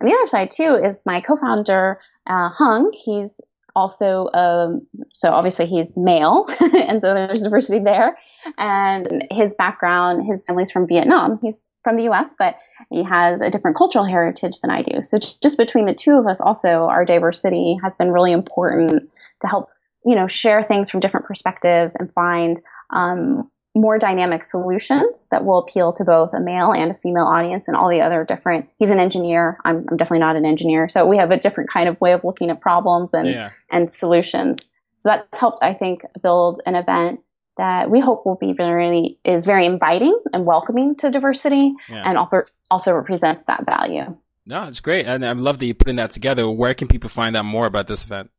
And 0.00 0.08
the 0.08 0.14
other 0.14 0.26
side 0.26 0.50
too 0.50 0.80
is 0.82 1.04
my 1.06 1.20
co-founder 1.20 2.00
uh, 2.26 2.48
Hung. 2.50 2.92
He's 2.92 3.40
also 3.74 4.28
um, 4.34 4.86
so 5.12 5.32
obviously 5.32 5.66
he's 5.66 5.86
male, 5.96 6.46
and 6.60 7.00
so 7.00 7.14
there's 7.14 7.42
diversity 7.42 7.82
there. 7.82 8.18
And 8.56 9.24
his 9.30 9.54
background, 9.54 10.26
his 10.26 10.44
family's 10.44 10.70
from 10.70 10.86
Vietnam. 10.86 11.38
He's 11.42 11.66
from 11.84 11.96
the 11.96 12.04
U.S., 12.04 12.34
but 12.38 12.56
he 12.90 13.02
has 13.02 13.40
a 13.40 13.50
different 13.50 13.76
cultural 13.76 14.04
heritage 14.04 14.60
than 14.60 14.70
I 14.70 14.82
do. 14.82 15.00
So 15.00 15.18
just 15.18 15.56
between 15.56 15.86
the 15.86 15.94
two 15.94 16.18
of 16.18 16.26
us, 16.26 16.40
also 16.40 16.84
our 16.84 17.04
diversity 17.04 17.78
has 17.82 17.94
been 17.94 18.10
really 18.10 18.32
important 18.32 19.10
to 19.40 19.48
help 19.48 19.70
you 20.04 20.14
know 20.14 20.26
share 20.26 20.62
things 20.62 20.90
from 20.90 21.00
different 21.00 21.26
perspectives 21.26 21.94
and 21.94 22.12
find 22.12 22.60
um, 22.90 23.50
more 23.74 23.98
dynamic 23.98 24.44
solutions 24.44 25.28
that 25.30 25.44
will 25.44 25.58
appeal 25.58 25.92
to 25.92 26.04
both 26.04 26.32
a 26.34 26.40
male 26.40 26.72
and 26.72 26.90
a 26.90 26.94
female 26.94 27.26
audience 27.26 27.68
and 27.68 27.76
all 27.76 27.88
the 27.88 28.00
other 28.00 28.24
different 28.24 28.68
he's 28.78 28.90
an 28.90 28.98
engineer 28.98 29.58
I'm, 29.64 29.86
I'm 29.90 29.96
definitely 29.96 30.20
not 30.20 30.36
an 30.36 30.44
engineer. 30.44 30.88
So 30.88 31.06
we 31.06 31.18
have 31.18 31.30
a 31.30 31.36
different 31.36 31.70
kind 31.70 31.88
of 31.88 32.00
way 32.00 32.12
of 32.12 32.24
looking 32.24 32.50
at 32.50 32.60
problems 32.60 33.10
and 33.12 33.28
yeah. 33.28 33.50
and 33.70 33.90
solutions. 33.90 34.58
So 34.98 35.10
that's 35.10 35.38
helped 35.38 35.62
i 35.62 35.74
think 35.74 36.02
build 36.22 36.60
an 36.66 36.74
event 36.74 37.20
that 37.56 37.90
we 37.90 38.00
hope 38.00 38.24
will 38.24 38.36
be 38.36 38.52
very 38.52 39.18
is 39.24 39.44
very 39.44 39.66
inviting 39.66 40.18
and 40.32 40.46
welcoming 40.46 40.96
to 40.96 41.10
diversity 41.10 41.74
yeah. 41.88 42.08
and 42.08 42.18
also 42.70 42.92
represents 42.92 43.44
that 43.44 43.66
value. 43.66 44.16
No 44.46 44.64
it's 44.64 44.80
great. 44.80 45.06
And 45.06 45.24
i 45.24 45.32
love 45.32 45.58
that 45.58 45.66
you're 45.66 45.74
putting 45.74 45.96
that 45.96 46.10
together. 46.10 46.48
Where 46.50 46.74
can 46.74 46.88
people 46.88 47.10
find 47.10 47.36
out 47.36 47.44
more 47.44 47.66
about 47.66 47.86
this 47.86 48.04
event 48.04 48.30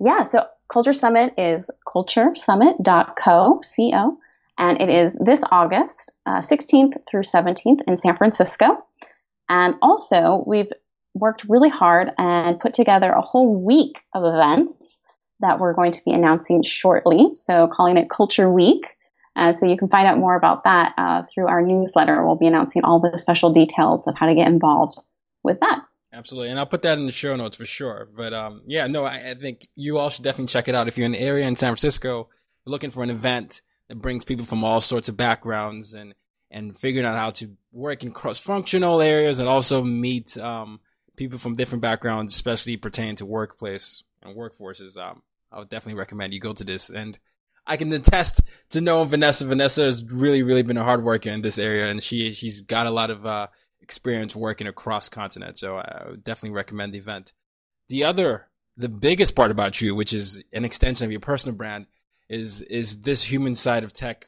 yeah 0.00 0.22
so 0.22 0.46
Culture 0.68 0.92
Summit 0.92 1.32
is 1.38 1.70
culturesummit.co, 1.86 3.60
C-O, 3.62 4.18
and 4.58 4.80
it 4.80 4.90
is 4.90 5.14
this 5.14 5.42
August, 5.50 6.12
uh, 6.26 6.40
16th 6.40 6.94
through 7.10 7.22
17th 7.22 7.80
in 7.86 7.96
San 7.96 8.16
Francisco. 8.16 8.84
And 9.48 9.76
also, 9.80 10.44
we've 10.46 10.70
worked 11.14 11.46
really 11.48 11.70
hard 11.70 12.10
and 12.18 12.60
put 12.60 12.74
together 12.74 13.10
a 13.10 13.22
whole 13.22 13.54
week 13.54 13.98
of 14.14 14.24
events 14.24 15.00
that 15.40 15.58
we're 15.58 15.72
going 15.72 15.92
to 15.92 16.04
be 16.04 16.10
announcing 16.10 16.62
shortly. 16.62 17.34
So, 17.34 17.68
calling 17.68 17.96
it 17.96 18.10
Culture 18.10 18.50
Week. 18.52 18.94
Uh, 19.36 19.54
so, 19.54 19.64
you 19.64 19.78
can 19.78 19.88
find 19.88 20.06
out 20.06 20.18
more 20.18 20.36
about 20.36 20.64
that 20.64 20.92
uh, 20.98 21.22
through 21.32 21.46
our 21.46 21.62
newsletter. 21.62 22.26
We'll 22.26 22.36
be 22.36 22.46
announcing 22.46 22.84
all 22.84 23.00
the 23.00 23.16
special 23.16 23.50
details 23.50 24.06
of 24.06 24.16
how 24.18 24.26
to 24.26 24.34
get 24.34 24.48
involved 24.48 24.98
with 25.42 25.60
that. 25.60 25.80
Absolutely, 26.12 26.50
and 26.50 26.58
I'll 26.58 26.66
put 26.66 26.82
that 26.82 26.98
in 26.98 27.06
the 27.06 27.12
show 27.12 27.36
notes 27.36 27.56
for 27.56 27.66
sure. 27.66 28.08
But 28.16 28.32
um, 28.32 28.62
yeah, 28.66 28.86
no, 28.86 29.04
I, 29.04 29.30
I, 29.30 29.34
think 29.34 29.68
you 29.76 29.98
all 29.98 30.08
should 30.08 30.24
definitely 30.24 30.50
check 30.50 30.68
it 30.68 30.74
out 30.74 30.88
if 30.88 30.96
you're 30.96 31.04
in 31.04 31.12
the 31.12 31.20
area 31.20 31.46
in 31.46 31.54
San 31.54 31.68
Francisco, 31.68 32.30
looking 32.64 32.90
for 32.90 33.02
an 33.02 33.10
event 33.10 33.60
that 33.88 34.00
brings 34.00 34.24
people 34.24 34.46
from 34.46 34.64
all 34.64 34.80
sorts 34.80 35.08
of 35.08 35.16
backgrounds 35.16 35.92
and 35.94 36.14
and 36.50 36.78
figuring 36.78 37.06
out 37.06 37.18
how 37.18 37.28
to 37.28 37.50
work 37.72 38.02
in 38.02 38.10
cross-functional 38.10 39.02
areas 39.02 39.38
and 39.38 39.48
also 39.48 39.82
meet 39.82 40.38
um, 40.38 40.80
people 41.14 41.38
from 41.38 41.52
different 41.52 41.82
backgrounds, 41.82 42.34
especially 42.34 42.78
pertaining 42.78 43.16
to 43.16 43.26
workplace 43.26 44.02
and 44.22 44.34
workforces. 44.34 44.98
Um, 44.98 45.22
I 45.52 45.58
would 45.58 45.68
definitely 45.68 45.98
recommend 45.98 46.32
you 46.32 46.40
go 46.40 46.54
to 46.54 46.64
this. 46.64 46.88
And 46.88 47.18
I 47.66 47.76
can 47.76 47.92
attest 47.92 48.40
to 48.70 48.80
knowing 48.80 49.08
Vanessa. 49.08 49.46
Vanessa 49.46 49.82
has 49.82 50.02
really, 50.04 50.42
really 50.42 50.62
been 50.62 50.78
a 50.78 50.84
hard 50.84 51.04
worker 51.04 51.28
in 51.28 51.42
this 51.42 51.58
area, 51.58 51.90
and 51.90 52.02
she 52.02 52.32
she's 52.32 52.62
got 52.62 52.86
a 52.86 52.90
lot 52.90 53.10
of 53.10 53.26
uh, 53.26 53.48
experience 53.88 54.36
working 54.36 54.66
across 54.66 55.08
continents. 55.08 55.60
So 55.60 55.76
I 55.78 56.04
would 56.10 56.24
definitely 56.24 56.56
recommend 56.56 56.92
the 56.92 56.98
event. 56.98 57.32
The 57.88 58.04
other, 58.04 58.48
the 58.76 58.90
biggest 58.90 59.34
part 59.34 59.50
about 59.50 59.80
you, 59.80 59.94
which 59.94 60.12
is 60.12 60.44
an 60.52 60.66
extension 60.66 61.06
of 61.06 61.10
your 61.10 61.20
personal 61.20 61.56
brand, 61.56 61.86
is 62.28 62.60
is 62.60 63.00
this 63.00 63.22
human 63.22 63.54
side 63.54 63.84
of 63.84 63.94
tech 63.94 64.26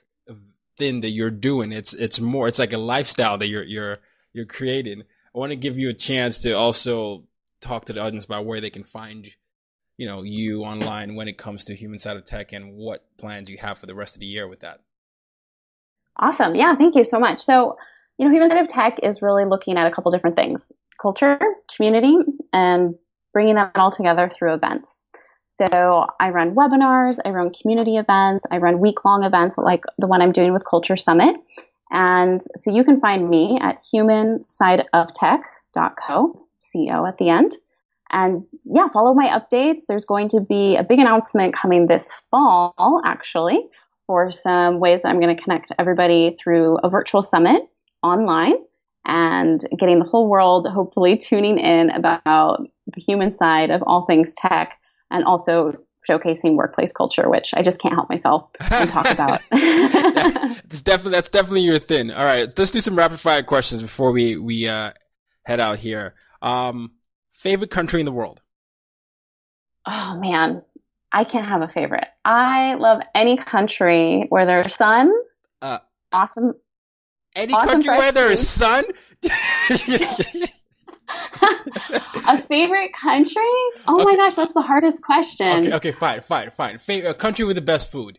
thing 0.78 1.00
that 1.02 1.10
you're 1.10 1.30
doing. 1.30 1.72
It's 1.72 1.92
it's 1.92 2.20
more. 2.20 2.48
It's 2.48 2.58
like 2.58 2.72
a 2.72 2.78
lifestyle 2.78 3.36
that 3.38 3.48
you're 3.48 3.64
you're 3.64 3.96
you're 4.32 4.46
creating. 4.46 5.02
I 5.34 5.38
want 5.38 5.52
to 5.52 5.56
give 5.56 5.78
you 5.78 5.90
a 5.90 5.94
chance 5.94 6.38
to 6.40 6.52
also 6.52 7.24
talk 7.60 7.84
to 7.84 7.92
the 7.92 8.00
audience 8.00 8.24
about 8.24 8.46
where 8.46 8.62
they 8.62 8.70
can 8.70 8.84
find 8.84 9.28
you 9.98 10.06
know 10.06 10.22
you 10.22 10.64
online 10.64 11.14
when 11.14 11.28
it 11.28 11.36
comes 11.36 11.64
to 11.64 11.76
human 11.76 11.98
side 11.98 12.16
of 12.16 12.24
tech 12.24 12.54
and 12.54 12.74
what 12.74 13.04
plans 13.18 13.50
you 13.50 13.58
have 13.58 13.76
for 13.76 13.84
the 13.84 13.94
rest 13.94 14.16
of 14.16 14.20
the 14.20 14.26
year 14.26 14.48
with 14.48 14.60
that 14.60 14.80
awesome 16.18 16.54
yeah 16.54 16.74
thank 16.74 16.94
you 16.94 17.04
so 17.04 17.20
much 17.20 17.38
so 17.38 17.76
you 18.20 18.26
know, 18.26 18.32
Human 18.32 18.50
Side 18.50 18.60
of 18.60 18.68
Tech 18.68 18.98
is 19.02 19.22
really 19.22 19.46
looking 19.46 19.78
at 19.78 19.86
a 19.86 19.90
couple 19.90 20.12
different 20.12 20.36
things 20.36 20.70
culture, 21.00 21.38
community, 21.74 22.18
and 22.52 22.94
bringing 23.32 23.54
that 23.54 23.72
all 23.76 23.90
together 23.90 24.28
through 24.28 24.52
events. 24.52 25.06
So 25.46 26.06
I 26.20 26.28
run 26.28 26.54
webinars, 26.54 27.18
I 27.24 27.30
run 27.30 27.50
community 27.50 27.96
events, 27.96 28.44
I 28.50 28.58
run 28.58 28.78
week 28.78 29.06
long 29.06 29.24
events 29.24 29.56
like 29.56 29.84
the 29.96 30.06
one 30.06 30.20
I'm 30.20 30.32
doing 30.32 30.52
with 30.52 30.68
Culture 30.68 30.98
Summit. 30.98 31.36
And 31.90 32.42
so 32.56 32.70
you 32.70 32.84
can 32.84 33.00
find 33.00 33.30
me 33.30 33.58
at 33.62 33.82
humansideoftech.co, 33.90 36.46
CO 36.72 37.06
at 37.06 37.16
the 37.16 37.30
end. 37.30 37.52
And 38.10 38.44
yeah, 38.64 38.88
follow 38.88 39.14
my 39.14 39.28
updates. 39.28 39.86
There's 39.88 40.04
going 40.04 40.28
to 40.28 40.42
be 40.42 40.76
a 40.76 40.84
big 40.84 40.98
announcement 40.98 41.54
coming 41.54 41.86
this 41.86 42.12
fall, 42.30 43.00
actually, 43.02 43.66
for 44.06 44.30
some 44.30 44.78
ways 44.78 45.06
I'm 45.06 45.20
going 45.20 45.34
to 45.34 45.42
connect 45.42 45.72
everybody 45.78 46.36
through 46.42 46.76
a 46.82 46.90
virtual 46.90 47.22
summit 47.22 47.69
online 48.02 48.54
and 49.04 49.66
getting 49.78 49.98
the 49.98 50.04
whole 50.04 50.28
world 50.28 50.66
hopefully 50.66 51.16
tuning 51.16 51.58
in 51.58 51.90
about 51.90 52.66
the 52.86 53.00
human 53.00 53.30
side 53.30 53.70
of 53.70 53.82
all 53.86 54.04
things 54.06 54.34
tech 54.34 54.78
and 55.10 55.24
also 55.24 55.74
showcasing 56.08 56.54
workplace 56.54 56.92
culture, 56.92 57.28
which 57.28 57.52
I 57.54 57.62
just 57.62 57.80
can't 57.80 57.94
help 57.94 58.08
myself 58.08 58.50
and 58.70 58.88
talk 58.88 59.06
about. 59.10 59.40
that's 59.50 60.80
definitely 60.80 61.12
that's 61.12 61.28
definitely 61.28 61.62
your 61.62 61.78
thing. 61.78 62.10
All 62.10 62.24
right, 62.24 62.52
let's 62.56 62.70
do 62.70 62.80
some 62.80 62.96
rapid 62.96 63.20
fire 63.20 63.42
questions 63.42 63.82
before 63.82 64.12
we 64.12 64.36
we 64.36 64.68
uh, 64.68 64.92
head 65.44 65.60
out 65.60 65.78
here. 65.78 66.14
Um, 66.42 66.92
favorite 67.30 67.70
country 67.70 68.00
in 68.00 68.06
the 68.06 68.12
world? 68.12 68.42
Oh 69.86 70.18
man, 70.20 70.62
I 71.12 71.24
can't 71.24 71.46
have 71.46 71.62
a 71.62 71.68
favorite. 71.68 72.06
I 72.24 72.74
love 72.74 73.02
any 73.14 73.36
country 73.36 74.26
where 74.28 74.46
there's 74.46 74.74
sun, 74.74 75.12
uh, 75.62 75.78
awesome 76.12 76.54
any 77.34 77.52
awesome 77.52 77.82
country 77.82 77.96
where 77.96 78.12
there 78.12 78.30
is 78.30 78.48
sun? 78.48 78.84
a 82.28 82.42
favorite 82.42 82.92
country? 82.92 83.42
Oh 83.86 83.96
okay. 83.96 84.04
my 84.04 84.16
gosh, 84.16 84.34
that's 84.34 84.54
the 84.54 84.62
hardest 84.62 85.02
question. 85.02 85.66
Okay, 85.66 85.72
okay 85.74 85.92
fine, 85.92 86.20
fine, 86.20 86.50
fine. 86.50 86.78
Favorite 86.78 87.18
country 87.18 87.44
with 87.44 87.56
the 87.56 87.62
best 87.62 87.90
food? 87.90 88.18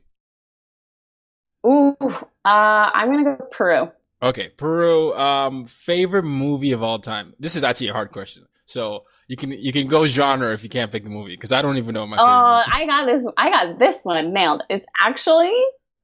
Ooh, 1.65 1.95
uh, 2.01 2.17
I'm 2.45 3.09
gonna 3.11 3.23
go 3.23 3.45
Peru. 3.51 3.91
Okay, 4.23 4.49
Peru. 4.49 5.13
Um, 5.15 5.65
favorite 5.65 6.23
movie 6.23 6.71
of 6.71 6.83
all 6.83 6.99
time. 6.99 7.33
This 7.39 7.55
is 7.55 7.63
actually 7.63 7.89
a 7.89 7.93
hard 7.93 8.11
question, 8.11 8.45
so 8.65 9.03
you 9.27 9.37
can 9.37 9.51
you 9.51 9.71
can 9.71 9.87
go 9.87 10.05
genre 10.07 10.53
if 10.53 10.63
you 10.63 10.69
can't 10.69 10.91
pick 10.91 11.03
the 11.03 11.09
movie 11.09 11.33
because 11.33 11.51
I 11.51 11.61
don't 11.61 11.77
even 11.77 11.93
know 11.93 12.07
my. 12.07 12.17
Oh, 12.17 12.23
uh, 12.23 12.63
I 12.71 12.85
got 12.85 13.05
this. 13.05 13.25
I 13.37 13.49
got 13.49 13.79
this 13.79 14.03
one 14.03 14.33
nailed. 14.33 14.63
It's 14.69 14.85
actually 14.99 15.53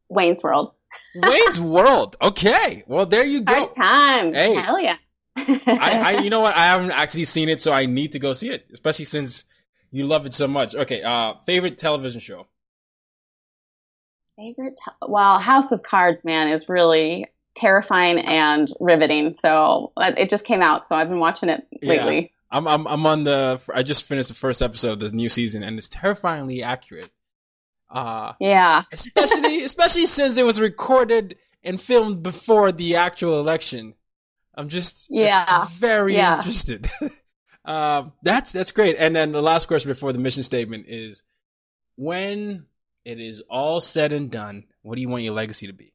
Wayne's 0.10 0.43
World. 0.43 0.74
Wayne's 1.16 1.62
World. 1.76 2.16
Okay. 2.22 2.84
Well, 2.88 3.06
there 3.06 3.26
you 3.26 3.41
go. 3.41 3.54
Hard 3.54 3.76
time. 3.76 4.34
Hey. 4.34 4.56
Hell 4.56 4.80
yeah. 4.80 4.98
I, 5.36 6.02
I, 6.06 6.12
you 6.24 6.30
know 6.30 6.41
what? 6.41 6.56
I 6.56 6.66
haven't 6.68 6.91
actually 6.91 7.26
seen 7.26 7.50
it, 7.50 7.62
so 7.62 7.72
I 7.72 7.86
need 7.86 8.14
to 8.14 8.20
go 8.20 8.34
see 8.34 8.50
it, 8.50 8.68
especially 8.72 9.06
since 9.06 9.45
you 9.91 10.06
love 10.06 10.26
it 10.26 10.34
so 10.34 10.48
much. 10.48 10.76
Okay. 10.76 11.02
Uh, 11.02 11.36
favorite 11.45 11.78
television 11.78 12.20
show? 12.20 12.48
Favorite? 14.36 14.78
Te- 14.84 15.08
well, 15.08 15.39
House 15.39 15.72
of 15.72 15.84
Cards, 15.84 16.24
man, 16.26 16.50
is 16.50 16.70
really 16.70 17.26
terrifying 17.56 18.20
and 18.20 18.72
riveting. 18.80 19.34
So 19.36 19.91
uh, 19.98 20.12
it 20.18 20.30
just 20.30 20.45
came 20.45 20.62
out, 20.62 20.88
so 20.88 20.95
I've 20.95 21.10
been 21.10 21.20
watching 21.20 21.50
it 21.50 21.68
lately. 21.82 22.20
Yeah. 22.20 22.28
I'm, 22.50 22.68
I'm, 22.68 22.88
I'm 22.88 23.06
on 23.06 23.24
the, 23.26 23.60
I 23.74 23.84
just 23.84 24.06
finished 24.06 24.30
the 24.30 24.36
first 24.36 24.62
episode 24.62 24.93
of 24.93 25.00
this 25.00 25.12
new 25.12 25.28
season 25.28 25.64
and 25.64 25.78
it's 25.78 25.89
terrifyingly 25.89 26.64
accurate. 26.64 27.10
Uh, 27.89 28.33
yeah. 28.39 28.83
especially, 28.91 29.63
especially 29.63 30.05
since 30.05 30.38
it 30.38 30.45
was 30.45 30.59
recorded 30.59 31.38
and 31.63 31.79
filmed 31.79 32.23
before 32.23 32.71
the 32.71 32.95
actual 32.95 33.39
election. 33.39 33.93
I'm 34.55 34.69
just, 34.69 35.07
yeah, 35.09 35.67
very 35.73 36.15
yeah. 36.15 36.38
interested. 36.38 36.89
um, 37.65 38.11
that's, 38.23 38.51
that's 38.51 38.71
great. 38.71 38.95
And 38.97 39.15
then 39.15 39.31
the 39.31 39.41
last 39.41 39.67
question 39.67 39.89
before 39.89 40.13
the 40.13 40.19
mission 40.19 40.43
statement 40.43 40.85
is 40.88 41.23
when 41.95 42.65
it 43.05 43.19
is 43.19 43.41
all 43.49 43.79
said 43.79 44.13
and 44.13 44.31
done, 44.31 44.65
what 44.81 44.95
do 44.95 45.01
you 45.01 45.09
want 45.09 45.23
your 45.23 45.33
legacy 45.33 45.67
to 45.67 45.73
be? 45.73 45.93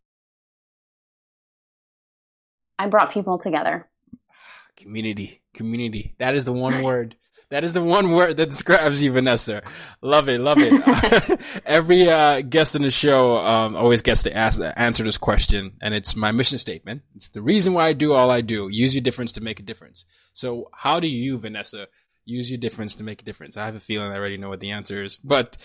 I 2.78 2.88
brought 2.88 3.12
people 3.12 3.38
together. 3.38 3.88
community, 4.76 5.43
community. 5.55 6.14
That 6.18 6.34
is 6.34 6.45
the 6.45 6.53
one 6.53 6.82
word. 6.84 7.16
That 7.53 7.65
is 7.65 7.75
the 7.75 7.85
one 7.85 8.13
word 8.13 8.39
that 8.39 8.49
describes 8.49 9.05
you, 9.05 9.13
Vanessa. 9.13 9.61
Love 10.01 10.31
it, 10.31 10.41
love 10.41 10.57
it. 10.59 11.61
Every 11.67 12.09
uh, 12.09 12.41
guest 12.41 12.75
in 12.75 12.81
the 12.81 12.91
show 12.91 13.37
um, 13.45 13.77
always 13.77 14.01
gets 14.01 14.23
to 14.23 14.35
ask 14.35 14.59
answer 14.75 15.05
this 15.05 15.19
question, 15.19 15.75
and 15.83 15.93
it's 15.93 16.17
my 16.17 16.33
mission 16.33 16.57
statement. 16.57 17.03
It's 17.15 17.29
the 17.29 17.43
reason 17.43 17.75
why 17.75 17.89
I 17.89 17.93
do 17.93 18.15
all 18.15 18.31
I 18.31 18.41
do. 18.41 18.69
Use 18.71 18.95
your 18.95 19.03
difference 19.03 19.33
to 19.33 19.43
make 19.43 19.61
a 19.61 19.63
difference. 19.63 20.07
So, 20.33 20.71
how 20.73 20.99
do 20.99 21.07
you, 21.07 21.37
Vanessa, 21.37 21.89
use 22.25 22.51
your 22.51 22.57
difference 22.57 22.97
to 22.97 23.05
make 23.05 23.21
a 23.21 23.25
difference? 23.27 23.59
I 23.59 23.67
have 23.67 23.75
a 23.75 23.81
feeling 23.81 24.11
I 24.11 24.17
already 24.17 24.39
know 24.39 24.49
what 24.49 24.61
the 24.61 24.71
answer 24.71 25.05
is, 25.05 25.19
but 25.19 25.59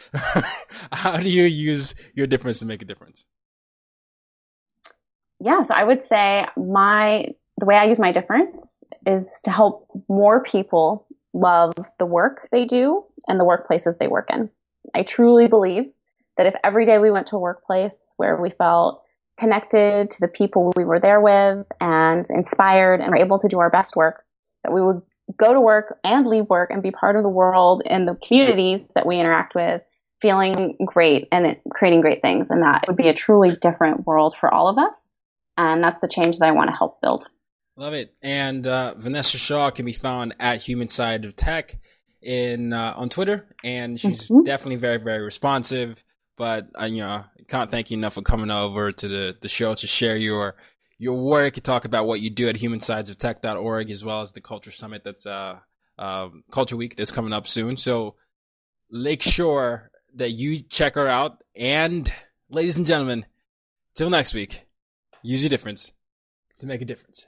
how 0.92 1.16
do 1.16 1.30
you 1.30 1.44
use 1.44 1.96
your 2.14 2.28
difference 2.28 2.60
to 2.60 2.66
make 2.66 2.82
a 2.82 2.86
difference? 2.86 3.24
Yeah, 5.40 5.62
so 5.62 5.74
I 5.74 5.86
would 5.86 6.04
say 6.04 6.48
my 6.58 7.34
the 7.60 7.66
way 7.66 7.78
I 7.78 7.86
use 7.86 7.98
my 7.98 8.12
difference 8.12 8.84
is 9.06 9.40
to 9.46 9.52
help 9.52 9.88
more 10.10 10.44
people 10.44 11.07
love 11.34 11.73
the 11.99 12.05
work 12.05 12.47
they 12.51 12.65
do 12.65 13.03
and 13.28 13.39
the 13.39 13.45
workplaces 13.45 13.97
they 13.97 14.07
work 14.07 14.30
in. 14.32 14.49
I 14.93 15.03
truly 15.03 15.47
believe 15.47 15.86
that 16.38 16.47
if 16.47 16.55
every 16.63 16.86
day 16.86 16.97
we 16.97 17.11
went 17.11 17.28
to 17.28 17.36
a 17.36 17.39
workplace 17.39 17.95
where 18.17 18.39
we 18.39 18.49
felt 18.49 19.03
connected 19.39 20.09
to 20.09 20.19
the 20.19 20.28
people 20.28 20.73
we 20.75 20.86
were 20.86 20.99
there 20.99 21.21
with 21.21 21.65
and 21.80 22.25
inspired 22.30 23.01
and 23.01 23.11
were 23.11 23.17
able 23.17 23.39
to 23.39 23.47
do 23.47 23.59
our 23.59 23.69
best 23.69 23.95
work, 23.95 24.23
that 24.63 24.73
we 24.73 24.82
would 24.82 25.01
go 25.36 25.53
to 25.53 25.61
work 25.61 25.99
and 26.03 26.25
leave 26.25 26.49
work 26.49 26.69
and 26.71 26.82
be 26.82 26.91
part 26.91 27.15
of 27.15 27.23
the 27.23 27.30
world 27.30 27.82
and 27.86 28.07
the 28.07 28.15
communities 28.15 28.88
that 28.95 29.05
we 29.05 29.19
interact 29.19 29.55
with 29.55 29.82
feeling 30.21 30.75
great 30.84 31.28
and 31.32 31.57
creating 31.69 32.01
great 32.01 32.21
things. 32.21 32.49
And 32.49 32.63
that 32.63 32.86
would 32.88 32.97
be 32.97 33.09
a 33.09 33.13
truly 33.13 33.51
different 33.61 34.07
world 34.07 34.36
for 34.39 34.51
all 34.51 34.67
of 34.67 34.78
us. 34.78 35.11
And 35.57 35.84
that's 35.84 36.01
the 36.01 36.07
change 36.07 36.39
that 36.39 36.47
I 36.47 36.51
want 36.51 36.69
to 36.69 36.75
help 36.75 37.01
build. 37.01 37.28
Love 37.78 37.93
it. 37.93 38.19
And 38.23 38.65
uh, 38.65 38.95
Vanessa 38.97 39.38
Shaw 39.38 39.69
can 39.69 39.86
be 39.86 39.93
found 39.93 40.36
at 40.39 40.61
Human 40.63 40.88
Side 40.88 41.25
of 41.25 41.36
Tech 41.36 41.78
in 42.23 42.73
uh, 42.73 42.95
on 42.97 43.09
Twitter, 43.09 43.47
and 43.63 43.99
she's 43.99 44.30
mm-hmm. 44.30 44.43
definitely 44.43 44.78
very 44.78 44.97
very 44.97 45.21
responsive. 45.21 46.03
But 46.38 46.69
I, 46.75 46.86
uh, 46.86 46.88
you 46.88 47.01
know, 47.01 47.23
can't 47.47 47.69
thank 47.69 47.91
you 47.91 47.97
enough 47.97 48.15
for 48.15 48.23
coming 48.23 48.49
over 48.49 48.91
to 48.91 49.07
the 49.07 49.38
the 49.39 49.47
show 49.47 49.75
to 49.75 49.88
share 49.88 50.17
your 50.17 50.55
your 50.97 51.21
work 51.21 51.55
and 51.55 51.63
talk 51.63 51.86
about 51.86 52.07
what 52.07 52.19
you 52.19 52.32
do 52.32 52.49
at 52.49 52.55
humansidesoftech.org 52.55 53.91
as 53.91 54.03
well 54.03 54.21
as 54.21 54.32
the 54.32 54.41
Culture 54.41 54.71
Summit 54.71 55.03
that's 55.03 55.28
uh, 55.28 55.59
uh 55.99 56.30
Culture 56.51 56.78
Week 56.78 56.95
that's 56.95 57.11
coming 57.11 57.34
up 57.34 57.45
soon. 57.45 57.78
So 57.78 58.15
make 58.89 59.21
sure 59.21 59.91
that 60.15 60.32
you 60.32 60.61
check 60.61 60.95
her 60.95 61.07
out. 61.07 61.43
And 61.55 62.11
ladies 62.49 62.78
and 62.78 62.88
gentlemen, 62.88 63.28
till 63.93 64.09
next 64.09 64.34
week, 64.34 64.65
use 65.21 65.43
your 65.43 65.49
difference 65.49 65.93
to 66.57 66.65
make 66.65 66.82
a 66.82 66.86
difference. 66.86 67.28